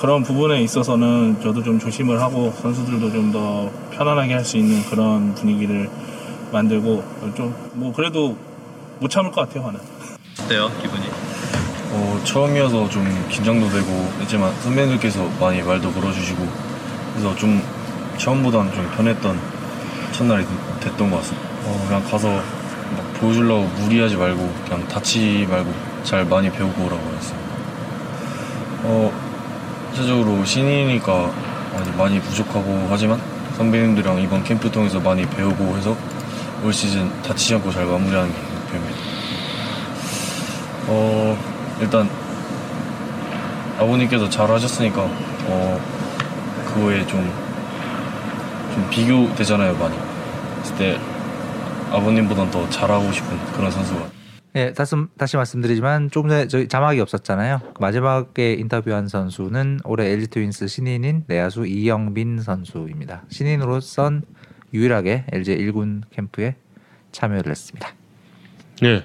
[0.00, 5.34] 그런 부분에 있어서는 저도 좀 조심을 하고 선수들도 좀 더 편안하게 할 수 있는 그런
[5.34, 5.90] 분위기를
[6.52, 7.04] 만들고
[7.36, 8.36] 좀 뭐 그래도
[8.98, 9.80] 못 참을 것 같아요 화는.
[10.42, 11.04] 어때요 기분이?
[11.90, 13.86] 어, 처음이어서 좀 긴장도 되고
[14.20, 16.46] 했지만 선배님들께서 많이 말도 걸어주시고
[17.12, 17.62] 그래서 좀
[18.18, 19.38] 처음보다는 좀 편했던
[20.12, 20.44] 첫날이
[20.80, 21.48] 됐던 것 같습니다.
[21.64, 25.72] 어, 그냥 가서 막 보여주려고 무리하지 말고 그냥 다치지 말고
[26.02, 27.38] 잘 많이 배우고 오라고 했어요.
[28.84, 29.12] 어,
[29.94, 31.30] 전체적으로 신인이니까
[31.74, 33.20] 많이, 많이 부족하고 하지만
[33.56, 35.96] 선배님들이랑 이번 캠프 통해서 많이 배우고 해서
[36.64, 38.96] 올 시즌 다치지 않고 잘 마무리하는 게 목표입니다.
[40.88, 41.38] 어,
[41.80, 42.08] 일단
[43.78, 45.80] 아버님께서 잘 하셨으니까 어,
[46.66, 47.20] 그거에 좀,
[48.74, 49.96] 좀 비교되잖아요, 많이.
[50.64, 50.98] 그때
[51.90, 54.18] 아버님보단 더 잘하고 싶은 그런 선수가.
[54.56, 57.60] 예, 다시, 다시 말씀드리지만 조금 전에 저희 자막이 없었잖아요.
[57.74, 63.24] 그 마지막에 인터뷰한 선수는 올해 LG 트윈스 신인인 내야수 이영빈 선수입니다.
[63.28, 64.22] 신인으로선
[64.72, 66.56] 유일하게 LG 1군 캠프에
[67.12, 67.88] 참여를 했습니다.
[68.82, 69.04] 네.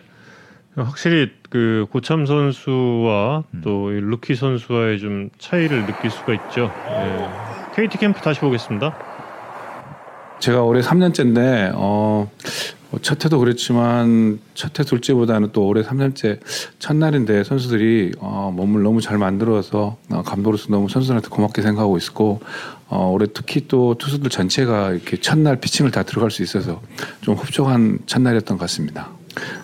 [0.76, 6.72] 확실히 그 고참 선수와 또 이 루키 선수와의 좀 차이를 느낄 수가 있죠.
[6.90, 7.84] 예.
[7.88, 8.98] KT 캠프 다시 보겠습니다.
[10.40, 12.30] 제가 올해 3년째인데 어,
[12.90, 16.40] 뭐 첫 해도 그랬지만 첫 해 둘째보다는 또 올해 3년째
[16.80, 22.42] 첫날인데 선수들이 어, 몸을 너무 잘 만들어서 어, 감독으로서 너무 선수들한테 고맙게 생각하고 있고
[22.96, 26.80] 어, 올해 특히 또 투수들 전체가 이렇게 첫날 피칭을 다 들어갈 수 있어서
[27.22, 29.10] 좀 흡족한 첫날이었던 것 같습니다.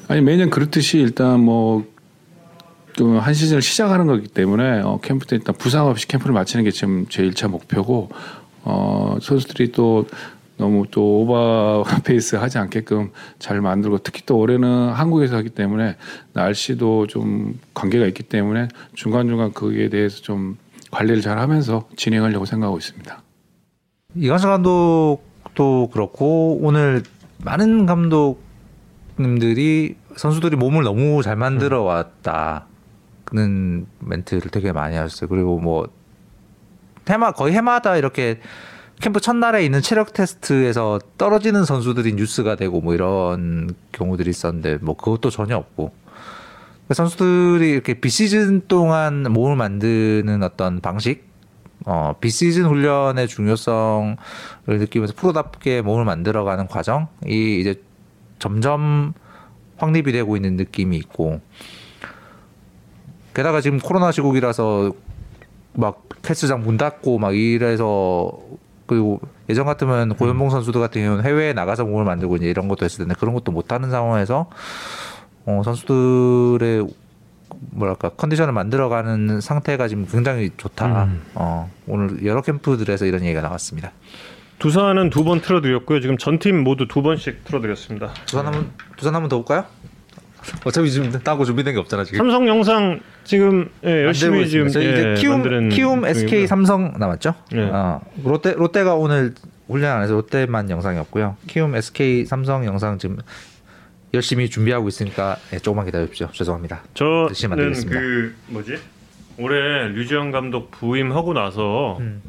[0.07, 5.53] 아니 매년 그렇듯이 일단 뭐 그 한 시즌을 시작하는 거기 때문에 어, 캠프 때 일단
[5.55, 8.09] 부상 없이 캠프를 마치는 게 지금 제 1차 목표고
[8.63, 10.07] 어, 선수들이 또
[10.57, 15.97] 너무 또 오버 페이스 하지 않게끔 잘 만들고 특히 또 올해는 한국에서 하기 때문에
[16.33, 20.57] 날씨도 좀 관계가 있기 때문에 중간중간 거기에 대해서 좀
[20.91, 23.23] 관리를 잘 하면서 진행하려고 생각하고 있습니다.
[24.15, 27.03] 이관석 감독도 그렇고 오늘
[27.43, 35.29] 많은 감독님들이 선수들이 몸을 너무 잘 만들어 왔다는 멘트를 되게 많이 하셨어요.
[35.29, 35.87] 그리고 뭐
[37.09, 38.39] 해마 거의 해마다 이렇게
[38.99, 45.29] 캠프 첫날에 있는 체력 테스트에서 떨어지는 선수들이 뉴스가 되고 뭐 이런 경우들이 있었는데 뭐 그것도
[45.29, 45.93] 전혀 없고
[46.93, 51.29] 선수들이 이렇게 비시즌 동안 몸을 만드는 어떤 방식
[51.85, 54.17] 어, 비시즌 훈련의 중요성을
[54.67, 57.07] 느끼면서 프로답게 몸을 만들어가는 과정이
[57.59, 57.81] 이제
[58.39, 59.13] 점점
[59.77, 61.41] 확립이 되고 있는 느낌이 있고
[63.33, 64.91] 게다가 지금 코로나 시국이라서
[65.73, 68.31] 막 헬스장 문 닫고 막 이래서
[68.87, 72.99] 그리고 예전 같으면 고현봉 선수들 같은 경우는 해외에 나가서 몸을 만들고 이제 이런 것도 했을
[72.99, 74.49] 텐데 그런 것도 못하는 상황에서
[75.49, 76.87] 어, 선수들의
[77.71, 81.05] 뭐랄까 컨디션을 만들어가는 상태가 지금 굉장히 좋다.
[81.05, 81.21] 음.
[81.33, 83.91] 어, 오늘 여러 캠프들에서 이런 얘기가 나왔습니다.
[84.59, 86.01] 두산은 두 번 틀어드렸고요.
[86.01, 88.13] 지금 전 팀 모두 두 번씩 틀어드렸습니다.
[88.25, 89.65] 두산 한번 두산 한번 더 볼까요?
[90.63, 92.17] 어차피 지금 따고 준비된 게 없잖아 지금.
[92.19, 94.67] 삼성 영상 지금 예, 열심히 지금.
[94.67, 96.47] 예, 이제 키움 키움 SK 중이고요.
[96.47, 97.33] 삼성 남았죠.
[97.55, 97.61] 예.
[97.73, 99.33] 어, 롯데 롯데가 오늘
[99.67, 101.35] 훈련 안 해서 롯데만 영상이었고요.
[101.47, 103.17] 키움 SK 삼성 영상 지금
[104.13, 106.29] 열심히 준비하고 있으니까 예, 조금만 기다려주십시오.
[106.31, 106.83] 죄송합니다.
[106.93, 107.29] 저는.
[107.99, 108.77] 그 뭐지
[109.37, 112.21] 올해 류지영 감독 부임하고 나서 음.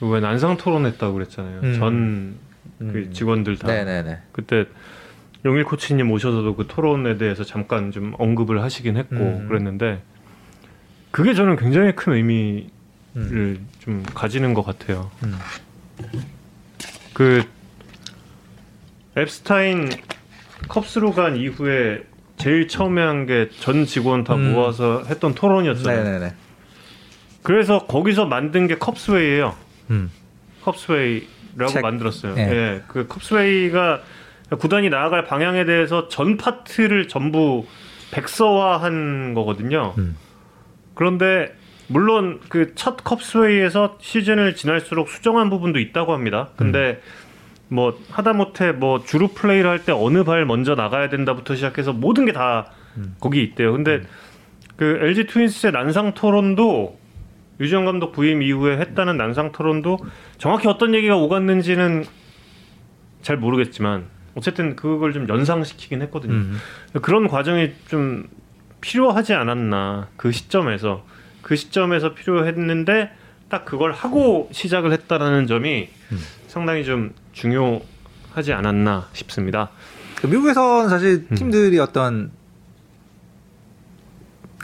[0.00, 1.60] 왜 난상 토론했다고 그랬잖아요.
[1.62, 1.74] 음.
[1.78, 2.48] 전
[2.78, 4.18] 그 직원들 다 네네네.
[4.32, 4.64] 그때
[5.44, 9.48] 용일 코치님 오셔서도 그 토론에 대해서 잠깐 좀 언급을 하시긴 했고 음.
[9.48, 10.00] 그랬는데
[11.10, 12.68] 그게 저는 굉장히 큰 의미를
[13.16, 13.68] 음.
[13.80, 15.10] 좀 가지는 것 같아요.
[15.24, 15.34] 음.
[17.14, 17.42] 그
[19.16, 19.90] 앱스타인
[20.66, 22.02] 컵스로 간 이후에
[22.36, 24.52] 제일 처음에 한 게 전 직원 다 음.
[24.52, 26.04] 모아서 했던 토론이었잖아요.
[26.04, 26.34] 네네네.
[27.42, 29.54] 그래서 거기서 만든 게 컵스웨이예요.
[29.90, 30.10] 음.
[30.64, 31.82] 컵스웨이라고 책.
[31.82, 32.34] 만들었어요.
[32.36, 32.40] 예.
[32.42, 32.82] 예.
[32.88, 34.00] 그 컵스웨이가
[34.58, 37.66] 구단이 나아갈 방향에 대해서 전 파트를 전부
[38.10, 39.94] 백서화한 거거든요.
[39.98, 40.16] 음.
[40.94, 41.54] 그런데
[41.86, 46.50] 물론 그 첫 컵스웨이에서 시즌을 지날수록 수정한 부분도 있다고 합니다.
[46.56, 47.00] 근데
[47.68, 52.32] 뭐 하다못해 뭐 주루 플레이를 할 때 어느 발 먼저 나가야 된다부터 시작해서 모든 게
[52.32, 52.70] 다
[53.20, 53.72] 거기 있대요.
[53.72, 54.02] 근데
[54.76, 56.98] 그 LG 트윈스의 난상 토론도
[57.60, 59.98] 유지영 감독 부임 이후에 했다는 난상 토론도
[60.38, 62.04] 정확히 어떤 얘기가 오갔는지는
[63.22, 66.34] 잘 모르겠지만 어쨌든 그걸 좀 연상시키긴 했거든요.
[66.34, 66.56] 음.
[67.02, 68.28] 그런 과정이 좀
[68.80, 71.04] 필요하지 않았나 그 시점에서
[71.42, 73.10] 그 시점에서 필요했는데
[73.48, 75.88] 딱 그걸 하고 시작을 했다라는 점이
[76.48, 79.70] 상당히 좀 중요하지 않았나 싶습니다.
[80.16, 81.34] 그 미국에서는 사실 음.
[81.36, 82.32] 팀들이 어떤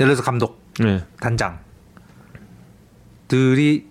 [0.01, 1.05] 예를 들어서 감독, 네.
[1.21, 1.61] 단장
[3.29, 3.87] 들이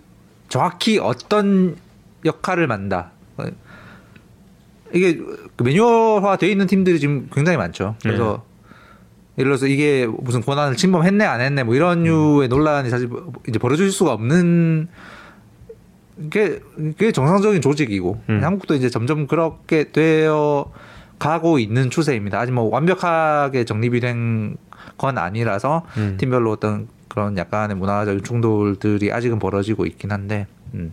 [0.48, 1.76] 정확히 어떤
[2.24, 3.12] 역할을 만다.
[3.38, 3.44] 어,
[4.92, 7.96] 이게 그 매뉴얼화 돼 있는 팀들이 지금 굉장히 많죠.
[8.02, 8.44] 그래서
[9.38, 13.10] 예를 들어서 이게 무슨 권한을 침범했네 안 했네 뭐 이런 류의 논란이 사실
[13.48, 14.88] 이제 벌어질 수가 없는
[16.30, 18.40] 게 그게 정상적인 조직이고 음.
[18.42, 20.70] 한국도 이제 점점 그렇게 되어
[21.18, 22.38] 가고 있는 추세입니다.
[22.38, 24.56] 아직 뭐 완벽하게 정립이 된
[24.96, 26.16] 건 아니라서 음.
[26.18, 30.92] 팀별로 어떤 그런 약간의 문화적인 충돌들이 아직은 벌어지고 있긴 한데 음.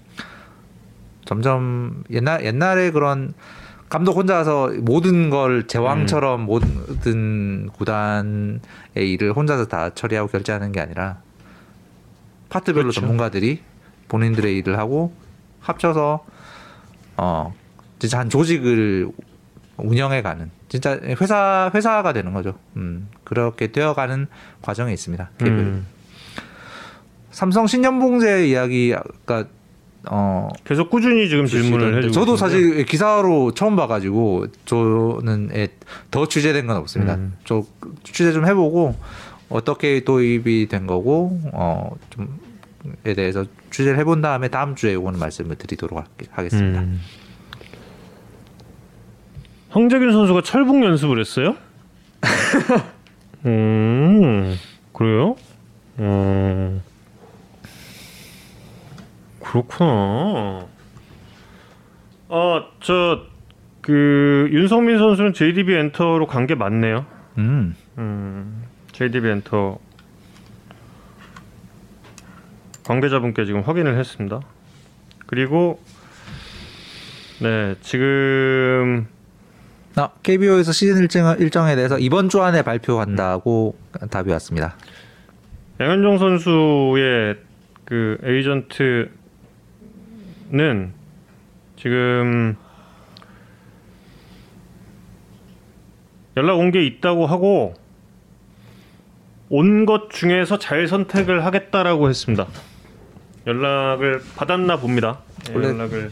[1.25, 3.33] 점점 옛날 옛날에 그런
[3.89, 8.59] 감독 혼자서 모든 걸 제왕처럼 모든 구단의
[8.95, 11.21] 일을 혼자서 다 처리하고 결제하는 게 아니라
[12.49, 13.01] 파트별로 그렇죠.
[13.01, 13.61] 전문가들이
[14.11, 15.13] 본인들의 일을 하고
[15.61, 16.25] 합쳐서
[17.15, 17.53] 어
[17.97, 19.09] 진짜 한 조직을
[19.77, 22.55] 운영해가는 진짜 회사 회사가 되는 거죠.
[22.75, 24.27] 음 그렇게 되어가는
[24.61, 25.29] 과정에 있습니다.
[25.43, 25.87] 음.
[27.31, 29.45] 삼성 신년봉제 이야기 아까
[30.09, 32.35] 어 계속 꾸준히 지금 질문을 해주고 저도.
[32.35, 35.69] 사실 기사로 처음 봐가지고 저는 예,
[36.09, 37.15] 더 취재된 건 없습니다.
[37.15, 37.37] 음.
[37.45, 37.63] 저
[38.03, 38.95] 취재 좀 해보고
[39.47, 42.50] 어떻게 도입이 된 거고 어좀
[43.05, 46.81] 에 대해서 취재를 해본 다음에 다음 주에 이거는 말씀을 드리도록 하- 하겠습니다.
[46.81, 46.99] 음.
[49.69, 51.55] 황재균 선수가 철북 연습을 했어요?
[53.45, 54.55] 음,
[54.93, 55.35] 그래요?
[55.99, 56.81] 음,
[59.41, 60.65] 그렇구나.
[62.29, 63.21] 아, 저,
[63.81, 67.05] 그, 윤성민 선수는 JDB 엔터로 간 게 맞네요.
[67.37, 67.75] 음.
[67.97, 69.79] 음, JDB 엔터
[72.91, 74.41] 관계자분께 지금 확인을 했습니다.
[75.25, 75.79] 그리고,
[77.39, 79.07] 네, 지금,
[79.95, 83.77] 아, KBO에서 시즌 일정, 일정에 대해서 이번 주 안에 발표한다고
[84.09, 84.75] 답이 왔습니다.
[85.79, 87.37] 양현종 선수의
[87.85, 89.09] 그 에이전트는
[91.77, 92.57] 지금
[96.35, 97.73] 연락 온 게 있다고 하고
[99.49, 102.47] 온 것 중에서 잘 선택을 하겠다라고 했습니다.
[103.47, 105.19] 연락을 받았나 봅니다.
[105.49, 106.11] 예, 원래 연락을.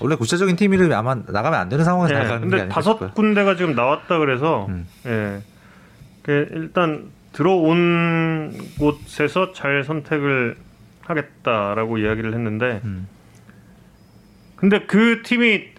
[0.00, 3.10] 원래 구체적인 팀 이름이 아마 나가면 안 되는 상황에서 예, 나가는 게 근데 다섯 싶어요.
[3.12, 4.86] 군데가 지금 나왔다 그래서 음.
[5.06, 5.40] 예.
[6.22, 10.56] 그 일단 들어온 곳에서 잘 선택을
[11.02, 13.06] 하겠다라고 이야기를 했는데 음.
[14.56, 15.72] 근데 그 팀이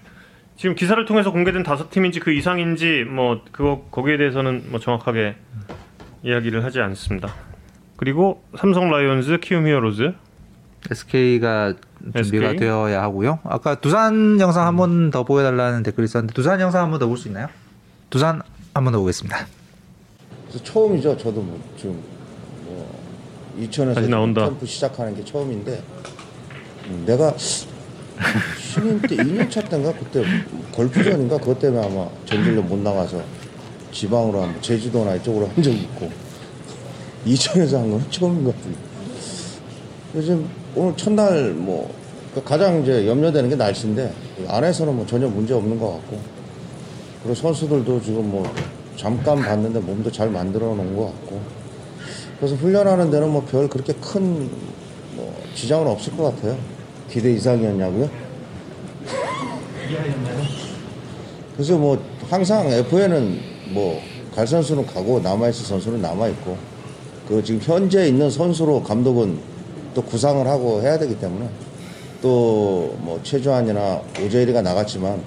[0.58, 5.36] 지금 기사를 통해서 공개된 다섯 팀인지 그 이상인지 뭐 그거 거기에 대해서는 뭐 정확하게
[6.24, 7.34] 이야기를 하지 않습니다.
[7.98, 10.14] 그리고 삼성 라이온즈, 키움 히어로즈,
[10.92, 11.74] SK가
[12.16, 12.58] 준비가 SK?
[12.60, 13.40] 되어야 하고요.
[13.44, 17.18] 아까 두산 영상 한 번 더 보여달라는 댓글이 있었는데 두산 영상 한 번 더 볼
[17.18, 17.48] 수 있나요?
[18.10, 18.42] 두산
[18.74, 19.48] 한 번 더 보겠습니다.
[20.50, 21.18] 그래서 처음이죠.
[21.18, 22.00] 저도 뭐 지금
[22.66, 23.02] 뭐
[23.60, 24.46] 이천에서 나온다.
[24.46, 25.82] 캠프 시작하는 게 처음인데
[26.90, 27.34] 음, 내가
[28.60, 30.24] 신인 때 2년 차 때인가 그때
[30.74, 33.22] 골프전인가 그것 때문에 아마 전질로 못 나가서
[33.92, 36.12] 지방으로 한 제주도나 이쪽으로 한 적이 있고
[37.26, 38.74] 이천에서 한 건 처음인 것 같아요.
[40.16, 41.94] 요즘 오늘 첫날 뭐
[42.46, 44.12] 가장 이제 염려되는 게 날씨인데
[44.48, 46.20] 안에서는 뭐 전혀 문제 없는 것 같고
[47.22, 48.44] 그리고 선수들도 지금 뭐
[48.96, 51.40] 잠깐 봤는데 몸도 잘 만들어 놓은 것 같고
[52.38, 54.50] 그래서 훈련하는 데는 뭐 별 그렇게 큰
[55.16, 56.58] 뭐 지장은 없을 것 같아요.
[57.08, 58.10] 기대 이상이었냐고요?
[61.54, 63.40] 그래서 뭐 항상 FA는
[63.74, 64.02] 뭐
[64.36, 66.58] 갈 선수는 가고 남아있을 선수는 남아있고
[67.28, 69.38] 그 지금 현재 있는 선수로 감독은
[69.94, 71.48] 또 구상을 하고 해야 되기 때문에
[72.22, 75.22] 또 뭐 최주환이나 오재일이가 나갔지만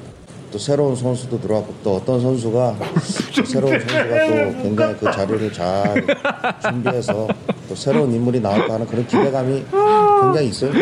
[0.51, 2.77] 또 새로운 선수도 들어왔고 또 어떤 선수가
[3.37, 6.07] 또 새로운 선수가 또 굉장히 그 자리를 잘
[6.63, 7.29] 준비해서
[7.69, 9.65] 또 새로운 인물이 나올까 하는 그런 기대감이
[10.23, 10.73] 굉장히 있어요.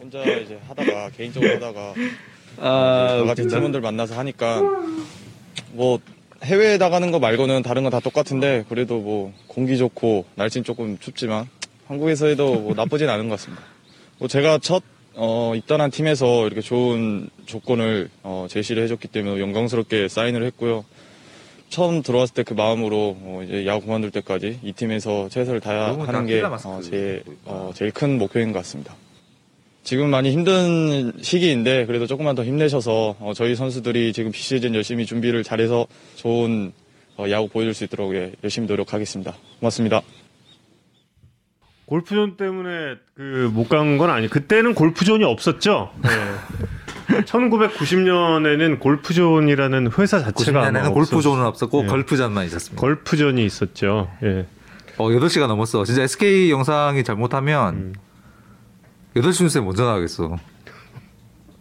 [0.00, 1.94] 혼자 이제 하다가 개인적으로 하다가
[2.58, 4.62] 아, 다 같이 팀원들 만나서 하니까
[5.72, 5.98] 뭐
[6.44, 11.48] 해외에 나가는 거 말고는 다른 건 다 똑같은데 그래도 뭐 공기 좋고 날씨는 조금 춥지만
[11.86, 13.62] 한국에서 해도 뭐 나쁘진 않은 것 같습니다.
[14.18, 14.82] 뭐 제가 첫
[15.16, 20.84] 어, 입단한 팀에서 이렇게 좋은 조건을 어, 제시를 해줬기 때문에 영광스럽게 사인을 했고요.
[21.68, 26.26] 처음 들어왔을 때 그 마음으로 어, 이제 야구 그만둘 때까지 이 팀에서 최선을 다 다하는
[26.26, 28.94] 게 어, 제, 어, 제일 큰 목표인 것 같습니다.
[29.82, 35.44] 지금 많이 힘든 시기인데 그래도 조금만 더 힘내셔서 어, 저희 선수들이 지금 비시즌 열심히 준비를
[35.44, 35.86] 잘해서
[36.16, 36.72] 좋은
[37.16, 39.34] 어, 야구 보여줄 수 있도록 예, 열심히 노력하겠습니다.
[39.60, 40.02] 고맙습니다.
[41.86, 44.28] 골프존 때문에 그 못 간 건 아니.
[44.28, 45.90] 그때는 골프존이 없었죠.
[46.02, 46.08] 네.
[47.24, 51.86] 1990년에는 골프존이라는 회사 자체가 아마 90년에는 골프존은 없었- 없었고 예.
[51.88, 52.80] 걸프전만 있었습니다.
[52.80, 54.08] 골프존이 있었죠.
[54.22, 54.46] 예.
[54.96, 55.84] 어, 8시가 넘었어.
[55.84, 57.92] 진짜 SK 영상이 잘못하면 음.
[59.16, 60.36] 8시 뉴스에 먼저 나가겠어.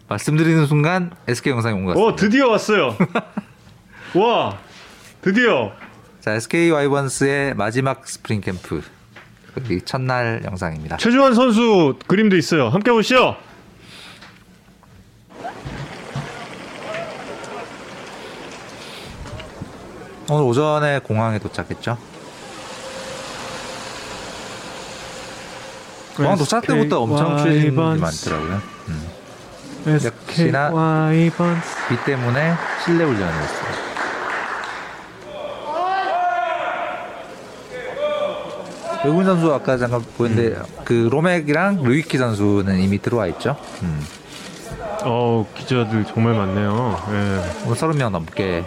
[0.08, 2.14] 말씀드리는 순간 SK 영상이 온 것 같습니다.
[2.14, 2.96] 어, 드디어 왔어요.
[4.16, 4.58] 와,
[5.22, 5.72] 드디어.
[6.20, 8.82] 자, SK 와이번스의 마지막 스프링 캠프.
[9.70, 10.98] 이 첫날 영상입니다.
[10.98, 12.70] 최주환 선수 그림도 있어요.
[12.70, 13.36] 함께 보시죠.
[20.30, 21.98] 오늘 오전에 공항에 도착했죠.
[26.16, 28.62] 공항 도착 때부터 엄청 분이 많더라고요.
[28.88, 29.10] 음.
[29.86, 30.72] 역시나
[31.90, 32.54] 비 때문에
[32.84, 33.83] 실내 훈련을 했어요.
[39.04, 43.58] 외국인 선수 아까 잠깐 보였는데 그 로맥이랑 루이키 선수는 이미 들어와 있죠.
[43.82, 44.02] 음.
[45.06, 46.98] 어, 기자들 정말 많네요.
[47.10, 47.64] 예.
[47.66, 48.64] 오늘 30명 넘게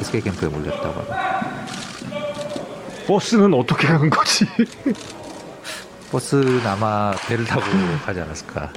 [0.00, 1.04] SK 캠프에 몰렸다고.
[3.06, 4.46] 버스는 어떻게 간 거지?
[6.10, 7.62] 버스는 아마 배를 타고
[8.04, 8.72] 가지 않았을까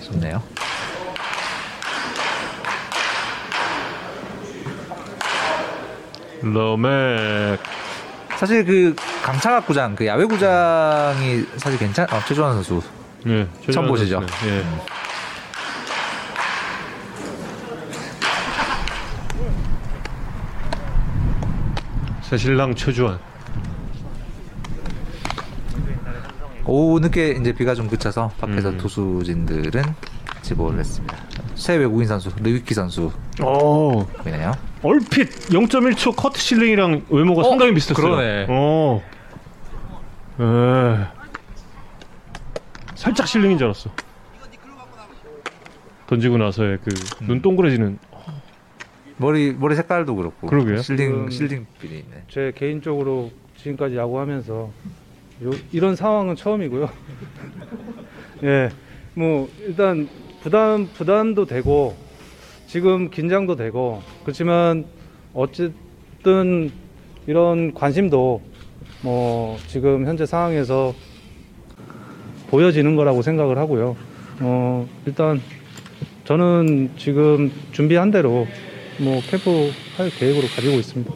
[0.00, 0.42] 싶네요.
[6.42, 7.58] 로맥.
[8.38, 12.06] 사실 그 강창학 구장, 그 야외 구장이 사실 괜찮.
[12.10, 12.82] 아, 최주환 선수.
[13.24, 14.20] 네, 최주환 처음 보시죠.
[14.46, 14.48] 예.
[14.48, 14.78] 음.
[14.78, 14.94] 네.
[22.22, 23.18] 새신랑 최주환.
[26.66, 28.78] 오후 늦게 이제 비가 좀 그쳐서 밖에서 음.
[28.78, 29.82] 도수진들은
[30.44, 31.16] 집어를 했습니다.
[31.54, 33.10] 새 외국인 선수 르위키 선수
[33.42, 34.06] 어.
[34.22, 34.52] 보이네요.
[34.82, 38.04] 얼핏 0.1초 커트 실링이랑 외모가 어, 상당히 비슷했어요.
[38.06, 38.46] 그러네.
[38.50, 39.02] 어.
[40.40, 40.44] 에.
[42.94, 43.90] 살짝 실링인 줄 알았어.
[46.06, 46.78] 던지고 나서의
[47.18, 47.98] 그눈 동그래지는
[49.16, 50.46] 머리 머리 색깔도 그렇고.
[50.46, 50.82] 그러게요.
[50.82, 52.24] 실링 그- 실링 필이 있네.
[52.28, 54.70] 제 개인적으로 지금까지 야구하면서
[55.44, 56.90] 요, 이런 상황은 처음이고요.
[58.44, 58.70] 예,
[59.14, 60.08] 뭐 일단
[60.44, 61.96] 부담 부담도 되고
[62.66, 64.84] 지금 긴장도 되고 그렇지만
[65.32, 66.70] 어쨌든
[67.26, 68.42] 이런 관심도
[69.00, 70.94] 뭐 지금 현재 상황에서
[72.50, 73.96] 보여지는 거라고 생각을 하고요.
[74.40, 75.40] 어 일단
[76.24, 78.46] 저는 지금 준비한 대로
[79.00, 81.10] 뭐 캠프 할 계획으로 가지고 있습니다.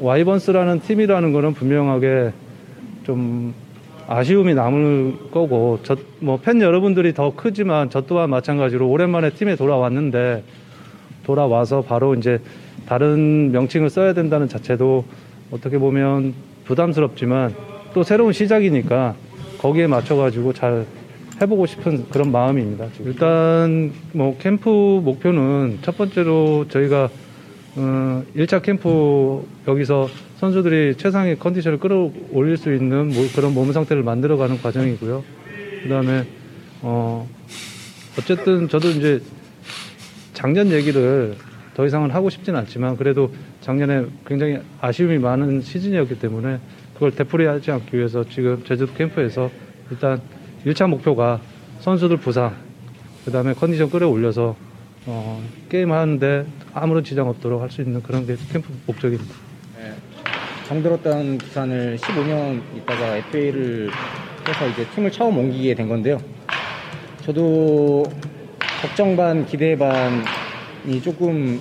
[0.00, 2.32] 와이번스라는 팀이라는 거는 분명하게
[3.04, 3.54] 좀
[4.06, 5.78] 아쉬움이 남을 거고
[6.20, 10.42] 뭐 팬 여러분들이 더 크지만 저 또한 마찬가지로 오랜만에 팀에 돌아왔는데
[11.24, 12.40] 돌아와서 바로 이제
[12.86, 15.04] 다른 명칭을 써야 된다는 자체도
[15.50, 17.54] 어떻게 보면 부담스럽지만
[17.94, 19.14] 또 새로운 시작이니까
[19.58, 20.84] 거기에 맞춰가지고 잘
[21.40, 22.86] 해보고 싶은 그런 마음입니다.
[23.00, 27.08] 일단 뭐 캠프 목표는 첫 번째로 저희가
[27.76, 30.08] 어, 1차 캠프 여기서
[30.44, 35.24] 선수들이 최상의 컨디션을 끌어올릴 수 있는 뭐 그런 몸 상태를 만들어가는 과정이고요.
[35.82, 36.26] 그 다음에
[36.82, 37.26] 어,
[38.18, 39.22] 어쨌든 저도 이제
[40.34, 41.34] 작년 얘기를
[41.72, 46.58] 더 이상은 하고 싶진 않지만 그래도 작년에 굉장히 아쉬움이 많은 시즌이었기 때문에
[46.92, 49.50] 그걸 되풀이하지 않기 위해서 지금 제주도 캠프에서
[49.90, 50.20] 일단
[50.66, 51.40] 1차 목표가
[51.80, 52.54] 선수들 부상,
[53.24, 54.56] 그 다음에 컨디션 끌어올려서
[55.06, 59.43] 어, 게임 하는데 아무런 지장 없도록 할 수 있는 그런 게 캠프 목적입니다.
[60.66, 63.90] 정들었던 부산을 15년 있다가 FA를
[64.48, 66.18] 해서 이제 팀을 처음 옮기게 된 건데요.
[67.24, 68.04] 저도
[68.80, 71.60] 걱정 반 기대 반이 조금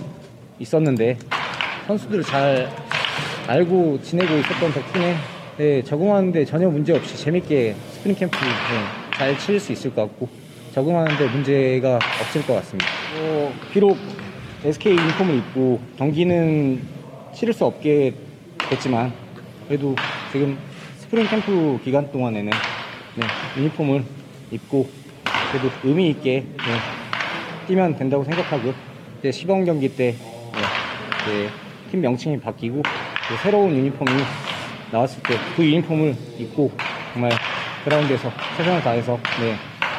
[0.60, 1.18] 있었는데
[1.88, 2.70] 선수들을 잘
[3.48, 5.16] 알고 지내고 있었던 덕분에
[5.58, 10.28] 네, 적응하는데 전혀 문제 없이 재밌게 스프링 캠프 네, 잘 치를 수 있을 것 같고
[10.74, 12.88] 적응하는데 문제가 없을 것 같습니다.
[13.20, 13.98] 어, 비록
[14.64, 16.82] SK 유니폼을 입고 경기는
[17.34, 18.14] 치를 수 없게
[18.74, 19.14] 됐지만
[19.68, 19.96] 그래도
[20.32, 20.58] 지금
[20.98, 22.52] 스프링 캠프 기간 동안에는
[23.16, 23.26] 네,
[23.58, 24.04] 유니폼을
[24.52, 24.90] 입고
[25.52, 26.80] 그래도 의미 있게 네,
[27.68, 28.74] 뛰면 된다고 생각하고요.
[29.20, 30.16] 이제 시범 경기 때
[31.28, 31.50] 네,
[31.92, 34.10] 팀 명칭이 바뀌고 또 새로운 유니폼이
[34.92, 36.72] 나왔을 때 그 유니폼을 입고
[37.14, 37.32] 정말
[37.86, 39.56] 그라운드에서 최선을 다해서 네,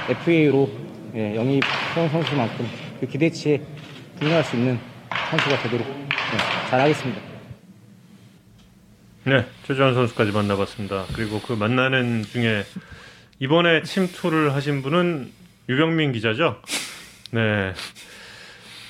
[0.08, 0.68] FA로
[1.12, 2.66] 네, 영입한 선수만큼
[2.98, 3.60] 그 기대치에
[4.18, 4.80] 부응할 수 있는
[5.30, 7.33] 선수가 되도록 네, 잘하겠습니다.
[9.26, 11.06] 네, 최주환 선수까지 만나봤습니다.
[11.14, 12.64] 그리고 그 만나는 중에
[13.38, 15.30] 이번에 침투를 하신 분은
[15.68, 16.60] 유병민 기자죠.
[17.30, 17.72] 네.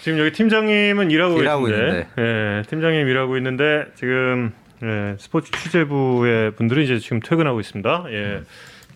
[0.03, 4.53] 지금 여기 팀장님은 일하고, 일하고 계신데, 예, 팀장님 일하고 있는데 지금
[4.83, 8.05] 예, 스포츠 취재부의 분들이 이제 지금 퇴근하고 있습니다.
[8.11, 8.43] 예,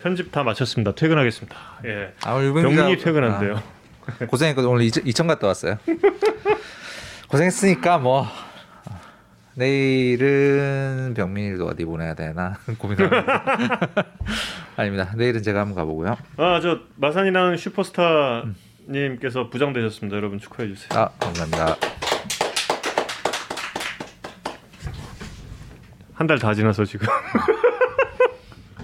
[0.03, 0.93] 편집 다 마쳤습니다.
[0.93, 1.55] 퇴근하겠습니다.
[1.85, 3.63] 예, 아, 병민이 퇴근한대요.
[4.05, 4.69] 아, 고생했거든.
[4.69, 5.79] 오늘 이천 갔다 왔어요.
[7.29, 8.27] 고생했으니까 뭐
[9.55, 13.81] 내일은 병민이도 어디 보내야 되나 고민합니다.
[14.77, 15.11] 아닙니다.
[15.17, 16.17] 내일은 제가 한번 가보고요.
[16.37, 18.43] 아, 저 마산이랑 슈퍼스타
[18.87, 20.15] 님께서 부장 되셨습니다.
[20.17, 20.89] 여러분 축하해 주세요.
[20.99, 21.75] 아, 감사합니다.
[26.13, 27.07] 한 달 다 지나서 지금.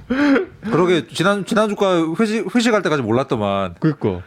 [0.63, 3.75] 그러게 지난 지난 주가 회식 회식할 때까지 몰랐더만.
[3.79, 4.21] 그니까.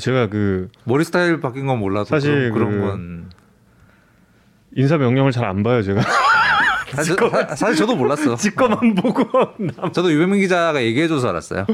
[0.00, 3.30] 제가 그 머리 스타일 바뀐 건 몰라도 사실 그런, 그- 그런 건
[4.76, 6.02] 인사 명령을 잘 안 봐요, 제가.
[6.92, 8.36] 사실, 사, 사실 저도 몰랐어.
[8.36, 9.24] 지꺼만 보고
[9.92, 11.66] 저도 유병민 기자가 얘기해줘서 알았어요.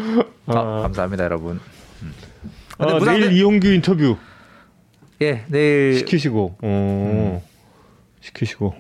[0.47, 0.81] 아, 아.
[0.83, 1.61] 감사합니다, 여러분.
[2.03, 2.13] 음.
[2.79, 4.17] 아, 부상- 내일 이용규 인터뷰
[5.21, 7.43] 예, 내일 시키시고, 어,
[8.21, 8.75] 시키시고,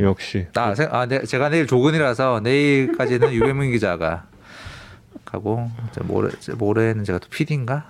[0.00, 0.46] 역시.
[0.56, 4.26] 아, 세- 아, 네, 제가 내일 조근이라서 내일까지는 유병민 기자가
[5.90, 7.86] 이제 모레 모레는 제가 또 PD인가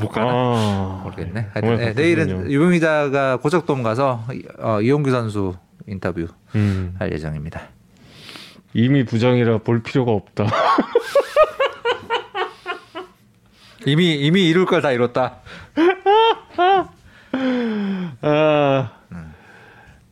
[0.00, 1.48] 못 가나 아, 모르겠네.
[1.62, 2.50] 오늘 하여튼, 네, 내일은.
[2.50, 4.24] 유병민 기자가 고척돔 가서
[4.58, 5.56] 어, 이용규 선수
[5.86, 6.94] 인터뷰 음.
[6.98, 7.62] 할 예정입니다.
[8.74, 10.46] 이미 부장이라 볼 필요가 없다.
[13.86, 15.40] 이미 이미 이룰 걸 다 이뤘다.
[18.22, 18.90] 아,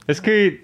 [0.09, 0.61] SK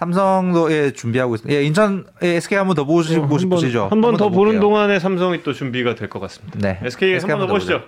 [0.00, 1.60] 삼성도 예, 준비하고 있습니다.
[1.60, 3.88] 예, 인천 예, SK 한번 더 보시, 어, 네, 보시, 보시죠.
[3.90, 4.60] 한 번 더 보는 볼게요.
[4.62, 6.58] 동안에 삼성이 또 준비가 될 것 같습니다.
[6.58, 6.80] 네.
[6.82, 7.82] SK, SK 한번 더 보시죠.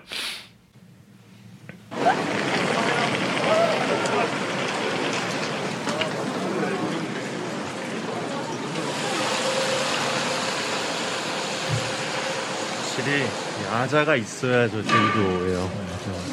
[12.78, 13.26] 확실히
[13.72, 15.70] 야자가 있어야 저 제주도예요.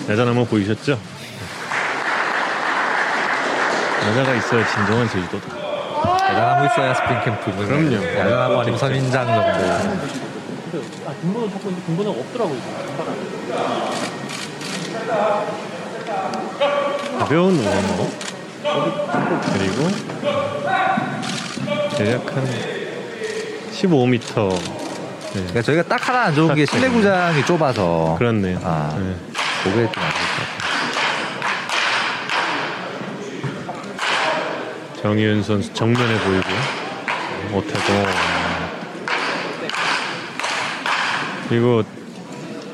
[0.10, 1.00] 야자 나무 보이셨죠?
[4.08, 5.69] 야자가 있어야 진정한 제주도다.
[6.30, 7.52] 야자나무 있어야 스프링 캠프.
[7.66, 7.96] 그럼요.
[8.18, 9.42] 야자나무 아니면 선인장 정도.
[10.72, 12.60] 근데 아 등번호 찾고 있는데 등번호가 없더라고요.
[17.20, 18.08] 가벼운 우어머
[19.54, 19.88] 그리고
[21.98, 22.46] 대략 한
[23.72, 24.50] 15m.
[24.50, 25.34] 네.
[25.34, 28.16] 그러니까 저희가 딱 하나 안 좋은 게 실내 구장이 좁아서.
[28.18, 28.60] 그렇네요.
[28.64, 29.16] 아, 네.
[29.64, 30.70] 그게 좀 아쉬울 것 같아요.
[35.02, 36.48] 정희윤 선수 정면에 보이고
[37.54, 37.80] 오태고
[41.48, 41.84] 그리고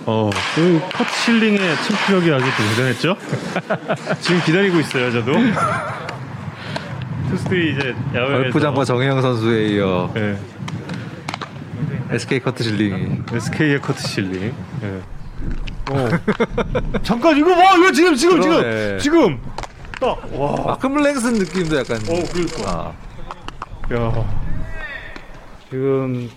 [0.08, 3.18] 어, 그 커트 실링의 침투력이 아주 대단했죠?
[4.22, 5.34] 지금 기다리고 있어요, 저도.
[7.30, 10.38] 투스들이 이제 야외에서 골프장과 정혜영 선수에 이어 네.
[12.12, 14.54] SK 커트 실링이 SK의 커트 실링.
[14.84, 15.02] 예.
[15.92, 16.10] 어.
[17.02, 18.98] 잠깐 이거 봐, 이거 지금 지금 그러네.
[19.00, 19.40] 지금 지금.
[20.00, 20.56] 딱 와.
[20.66, 21.98] 마크 블랭슨 느낌도 약간.
[21.98, 22.96] 어, 그러니까.
[23.90, 23.94] 아.
[23.94, 24.46] 야.
[25.70, 26.30] 지금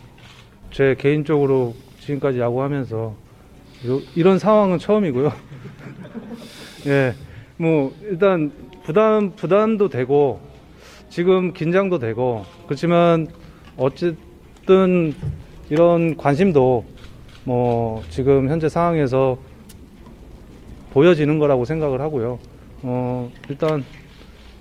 [0.71, 3.15] 제 개인적으로 지금까지 야구하면서
[3.87, 5.33] 요- 이런 상황은 처음이고요.
[6.87, 7.15] 예,
[7.57, 8.53] 뭐 일단
[8.85, 10.41] 부담 부담도 되고
[11.11, 13.29] 지금 긴장도 되고 그렇지만
[13.77, 15.15] 어쨌든
[15.69, 16.85] 이런 관심도
[17.45, 19.39] 뭐 지금 현재 상황에서
[20.93, 22.39] 보여지는 거라고 생각을 하고요.
[22.83, 23.85] 어, 일단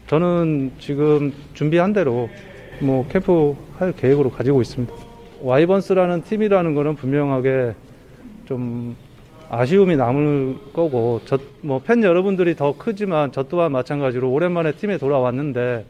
[0.07, 2.29] 저는 지금 준비한 대로
[2.79, 4.93] 뭐 캠프 할 계획으로 가지고 있습니다.
[5.41, 7.75] 와이번스라는 팀이라는 거는 분명하게
[8.45, 8.95] 좀
[9.49, 15.85] 아쉬움이 남을 거고 저 뭐 팬 여러분들이 더 크지만 저 또한 마찬가지로 오랜만에 팀에 돌아왔는데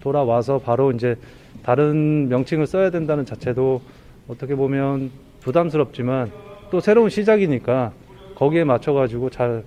[0.00, 1.16] 돌아와서 바로 이제
[1.62, 3.82] 다른 명칭을 써야 된다는 자체도
[4.28, 5.10] 어떻게 보면
[5.40, 6.30] 부담스럽지만
[6.70, 7.92] 또 새로운 시작이니까
[8.34, 9.64] 거기에 맞춰 가지고 잘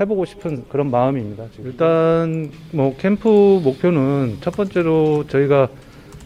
[0.00, 1.46] 해보고 싶은 그런 마음입니다.
[1.52, 1.66] 지금.
[1.66, 5.68] 일단 뭐 캠프 목표는 첫 번째로 저희가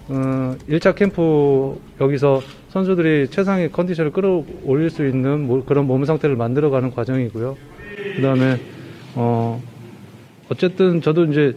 [0.08, 2.40] 어, 1차 캠프 여기서
[2.70, 7.56] 선수들이 최상의 컨디션을 끌어올릴 수 있는 뭐 그런 몸 상태를 만들어가는 과정이고요.
[8.16, 8.58] 그 다음에
[9.14, 9.62] 어,
[10.48, 11.54] 어쨌든 저도 이제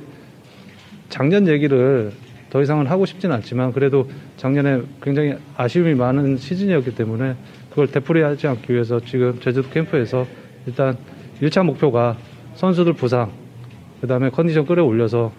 [1.08, 2.12] 작년 얘기를
[2.50, 7.36] 더 이상은 하고 싶진 않지만 그래도 작년에 굉장히 아쉬움이 많은 시즌이었기 때문에
[7.70, 10.28] 그걸 되풀이하지 않기 위해서 지금 제주도 캠프에서
[10.66, 10.98] 일단
[11.42, 12.18] 1차 목표가
[12.56, 13.32] 선수들 부상,
[14.00, 15.32] 그 다음에 컨디션 끌어올려서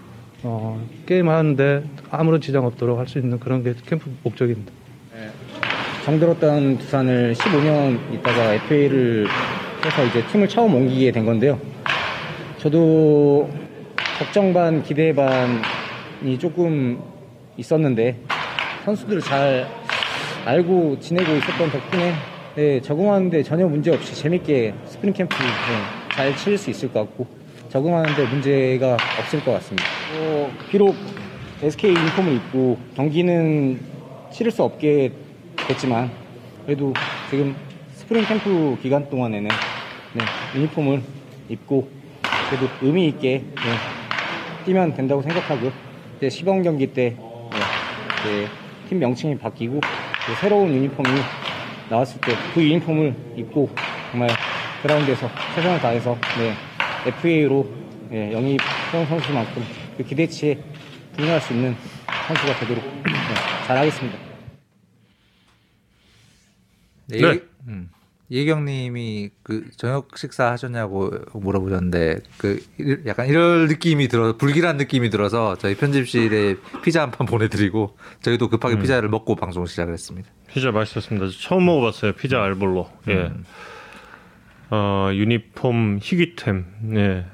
[0.45, 4.73] 어, 게임 하는데 아무런 지장 없도록 할 수 있는 그런 게 캠프 목적입니다.
[6.05, 9.27] 정들었던 두산을 15년 있다가 FA를
[9.85, 11.59] 해서 이제 팀을 처음 옮기게 된 건데요.
[12.59, 13.49] 저도
[14.19, 17.01] 걱정 반 기대 반이 조금
[17.57, 18.17] 있었는데
[18.85, 19.69] 선수들을 잘
[20.45, 22.15] 알고 지내고 있었던 덕분에
[22.57, 27.27] 네, 적응하는데 전혀 문제 없이 재밌게 스프링 캠프 네, 잘 치를 수 있을 것 같고
[27.71, 29.85] 적응하는데 문제가 없을 것 같습니다.
[30.13, 30.95] 어, 비록
[31.61, 33.81] SK 유니폼을 입고 경기는
[34.31, 35.11] 치를 수 없게
[35.57, 36.09] 됐지만
[36.65, 36.93] 그래도
[37.29, 37.57] 지금
[37.97, 39.49] 스프링 캠프 기간 동안에는
[40.13, 40.23] 네,
[40.55, 41.03] 유니폼을
[41.49, 41.89] 입고
[42.49, 45.73] 그래도 의미 있게 네, 뛰면 된다고 생각하고요.
[46.19, 47.17] 이제 시범 경기 때
[48.25, 48.49] 네,
[48.89, 51.09] 팀 명칭이 바뀌고 또 새로운 유니폼이
[51.91, 53.69] 나왔을 때 그 유니폼을 입고
[54.13, 54.29] 정말
[54.83, 56.55] 그라운드에서 최선을 다해서 네,
[57.07, 57.69] FA로
[58.11, 58.61] 네, 영입
[58.91, 59.63] 형 선수만큼
[59.97, 60.59] 그 기대치에
[61.17, 61.77] 부응할 수 있는
[62.29, 63.13] 선수가 되도록 네,
[63.67, 64.19] 잘하겠습니다.
[67.07, 67.21] 네.
[67.21, 67.29] 네.
[67.29, 67.91] 예, 음.
[68.31, 75.57] 예경님이 그 저녁 식사 하셨냐고 물어보셨는데 그 일- 약간 이럴 느낌이 들어 불길한 느낌이 들어서
[75.59, 78.81] 저희 편집실에 피자 한 판 보내드리고 저희도 급하게 음.
[78.81, 80.29] 피자를 먹고 방송 시작을 했습니다.
[80.49, 81.27] 피자 맛있었습니다.
[81.27, 82.13] 저 처음 먹어봤어요.
[82.15, 82.91] 피자 알볼로.
[83.09, 83.31] 예.
[84.73, 84.75] 음.
[84.75, 86.65] 어 유니폼 희귀템.
[86.95, 87.27] 예.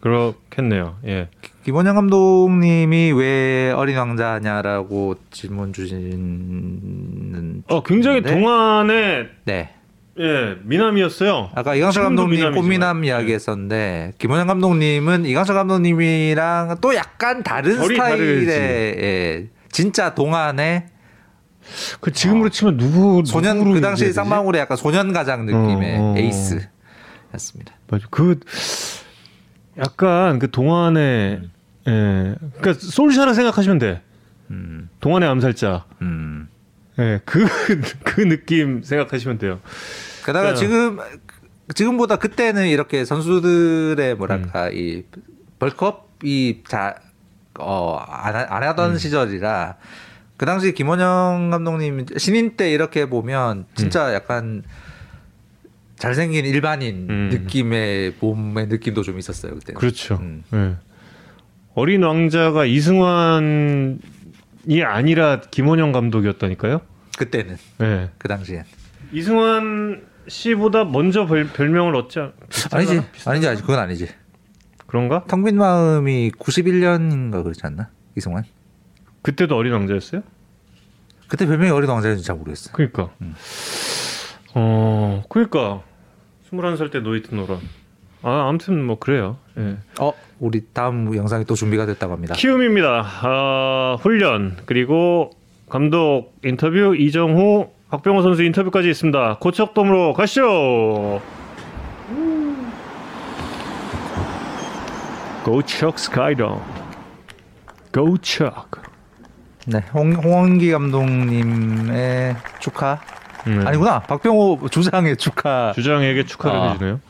[0.00, 0.96] 그렇겠네요.
[1.06, 1.28] 예.
[1.64, 8.30] 김원영 감독님이 왜 어린 왕자냐라고 질문 주시는 어 굉장히 네.
[8.32, 9.70] 동안의 네.
[10.20, 11.50] 예 미남이었어요.
[11.54, 12.62] 아까 이강철 감독님 미남이지만.
[12.62, 18.46] 꽃미남 이야기 했었는데 김원영 감독님은 이강철 감독님이랑 또 약간 다른 스타일의.
[18.48, 20.86] 예, 진짜 동안의
[22.00, 24.12] 그 지금으로 치면 누구 소년 그 당시?
[24.12, 26.14] 쌍방울의 약간 소년 가장 느낌의 어, 어.
[26.16, 27.74] 에이스였습니다.
[27.88, 28.06] 맞아.
[28.10, 28.40] 그
[29.78, 31.42] 약간 그 동안의
[31.88, 32.34] 예.
[32.58, 34.02] 그러니까 솔샤를 생각하시면 돼.
[34.50, 35.84] 음, 동안의 암살자.
[36.02, 36.48] 음.
[36.98, 37.20] 예.
[37.24, 37.46] 그
[38.04, 39.60] 그 느낌 생각하시면 돼요.
[40.24, 40.56] 게다가 네.
[40.56, 40.98] 지금
[41.74, 44.72] 지금보다 그때는 이렇게 선수들의 뭐랄까 음.
[44.74, 45.04] 이
[45.58, 46.96] 벌크업이 자
[47.58, 48.98] 어안 안 하던 음.
[48.98, 49.76] 시절이라
[50.38, 54.62] 그 당시 김원영 감독님 신인 때 이렇게 보면 진짜 약간
[55.96, 57.28] 잘생긴 일반인 음.
[57.32, 59.72] 느낌의 몸의 느낌도 좀 있었어요 그때.
[59.72, 60.14] 그렇죠.
[60.22, 60.44] 음.
[60.54, 60.76] 예.
[61.74, 63.98] 어린 왕자가 이승환이
[64.84, 66.82] 아니라 김원영 감독이었다니까요.
[67.18, 68.10] 그때는 예.
[68.16, 68.64] 그 당시엔.
[69.12, 72.32] 이승환 씨보다 먼저 별, 별명을 얻지 않,
[72.70, 73.32] 아니지 비슷하나?
[73.32, 74.08] 아니지 아니지 그건 아니지.
[74.86, 75.24] 그런가?
[75.26, 78.44] 텅빈 마음이 91년인가 그렇지 않나 이승환?
[79.28, 80.22] 그때도 어린 왕자였어요?
[81.28, 82.72] 그때 별명이 어린 왕자인지 잘 모르겠어.
[82.72, 83.10] 그러니까.
[84.54, 85.82] 어, 그러니까
[86.50, 87.60] 21살 때 노히트 노런.
[88.22, 89.36] 아, 아무튼 뭐 그래요.
[89.58, 89.76] 예.
[90.00, 92.34] 어 우리 다음 영상이 또 준비가 됐다고 합니다.
[92.36, 93.04] 키움입니다.
[93.04, 95.30] 아, 훈련 그리고
[95.68, 99.40] 감독 인터뷰 이정후 박병호 선수 인터뷰까지 있습니다.
[99.40, 101.20] 고척돔으로 가시죠.
[105.44, 106.62] 고척 스카이돔.
[107.92, 108.87] 고척.
[109.70, 112.98] 네, 홍, 홍원기 감독님의 축하
[113.46, 113.66] 네.
[113.66, 115.72] 아니구나 박병호 주장의 축하.
[115.74, 116.72] 주장에게 축하를 아.
[116.72, 117.00] 해주네요.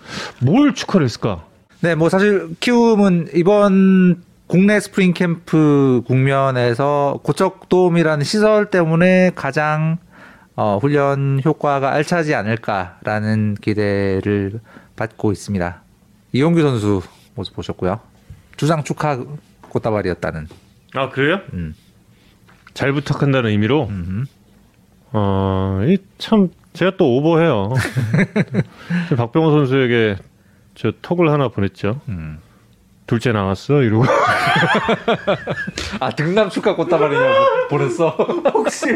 [0.43, 1.45] 뭘 축하를 했을까?
[1.81, 9.99] 네, 뭐 사실 키움은 이번 국내 스프링 캠프 국면에서 고척돔이라는 시설 때문에 가장
[10.57, 14.59] 어, 훈련 효과가 알차지 않을까라는 기대를
[14.97, 15.81] 받고 있습니다.
[16.33, 17.03] 이용규 선수
[17.37, 18.01] 모습 보셨고요.
[18.57, 19.17] 주장 축하
[19.69, 20.49] 꽃다발이었다는.
[20.95, 21.39] 아 그래요?
[21.53, 21.75] 음.
[22.79, 23.89] 잘 부탁한다는 의미로.
[23.91, 24.25] 음.
[25.11, 27.73] 어, 이참 제가 또 오버해요.
[29.11, 30.17] 저 박병호 선수에게
[30.77, 32.01] 저 톡을 하나 보냈죠.
[32.09, 32.39] 음.
[33.09, 34.05] 둘째 나왔어 이러고.
[35.99, 37.35] 아 등남 축하 꽃다발이냐고
[37.69, 38.11] 보냈어.
[38.55, 38.87] 혹시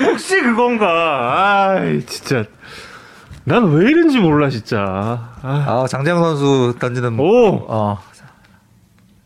[0.00, 0.86] 혹시 그건가?
[1.74, 2.42] 아 진짜
[3.44, 4.78] 난 왜 이런지 몰라 진짜.
[5.42, 7.98] 아, 아 장재영 선수 던지는 오 어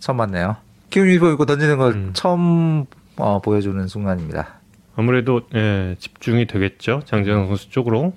[0.00, 0.56] 처음 봤네요.
[0.88, 2.10] 키움 유니폼 입고 던지는 걸 음.
[2.12, 4.60] 처음 어, 보여주는 순간입니다.
[4.96, 8.12] 아무래도 예, 집중이 되겠죠 장재영 선수 쪽으로.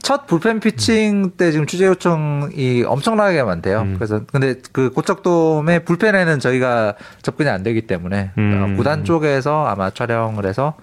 [0.00, 3.80] 첫 불펜 피칭 때 지금 취재 요청이 엄청나게 많대요.
[3.82, 3.94] 음.
[3.96, 8.72] 그래서 근데 그 고척돔의 불펜에는 저희가 접근이 안 되기 때문에 음.
[8.72, 10.74] 어, 구단 쪽에서 아마 촬영을 해서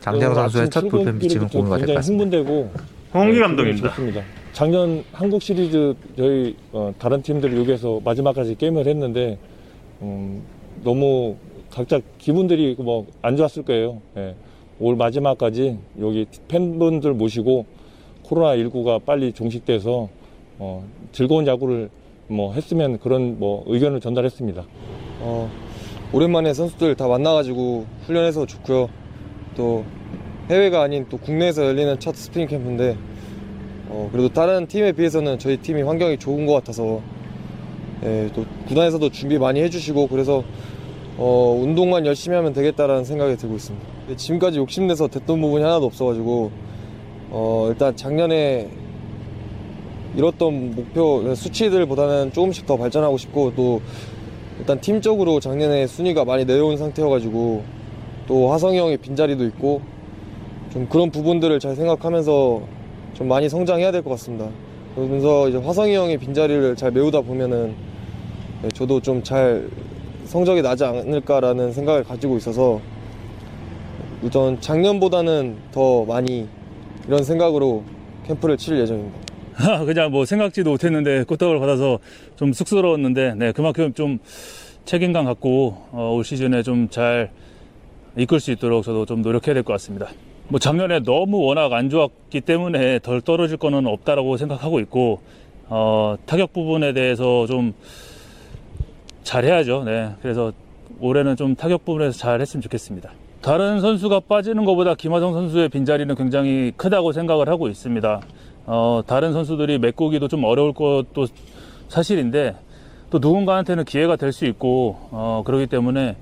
[0.00, 2.24] 장재영 선수의 첫 불펜 피칭을 출근길부터 공유가 될 것 같습니다.
[2.24, 2.72] 흥분되고
[3.12, 3.88] 홍기 네, 감독입니다.
[3.90, 4.22] 좋습니다.
[4.52, 9.38] 작년 한국 시리즈 저희 어, 다른 팀들을 여기서 마지막까지 게임을 했는데
[10.00, 10.42] 음,
[10.82, 11.36] 너무
[11.76, 14.00] 각자 기분들이 뭐 안 좋았을 거예요.
[14.16, 14.34] 예.
[14.80, 17.66] 올 마지막까지 여기 팬분들 모시고
[18.22, 20.08] 코로나 19가 빨리 종식돼서
[20.58, 21.90] 어, 즐거운 야구를
[22.28, 24.64] 뭐 했으면 그런 뭐 의견을 전달했습니다.
[25.20, 25.50] 어,
[26.14, 28.88] 오랜만에 선수들 다 만나가지고 훈련해서 좋고요.
[29.54, 29.84] 또
[30.48, 32.96] 해외가 아닌 또 국내에서 열리는 첫 스프링 캠프인데
[33.90, 37.02] 어, 그래도 다른 팀에 비해서는 저희 팀이 환경이 좋은 것 같아서
[38.02, 40.42] 예, 또 구단에서도 준비 많이 해주시고 그래서
[41.18, 43.86] 어, 운동만 열심히 하면 되겠다라는 생각이 들고 있습니다.
[44.16, 46.50] 지금까지 욕심내서 됐던 부분이 하나도 없어가지고
[47.30, 48.68] 어, 일단 작년에
[50.16, 53.80] 이뤘던 목표 수치들보다는 조금씩 더 발전하고 싶고 또
[54.58, 57.62] 일단 팀적으로 작년에 순위가 많이 내려온 상태여가지고
[58.26, 59.82] 또 화성이 형의 빈자리도 있고
[60.72, 62.62] 좀 그런 부분들을 잘 생각하면서
[63.14, 64.48] 좀 많이 성장해야 될 것 같습니다.
[64.94, 67.74] 그러면서 이제 화성이 형의 빈자리를 잘 메우다 보면은
[68.62, 69.68] 네, 저도 좀잘
[70.26, 72.80] 성적이 나지 않을까라는 생각을 가지고 있어서
[74.22, 76.46] 우선 작년보다는 더 많이
[77.06, 77.84] 이런 생각으로
[78.26, 79.18] 캠프를 칠 예정입니다.
[79.86, 81.98] 그냥 뭐 생각지도 못했는데 꽃다발 받아서
[82.36, 84.18] 좀 쑥스러웠는데 네 그만큼 좀
[84.84, 87.30] 책임감 갖고 어, 올 시즌에 좀 잘
[88.16, 90.08] 이끌 수 있도록 저도 좀 노력해야 될 것 같습니다.
[90.48, 95.20] 뭐 작년에 너무 워낙 안 좋았기 때문에 덜 떨어질 거는 없다라고 생각하고 있고
[95.68, 97.74] 어, 타격 부분에 대해서 좀
[99.26, 99.82] 잘해야죠.
[99.84, 100.52] 네 그래서
[101.00, 103.10] 올해는 좀 타격 부분에서 잘 했으면 좋겠습니다.
[103.42, 108.20] 다른 선수가 빠지는 것보다 김하성 선수의 빈자리는 굉장히 크다고 생각을 하고 있습니다.
[108.66, 111.26] 어, 다른 선수들이 메꾸기도 좀 어려울 것도
[111.88, 112.56] 사실인데
[113.10, 116.16] 또 누군가한테는 기회가 될 수 있고 어, 그렇기 때문에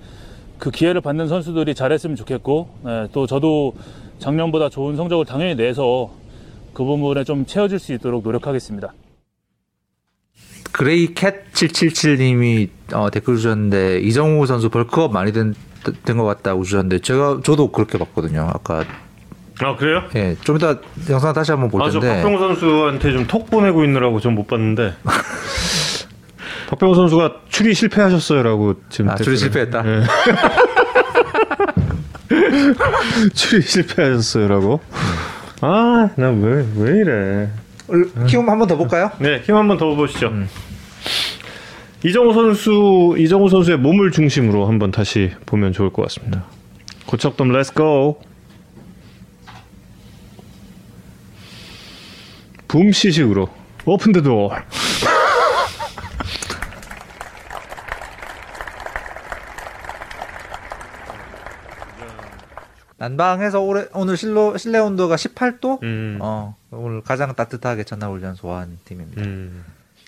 [0.58, 3.74] 그 기회를 받는 선수들이 잘했으면 좋겠고 네, 또 저도
[4.18, 6.10] 작년보다 좋은 성적을 당연히 내서
[6.72, 8.92] 그 부분에 좀 채워줄 수 있도록 노력하겠습니다.
[10.72, 15.54] 그레이 캣 777님이 어, 댓글 주셨는데 이정후 선수 bulk up 많이 된
[16.04, 18.50] 된 것 같다고 주셨는데 제가 저도 그렇게 봤거든요.
[18.52, 18.84] 아까
[19.60, 20.02] 아 그래요?
[20.16, 20.76] 예, 좀 이따
[21.10, 22.22] 영상 다시 한번 볼 아, 저 텐데.
[22.22, 24.94] 박병호 선수한테 좀 톡 보내고 있느라고 좀 못 봤는데.
[26.70, 29.10] 박병호 선수가 출이 실패하셨어요라고 지금.
[29.10, 29.82] 아, 댓글을- 실패했다?
[29.86, 30.02] 예.
[33.34, 34.80] 출이 실패하셨어요라고.
[35.60, 37.48] 아, 나 왜왜 이래.
[38.26, 39.10] 키움 한 번 더 볼까요?
[39.18, 40.28] 네, 힘한번 더 보시죠.
[40.28, 40.48] 음.
[42.04, 46.44] 이정우 선수, 이정우 선수의 몸을 중심으로 한번 다시 보면 좋을 것 같습니다.
[47.06, 48.20] 고척돔 let's go
[52.68, 53.48] 붐 시식으로
[53.86, 54.50] open the door
[62.96, 65.82] 난방에서 올해, 오늘 실로, 실내 온도가 18도?
[65.82, 66.18] 음.
[66.22, 69.22] 어, 오늘 가장 따뜻하게 첫날 훈련 소화한 팀입니다.
[69.22, 69.64] 음.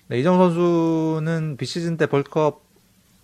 [0.09, 2.63] 네, 이정후 선수는 비시즌 때 bulk up,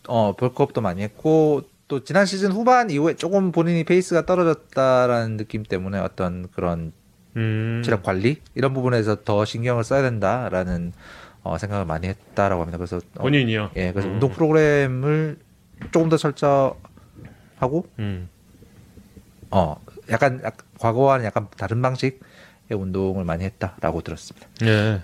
[0.09, 5.63] 어, bulk up도 많이 했고, 또 지난 시즌 후반 이후에 조금 본인이 페이스가 떨어졌다라는 느낌
[5.63, 6.93] 때문에 어떤 그런
[7.37, 7.83] 음.
[7.85, 10.93] 체력 관리 이런 부분에서 더 신경을 써야 된다라는
[11.45, 12.79] 어, 생각을 많이 했다라고 합니다.
[12.79, 13.71] 그래서 어, 본인이요?
[13.77, 14.15] 예, 그래서 음.
[14.15, 15.39] 운동 프로그램을
[15.91, 18.29] 조금 더 철저하고 음.
[19.51, 19.77] 어
[20.11, 22.19] 약간, 약- 과거와는 약간 다른 방식의
[22.75, 24.49] 운동을 많이 했다라고 들었습니다.
[24.65, 25.03] 예.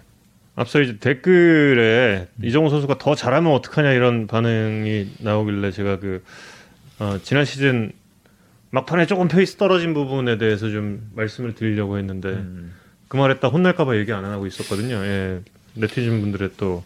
[0.56, 6.24] 앞서 이제 댓글에 이정후 선수가 더 잘하면 어떡하냐 이런 반응이 나오길래 제가 그
[6.98, 7.92] 어, 지난 시즌
[8.70, 12.74] 막판에 조금 페이스 떨어진 부분에 대해서 좀 말씀을 드리려고 했는데 음.
[13.06, 14.96] 그 말했다 혼날까봐 얘기 안 하고 있었거든요.
[14.96, 15.40] 예.
[15.74, 16.82] 네티즌 분들의 또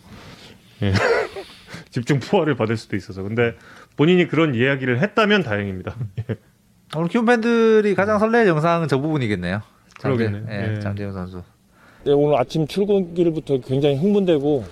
[0.83, 0.93] 예.
[1.91, 3.57] 집중 포화를 받을 수도 있어서 근데
[3.97, 5.97] 본인이 그런 이야기를 했다면 다행입니다.
[6.31, 6.37] 예.
[6.95, 9.63] 오늘 키움 팬들이 가장 설레는 영상은 저 부분이겠네요.
[10.03, 10.45] 장재- 그러겠네요.
[10.51, 10.81] 예, 예.
[10.81, 11.43] 장재현 선수.
[12.05, 14.65] 네, 오늘 아침 출근길부터 굉장히 흥분되고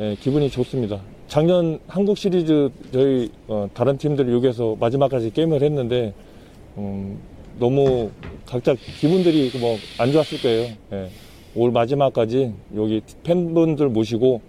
[0.00, 1.00] 예, 기분이 좋습니다.
[1.28, 6.12] 작년 한국 시리즈 저희 어, 다른 팀들 여기에서 마지막까지 게임을 했는데
[6.76, 7.18] 음,
[7.58, 8.10] 너무
[8.46, 10.72] 각자 기분들이 뭐 안 좋았을 거예요.
[10.92, 11.08] 예,
[11.54, 14.40] 올 마지막까지 여기 팬분들 모시고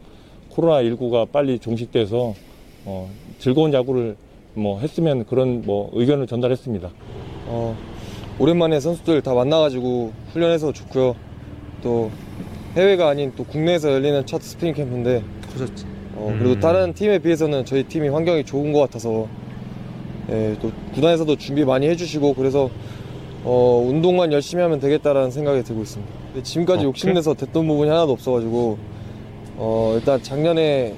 [0.50, 2.34] 코로나 19가 빨리 종식돼서
[2.86, 4.16] 어, 즐거운 야구를
[4.56, 6.90] 뭐 했으면 그런 뭐 의견을 전달했습니다.
[7.48, 7.78] 어,
[8.40, 11.16] 오랜만에 선수들 다 만나가지고 훈련해서 좋고요.
[11.82, 12.10] 또
[12.76, 15.24] 해외가 아닌 또 국내에서 열리는 첫 스프링 캠프인데
[15.54, 15.86] 그렇지.
[16.16, 16.60] 어, 그리고 음.
[16.60, 19.28] 다른 팀에 비해서는 저희 팀이 환경이 좋은 것 같아서
[20.30, 22.70] 예, 또 구단에서도 준비 많이 해주시고 그래서
[23.44, 26.12] 어, 운동만 열심히 하면 되겠다라는 생각이 들고 있습니다.
[26.28, 26.88] 근데 지금까지 오케이.
[26.88, 28.78] 욕심내서 됐던 부분이 하나도 없어가지고
[29.58, 30.96] 어, 일단 작년에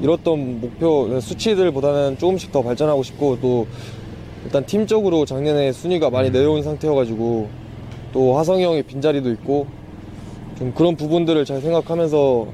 [0.00, 3.66] 이뤘던 목표 수치들보다는 조금씩 더 발전하고 싶고 또
[4.44, 7.48] 일단 팀적으로 작년에 순위가 많이 내려온 상태여가지고
[8.12, 9.66] 또 화성이 형의 빈자리도 있고
[10.58, 12.46] 좀 그런 부분들을 잘 생각하면서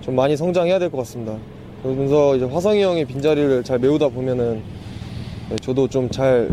[0.00, 1.36] 좀 많이 성장해야 될 것 같습니다.
[1.82, 4.62] 그러면서 이제 화성이 형의 빈자리를 잘 메우다 보면은
[5.50, 6.50] 네, 저도 좀 잘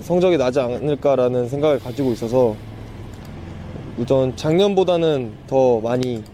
[0.00, 2.56] 성적이 나지 않을까라는 생각을 가지고 있어서
[3.98, 6.24] 우선 작년보다는 더 많이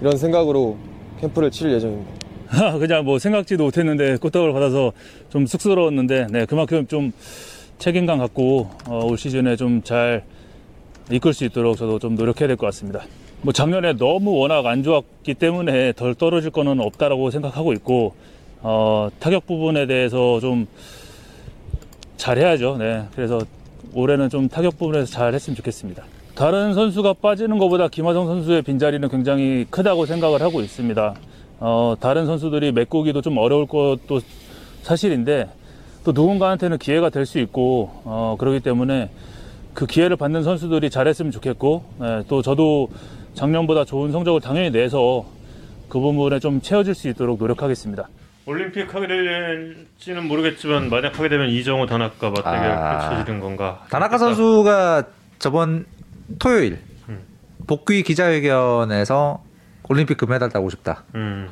[0.00, 0.76] 이런 생각으로
[1.20, 2.19] 캠프를 칠 예정입니다.
[2.78, 4.92] 그냥 뭐 생각지도 못했는데 꽃다발 받아서
[5.30, 7.12] 좀 쑥스러웠는데 네 그만큼 좀
[7.78, 10.24] 책임감 갖고 어, 올 시즌에 좀 잘
[11.10, 13.00] 이끌 수 있도록 저도 좀 노력해야 될 것 같습니다.
[13.42, 18.14] 뭐 작년에 너무 워낙 안 좋았기 때문에 덜 떨어질 거는 없다라고 생각하고 있고
[18.62, 20.66] 어, 타격 부분에 대해서 좀
[22.16, 22.76] 잘해야죠.
[22.78, 23.40] 네 그래서
[23.94, 26.04] 올해는 좀 타격 부분에서 잘 했으면 좋겠습니다.
[26.34, 31.14] 다른 선수가 빠지는 것보다 김하성 선수의 빈자리는 굉장히 크다고 생각을 하고 있습니다.
[31.60, 34.20] 어, 다른 선수들이 메꾸기도 좀 어려울 것도
[34.82, 35.48] 사실인데
[36.04, 39.10] 또 누군가한테는 기회가 될 수 있고 어, 그렇기 때문에
[39.74, 42.88] 그 기회를 받는 선수들이 잘했으면 좋겠고 예, 또 저도
[43.34, 45.24] 작년보다 좋은 성적을 당연히 내서
[45.88, 48.08] 그 부분에 좀 채워줄 수 있도록 노력하겠습니다.
[48.46, 53.08] 올림픽 하게 될지는 모르겠지만 만약 하게 되면 이정우 다나카 맞대결 아.
[53.10, 53.84] 펼쳐지는 건가?
[53.90, 55.04] 다나카 선수가
[55.38, 55.84] 저번
[56.38, 56.78] 토요일
[57.66, 59.42] 복귀 기자회견에서
[59.90, 61.02] 올림픽 금메달 따고 싶다.
[61.16, 61.48] 음.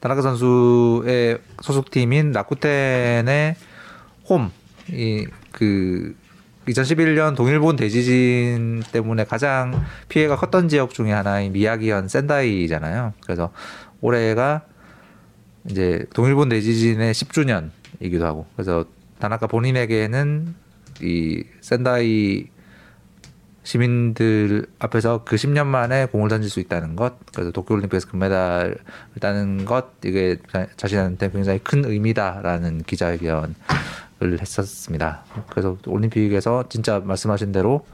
[0.00, 3.54] 다나카 선수의 소속팀인 라쿠텐의
[4.28, 6.16] 홈이 그
[6.66, 13.14] 2011년 동일본 대지진 때문에 가장 피해가 컸던 지역 중에 하나인 미야기현 센다이잖아요.
[13.20, 13.52] 그래서
[14.00, 14.62] 올해가
[15.70, 18.84] 이제 동일본 대지진의 10주년이기도 하고 그래서
[19.20, 20.52] 다나카 본인에게는
[21.00, 22.46] 이 센다이
[23.64, 28.76] 시민들 앞에서 그 10년 만에 공을 던질 수 있다는 것, 그래서 도쿄올림픽에서 금메달을
[29.20, 33.54] 따는 것, 이게 자- 자신한테 굉장히 큰 의미다라는 기자회견을
[34.40, 35.24] 했었습니다.
[35.50, 37.86] 그래서 올림픽에서 진짜 말씀하신 대로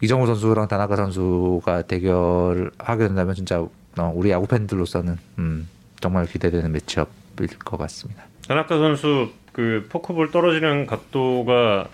[0.00, 3.60] 이정우 선수랑 다나카 선수가 대결을 하게 된다면 진짜
[3.98, 5.68] 어, 우리 야구 팬들로서는 음,
[6.00, 8.24] 정말 기대되는 매치업일 것 같습니다.
[8.48, 11.86] 다나카 선수 그 포크볼 떨어지는 각도가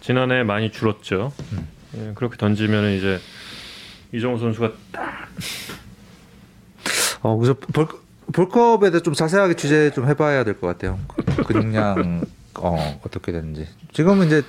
[0.00, 1.32] 지난해 많이 줄었죠.
[1.96, 3.18] 예, 그렇게 던지면 이제
[4.12, 5.28] 이정우 선수가 딱
[7.22, 7.86] 어, 그래서 볼,
[8.32, 10.98] 볼컵에 대해 좀 자세하게 취재 좀 해봐야 될 것 같아요.
[11.08, 12.22] 그- 근육량
[12.60, 13.66] 어, 어떻게 되는지.
[13.92, 14.42] 지금은 이제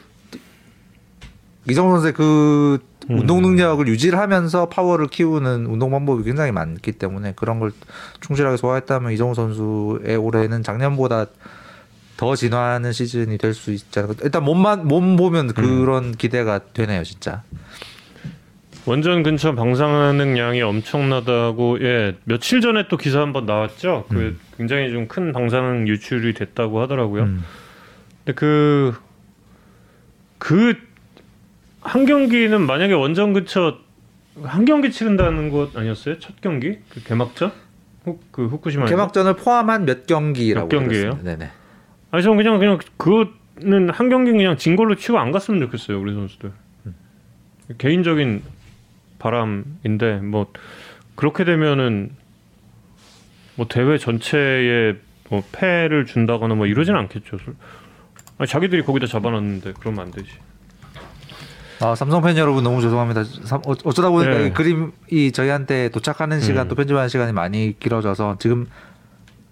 [1.70, 2.80] 이정우 선수의 그
[3.10, 7.72] 운동 능력을 유지를 하면서 파워를 키우는 운동 방법이 굉장히 많기 때문에 그런 걸
[8.22, 11.26] 충실하게 소화했다면 이정우 선수의 올해는 작년보다
[12.20, 14.16] 더 진화하는 시즌이 될 수 있지 않을까.
[14.24, 15.54] 일단 몸만 몸 보면 음.
[15.54, 17.44] 그런 기대가 되네요, 진짜.
[18.86, 24.06] 원전 근처 방사능 양이 엄청나다고 예 며칠 전에 또 기사 한번 나왔죠.
[24.10, 24.40] 그 음.
[24.58, 27.24] 굉장히 좀 큰 방사능 유출이 됐다고 하더라고요.
[27.24, 27.44] 음.
[28.26, 28.94] 근데 그
[30.40, 30.74] 그
[31.82, 33.78] 한 경기는 만약에 원전 근처
[34.44, 36.20] 한 경기 치른다는 것 아니었어요?
[36.20, 37.54] 첫 경기 그 개막전
[38.04, 41.20] 후, 그 후쿠시마 개막전을 포함한 몇 경기라고 몇 경기예요?
[41.24, 41.52] 네네.
[42.12, 46.14] 아니 저는 그냥 그냥 그거는 한 경기 그냥 진 걸로 치고 안 갔으면 좋겠어요 우리
[46.14, 46.52] 선수들
[47.78, 48.42] 개인적인
[49.20, 50.52] 바람인데 뭐
[51.16, 52.12] 그렇게 되면은
[53.56, 54.96] 뭐 대회 전체에
[55.30, 57.38] 뭐 패를 준다거나 뭐 이러진 않겠죠.
[58.38, 60.30] 아니, 자기들이 거기다 잡아놨는데 그러면 안 되지.
[61.82, 63.26] 아, 삼성 팬 여러분 너무 죄송합니다.
[63.44, 64.48] 삼- 어- 어쩌다 보니까 네.
[64.48, 66.70] 이 그림이 저희한테 도착하는 시간 음.
[66.70, 68.68] 또 편집하는 시간이 많이 길어져서 지금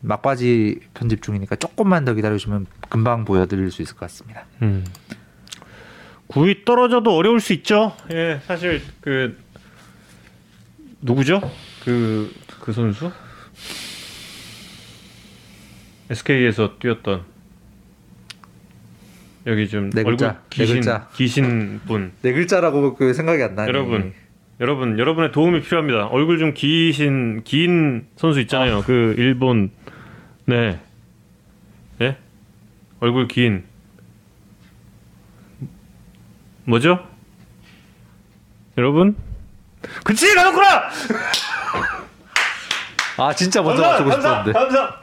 [0.02, 4.45] 막바지 편집 중이니까 조금만 더 기다려주시면 금방 보여드릴 수 있을 것 같습니다.
[4.61, 4.84] 음.
[6.30, 7.94] 9위 떨어져도 어려울 수 있죠.
[8.11, 9.38] 예, 사실 그
[11.02, 11.40] 누구죠?
[11.86, 13.11] 그그 선수
[16.10, 17.24] SK에서 뛰었던
[19.45, 21.07] 여기 좀 네 얼굴 글자, 네 기신 글자.
[21.14, 23.69] 기신 분 네 글자라고 그 생각이 안 나네.
[23.69, 24.14] 여러분
[24.60, 26.07] 여러분 여러분의 도움이 필요합니다.
[26.07, 28.82] 얼굴 좀 기신 긴 선수 있잖아요.
[28.86, 29.72] 그 일본
[30.48, 30.80] 네
[31.99, 32.18] 예?
[33.02, 33.65] 얼굴 긴
[36.64, 37.06] 뭐죠?
[38.78, 39.15] 여러분?
[40.03, 40.90] 그치 가놓구나!
[43.18, 44.60] 아 진짜 먼저 감사, 맞추고 감사, 싶었는데.
[44.60, 45.02] 감사.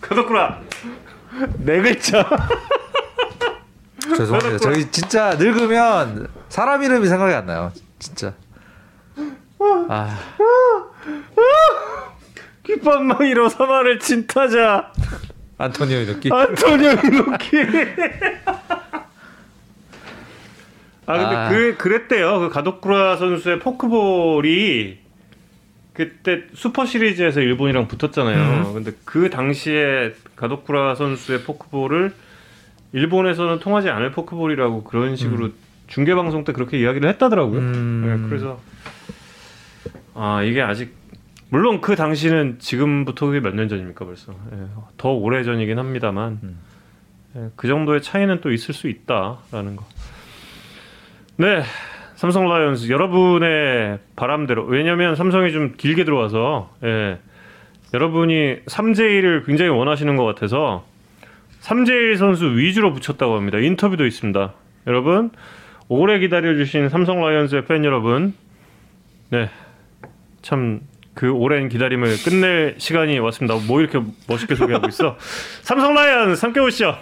[0.00, 0.60] 가놓구나.
[1.58, 2.28] 네 글자.
[4.16, 4.58] 죄송합니다.
[4.58, 7.72] 저희 진짜 늙으면 사람 이름이 생각이 안 나요.
[7.98, 8.34] 진짜.
[9.88, 10.18] 아
[12.70, 14.92] 귓방망이로 사마를 친 타자.
[15.58, 16.30] 안토니오 이노키.
[16.32, 17.56] 안토니오 이노키.
[21.06, 21.48] 아 근데 아.
[21.48, 22.38] 그 그랬대요.
[22.40, 24.98] 그 가도쿠라 선수의 포크볼이
[25.92, 28.68] 그때 슈퍼 시리즈에서 일본이랑 붙었잖아요.
[28.68, 28.74] 음.
[28.74, 32.14] 근데 그 당시에 가도쿠라 선수의 포크볼을
[32.92, 35.50] 일본에서는 통하지 않을 포크볼이라고 그런 식으로
[35.88, 37.58] 중계 방송 때 그렇게 이야기를 했다더라고요.
[37.58, 38.02] 음.
[38.22, 38.60] 네, 그래서
[40.14, 40.99] 아 이게 아직
[41.50, 44.66] 물론 그 당시는 지금부터 그게 몇 년 전입니까 벌써 예,
[44.96, 46.38] 더 오래 전이긴 합니다만
[47.36, 49.84] 예, 그 정도의 차이는 또 있을 수 있다라는 거.
[51.36, 51.62] 네,
[52.14, 57.18] 삼성 라이온즈 여러분의 바람대로 왜냐하면 삼성이 좀 길게 들어와서 예,
[57.92, 60.84] 여러분이 3제1을 굉장히 원하시는 것 같아서
[61.62, 63.58] 3제1 선수 위주로 붙였다고 합니다.
[63.58, 64.52] 인터뷰도 있습니다.
[64.86, 65.30] 여러분
[65.88, 68.32] 오래 기다려주신 삼성 라이온즈의 팬 여러분,
[69.30, 69.50] 네,
[70.40, 70.80] 참
[71.20, 73.54] 그 오랜 기다림을 끝낼 시간이 왔습니다.
[73.66, 75.18] 뭐 이렇게 멋있게 소개하고 있어?
[75.60, 76.96] 삼성 라이온즈 함께 오시죠.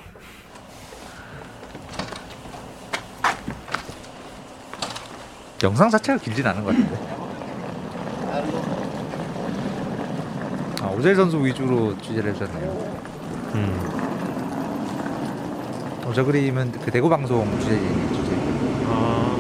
[5.63, 6.99] 영상 자체가 길진 않은 것 같은데.
[10.83, 12.71] 아 오재일 선수 위주로 취재를 해주셨네요.
[13.55, 13.89] 음.
[16.07, 18.37] 어, 저 그림은 그 대구 방송 취재진이 취재.
[18.89, 19.37] 아,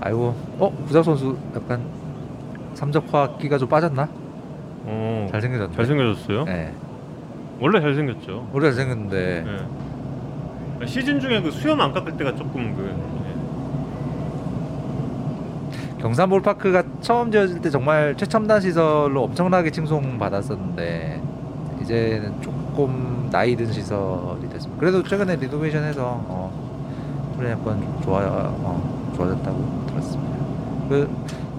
[0.00, 1.80] 아이고, 어 부작 선수 약간
[2.74, 4.08] 삼적화 끼가 좀 빠졌나?
[4.84, 5.76] 어, 잘생겨졌네.
[5.76, 6.44] 잘생겨졌어요?
[6.44, 6.72] 네.
[7.60, 8.48] 원래 잘생겼죠.
[8.52, 9.44] 원래 잘생겼는데
[10.80, 10.86] 네.
[10.86, 13.20] 시즌 중에 그 수염 안 깎을 때가 조금 그
[16.00, 21.20] 경산 볼파크가 처음 지어질 때 정말 최첨단 시설로 엄청나게 칭송 받았었는데
[21.82, 24.80] 이제는 조금 나이 든 시설이 됐습니다.
[24.80, 30.88] 그래도 최근에 리노베이션해서 어, 플레이 약간 좀 좋아 어, 좋아졌다고 들었습니다.
[30.88, 31.08] 그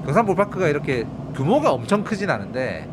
[0.05, 1.05] 경산 볼파크가 이렇게
[1.35, 2.87] 규모가 엄청 크진 않은데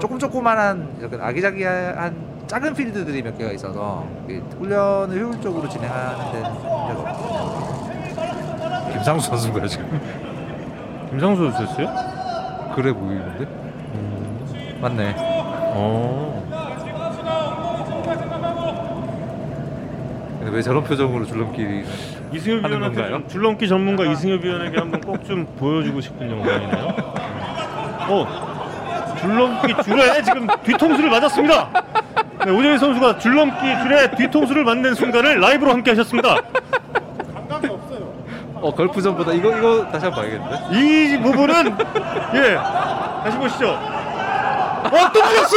[0.00, 7.00] 조금 조그만한 약간 아기자기한 작은 필드들이 몇 개가 있어서 이 훈련을 효율적으로 진행하는 데는 문제가
[7.12, 8.92] 없거든요.
[8.92, 10.00] 김상수 선수가 지금
[11.10, 12.72] 김상수 선수였어요?
[12.74, 13.46] 그래 보이는데?
[14.80, 15.14] 맞네.
[15.74, 16.42] 어.
[20.50, 21.84] 왜 저런 표정으로 줄넘기
[22.32, 23.18] 이승엽 하는 위원한테 건가요?
[23.20, 26.86] 좀 줄넘기 전문가 이승엽 위원에게 한번 꼭 좀 보여주고 싶은 영상이네요.
[28.08, 31.68] 어, 줄넘기 줄에 지금 뒤통수를 맞았습니다.
[32.44, 36.36] 네, 오재일 선수가 줄넘기 줄에 뒤통수를 맞는 순간을 라이브로 함께 하셨습니다.
[38.64, 40.56] 어 걸프전보다 이거 이거 다시 한번 봐야겠는데?
[40.78, 41.76] 이 부분은
[42.34, 42.54] 예
[43.24, 43.70] 다시 보시죠.
[43.70, 45.56] 어, 또 맞았어!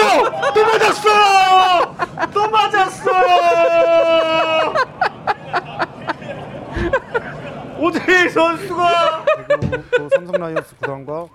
[0.53, 1.10] 또 맞았어!
[2.34, 3.11] 또 맞았어!
[7.80, 11.28] 오재일 선수가 그리고 또 삼성 라이온스 구단과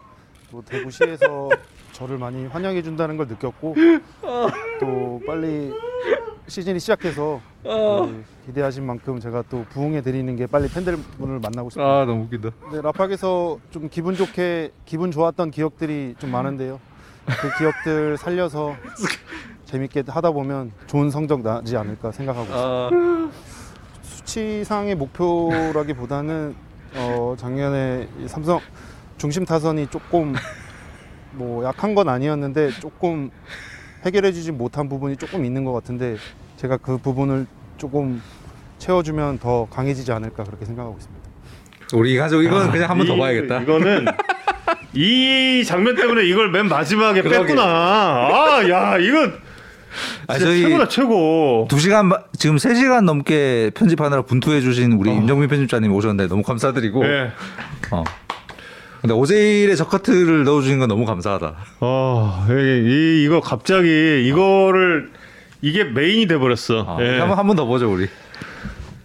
[0.50, 1.50] 또 대구시에서
[1.92, 3.74] 저를 많이 환영해 준다는 걸 느꼈고
[4.80, 5.72] 또 빨리
[6.48, 12.00] 시즌이 시작해서 그 기대하신 만큼 제가 또 부응해 드리는 게 빨리 팬들분을 만나고 싶습니다.
[12.00, 12.50] 아 너무 웃긴다.
[12.72, 16.80] 네, 라팍에서 좀 기분 좋게 기분 좋았던 기억들이 좀 많은데요.
[17.26, 18.74] 그 기억들 살려서
[19.66, 23.59] 재밌게 하다 보면 좋은 성적 나지 않을까 생각하고 있습니다.
[24.30, 26.54] 수치상의 목표라기보다는
[26.94, 28.60] 어, 작년에 이 삼성
[29.18, 30.34] 중심 타선이 조금
[31.32, 33.30] 뭐 약한 건 아니었는데 조금
[34.04, 36.16] 해결해주지 못한 부분이 조금 있는 것 같은데
[36.58, 37.46] 제가 그 부분을
[37.76, 38.22] 조금
[38.78, 41.28] 채워주면 더 강해지지 않을까 그렇게 생각하고 있습니다.
[41.94, 43.60] 우리 가족 이거는 아, 그냥 한 번더 이- 봐야겠다.
[43.62, 44.04] 이거는
[44.94, 47.38] 이 장면 때문에 이걸 맨 마지막에 그러게.
[47.48, 47.62] 뺐구나.
[47.64, 49.34] 아, 야, 이건
[50.26, 51.66] 아, 저희 최고다 최고.
[51.68, 54.96] 두 시간 바- 지금 세 시간 넘게 편집하느라 분투해 주신 어.
[54.98, 57.02] 우리 임정민 편집자님 오셨는데 너무 감사드리고.
[57.04, 57.30] 네.
[57.90, 58.04] 어.
[59.00, 61.54] 근데 오제일의 저 커트를 넣어주신 건 너무 감사하다.
[61.80, 65.10] 어, 이, 이 이거 갑자기 이거를
[65.62, 66.98] 이게 메인이 돼 버렸어.
[67.00, 67.18] 예.
[67.18, 68.08] 한번 한 번 더 보죠 우리.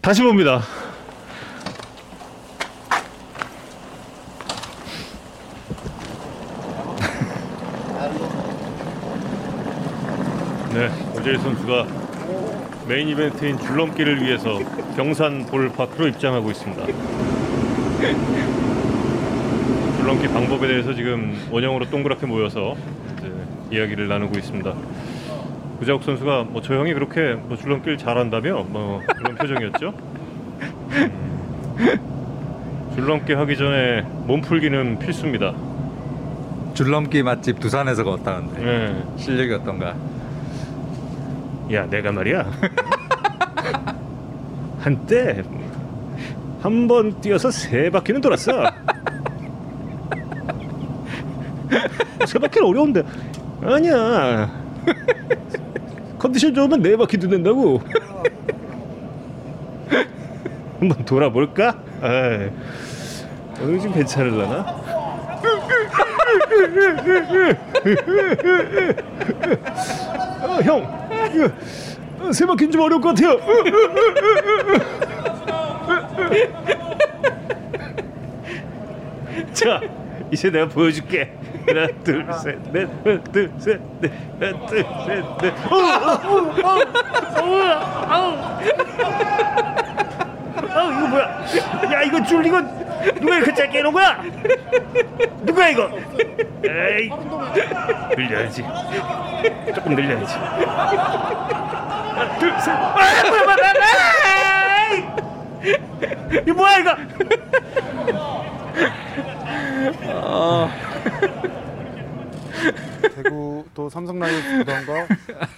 [0.01, 0.61] 다시 봅니다.
[10.75, 11.87] 네, 오재일 선수가
[12.85, 14.59] 메인 이벤트인 줄넘기를 위해서
[14.97, 16.85] 경산 볼파크로 입장하고 있습니다.
[19.97, 22.75] 줄넘기 방법에 대해서 지금 원형으로 동그랗게 모여서
[23.71, 24.73] 이야기를 나누고 있습니다.
[25.79, 29.93] 구자욱 선수가 뭐 저 형이 그렇게 뭐 줄넘기를 잘한다며 뭐 그런 표정이었죠.
[30.91, 31.99] 음,
[32.95, 35.53] 줄넘기 하기 전에 몸풀기는 필수입니다.
[36.73, 39.03] 줄넘기 맛집 두산에서 걷다는데 네.
[39.17, 39.95] 실력이 어떤가?
[41.71, 42.45] 야 내가 말이야
[44.79, 45.43] 한때
[46.61, 48.63] 한 번 뛰어서 세 바퀴는 돌았어.
[52.25, 53.03] 세 바퀴는 어려운데
[53.61, 54.49] 아니야.
[56.17, 57.79] 컨디션 좋으면 네 바퀴도 된다고.
[60.79, 61.77] 한번 돌아볼까?
[62.01, 62.49] 아이,
[63.61, 64.65] 오늘 좀 괜찮을라나?
[70.41, 71.04] 아, 형, 어,
[72.31, 73.39] 세 바퀴는 좀 어려울 것 같아요.
[79.53, 79.81] 자,
[80.31, 81.33] 이제 내가 보여줄게.
[81.67, 82.87] 하나, 둘, 셋, 넷,
[83.31, 85.53] 둘, 셋, 넷, 하나, 둘, 셋, 넷.
[85.71, 85.79] 어, 어,
[86.23, 87.49] 어, 어,
[88.07, 88.59] 어,
[90.75, 91.23] 아, 이거 뭐야?
[91.93, 92.61] 야, 이거 줄 이거
[93.19, 94.23] 누가 이렇게 짧게 해놓은 거야?
[95.41, 95.89] 누가 이거?
[96.63, 97.09] 에이,
[98.17, 98.63] 늘려야지.
[99.73, 100.33] 조금 늘려야지.
[102.15, 102.69] 하나, 둘, 셋.
[102.71, 102.93] 아,
[103.29, 103.73] 뭐야, 뭐야, 뭐야,
[106.45, 106.95] 이거 뭐야 이거?
[113.15, 115.07] 대구 또 삼성 라이온즈 구단과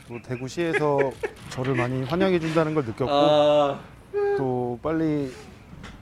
[0.07, 1.11] 또 대구시에서
[1.49, 3.79] 저를 많이 환영해 준다는 걸 느꼈고 아.
[4.37, 5.31] 또 빨리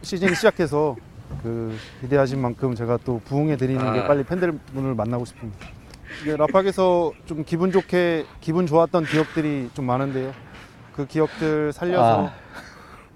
[0.02, 0.96] 시즌이 시작해서
[1.42, 4.08] 그 기대하신 만큼 제가 또 부응해 드리는 게 아.
[4.08, 5.68] 빨리 팬들분을 만나고 싶습니다.
[6.22, 10.32] 이게 라팍에서 좀 기분 좋게 기분 좋았던 기억들이 좀 많은데요.
[10.96, 12.34] 그 기억들 살려서 아.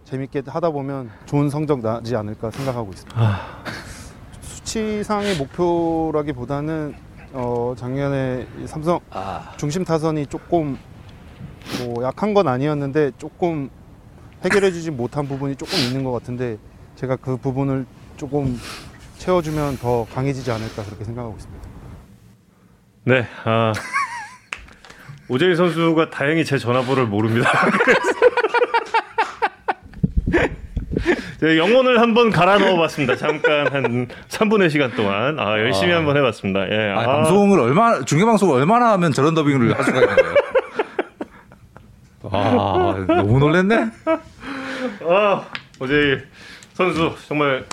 [0.03, 3.40] 재밌게 하다 보면 좋은 성적 나지 않을까 생각하고 있습니다.
[4.41, 6.95] 수치상의 목표라기보다는
[7.34, 8.99] 어, 작년에 이 삼성
[9.57, 10.77] 중심 타선이 조금
[11.84, 13.69] 뭐 약한 건 아니었는데 조금
[14.44, 16.57] 해결해 주지 못한 부분이 조금 있는 것 같은데
[16.95, 17.86] 제가 그 부분을
[18.20, 18.60] 조금
[19.18, 21.70] 채워주면 더 강해지지 않을까 그렇게 생각하고 있습니다.
[23.06, 23.72] 네, 아
[25.30, 27.50] 오재일 선수가 다행히 제 전화번호를 모릅니다.
[31.41, 33.16] 영혼을 한번 갈아 넣어봤습니다.
[33.16, 35.98] 잠깐 한 3분의 시간 동안 아 열심히 아.
[35.98, 36.70] 한번 해봤습니다.
[36.70, 40.36] 예, 아, 방송을 얼마나 중계 방송을 얼마나 하면 저런 더빙을 할 수가 있는 거예요?
[42.32, 43.91] 아 너무 놀랬네.
[45.08, 45.46] 아
[45.80, 46.28] 오재일
[46.74, 47.66] 선수 정말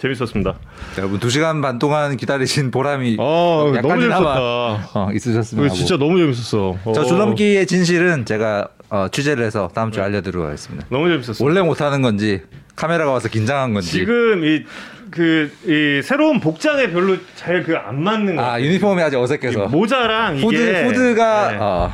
[0.00, 0.54] 재밌었습니다.
[0.98, 4.98] 여러분 두 시간 반 동안 기다리신 보람이 어, 너무 약간이나마, 재밌었다.
[4.98, 6.04] 어, 있으셨으면 이거 진짜 하고.
[6.06, 6.76] 너무 재밌었어.
[6.94, 7.04] 저 어.
[7.04, 10.86] 줄넘기의 진실은 제가 어, 취재를 해서 다음 주에 알려드리도록 하겠습니다.
[10.90, 11.44] 너무 재밌었어.
[11.44, 12.40] 원래 못하는 건지
[12.76, 13.90] 카메라가 와서 긴장한 건지.
[13.90, 14.64] 지금 이
[15.10, 18.42] 그 이 새로운 복장에 별로 잘 그 안 맞는 거.
[18.44, 19.66] 아 유니폼이 아직 어색해서.
[19.66, 21.58] 모자랑 후드 이게 후드가 네.
[21.60, 21.92] 어,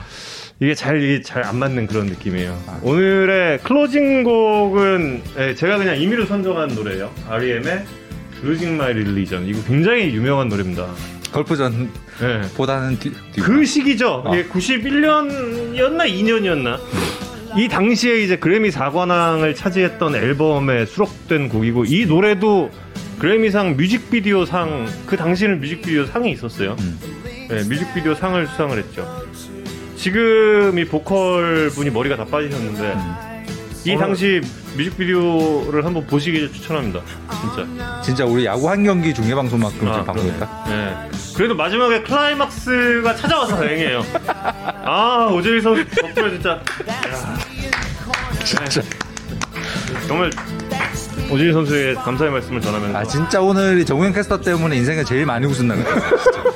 [0.58, 2.58] 이게 잘 잘 안 맞는 그런 느낌이에요.
[2.82, 7.12] 오늘의 closing 곡은 예, 제가 그냥 임의로 선정한 노래예요.
[7.28, 7.84] R.E.M의
[8.42, 9.46] Losing My Religion.
[9.46, 10.86] 이거 굉장히 유명한 노래입니다.
[11.32, 11.90] 걸프전
[12.22, 12.48] 예.
[12.56, 13.40] 보다는 뒤, 뒤.
[13.42, 14.22] 그 시기죠.
[14.24, 14.34] 어.
[14.34, 16.78] 이게 91년이었나 2년이었나.
[17.58, 22.70] 이 당시에 이제 그래미 4관왕을 차지했던 앨범에 수록된 곡이고 이 노래도
[23.18, 26.76] 그래미상 뮤직비디오 상 그 당시에는 뮤직비디오 상이 있었어요.
[27.48, 29.06] 네, 뮤직비디오 상을 수상을 했죠.
[30.06, 32.96] 지금 이 보컬 분이 머리가 다 빠지셨는데
[33.86, 33.98] 이 어.
[33.98, 34.40] 당시
[34.76, 37.00] 뮤직비디오를 한번 보시길 추천합니다.
[37.40, 38.00] 진짜.
[38.02, 40.64] 진짜 우리 야구 한 경기 중계 방송만큼 아, 좀 방송했다.
[40.68, 40.94] 네.
[41.34, 44.06] 그래도 마지막에 클라이막스가 찾아와서 다행이에요.
[44.86, 46.50] 아 오재일 선수 덕분에 진짜.
[46.50, 47.36] 야.
[48.44, 48.82] 진짜.
[50.06, 50.30] 정말
[51.32, 52.96] 오재일 선수에게 감사의 말씀을 전하면서.
[52.96, 56.55] 아 진짜 오늘 정우영 캐스터 때문에 인생에 제일 많이 웃은 날 같아요.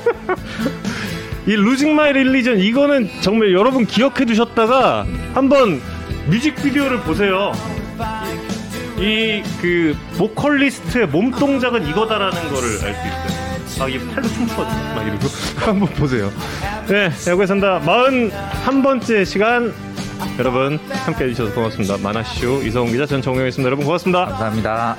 [1.50, 5.04] 이 Losing My Religion 이거는 정말 여러분 기억해 두셨다가
[5.34, 5.80] 한번
[6.28, 7.52] 뮤직비디오를 보세요.
[8.98, 13.08] 이 그 보컬리스트의 몸 동작은 이거다라는 거를 알 수
[13.74, 13.84] 있어요.
[13.84, 14.94] 아, 이 팔도 춤추거든요.
[14.94, 15.26] 막 이러고
[15.58, 16.30] 한번 보세요.
[16.88, 19.74] 네, 야구에 산다 41번째 시간
[20.38, 21.96] 여러분 함께 해주셔서 고맙습니다.
[22.00, 23.66] 만화쇼 이성훈 기자 전 정우영이었습니다.
[23.66, 24.26] 여러분 고맙습니다.
[24.26, 24.96] 감사합니다.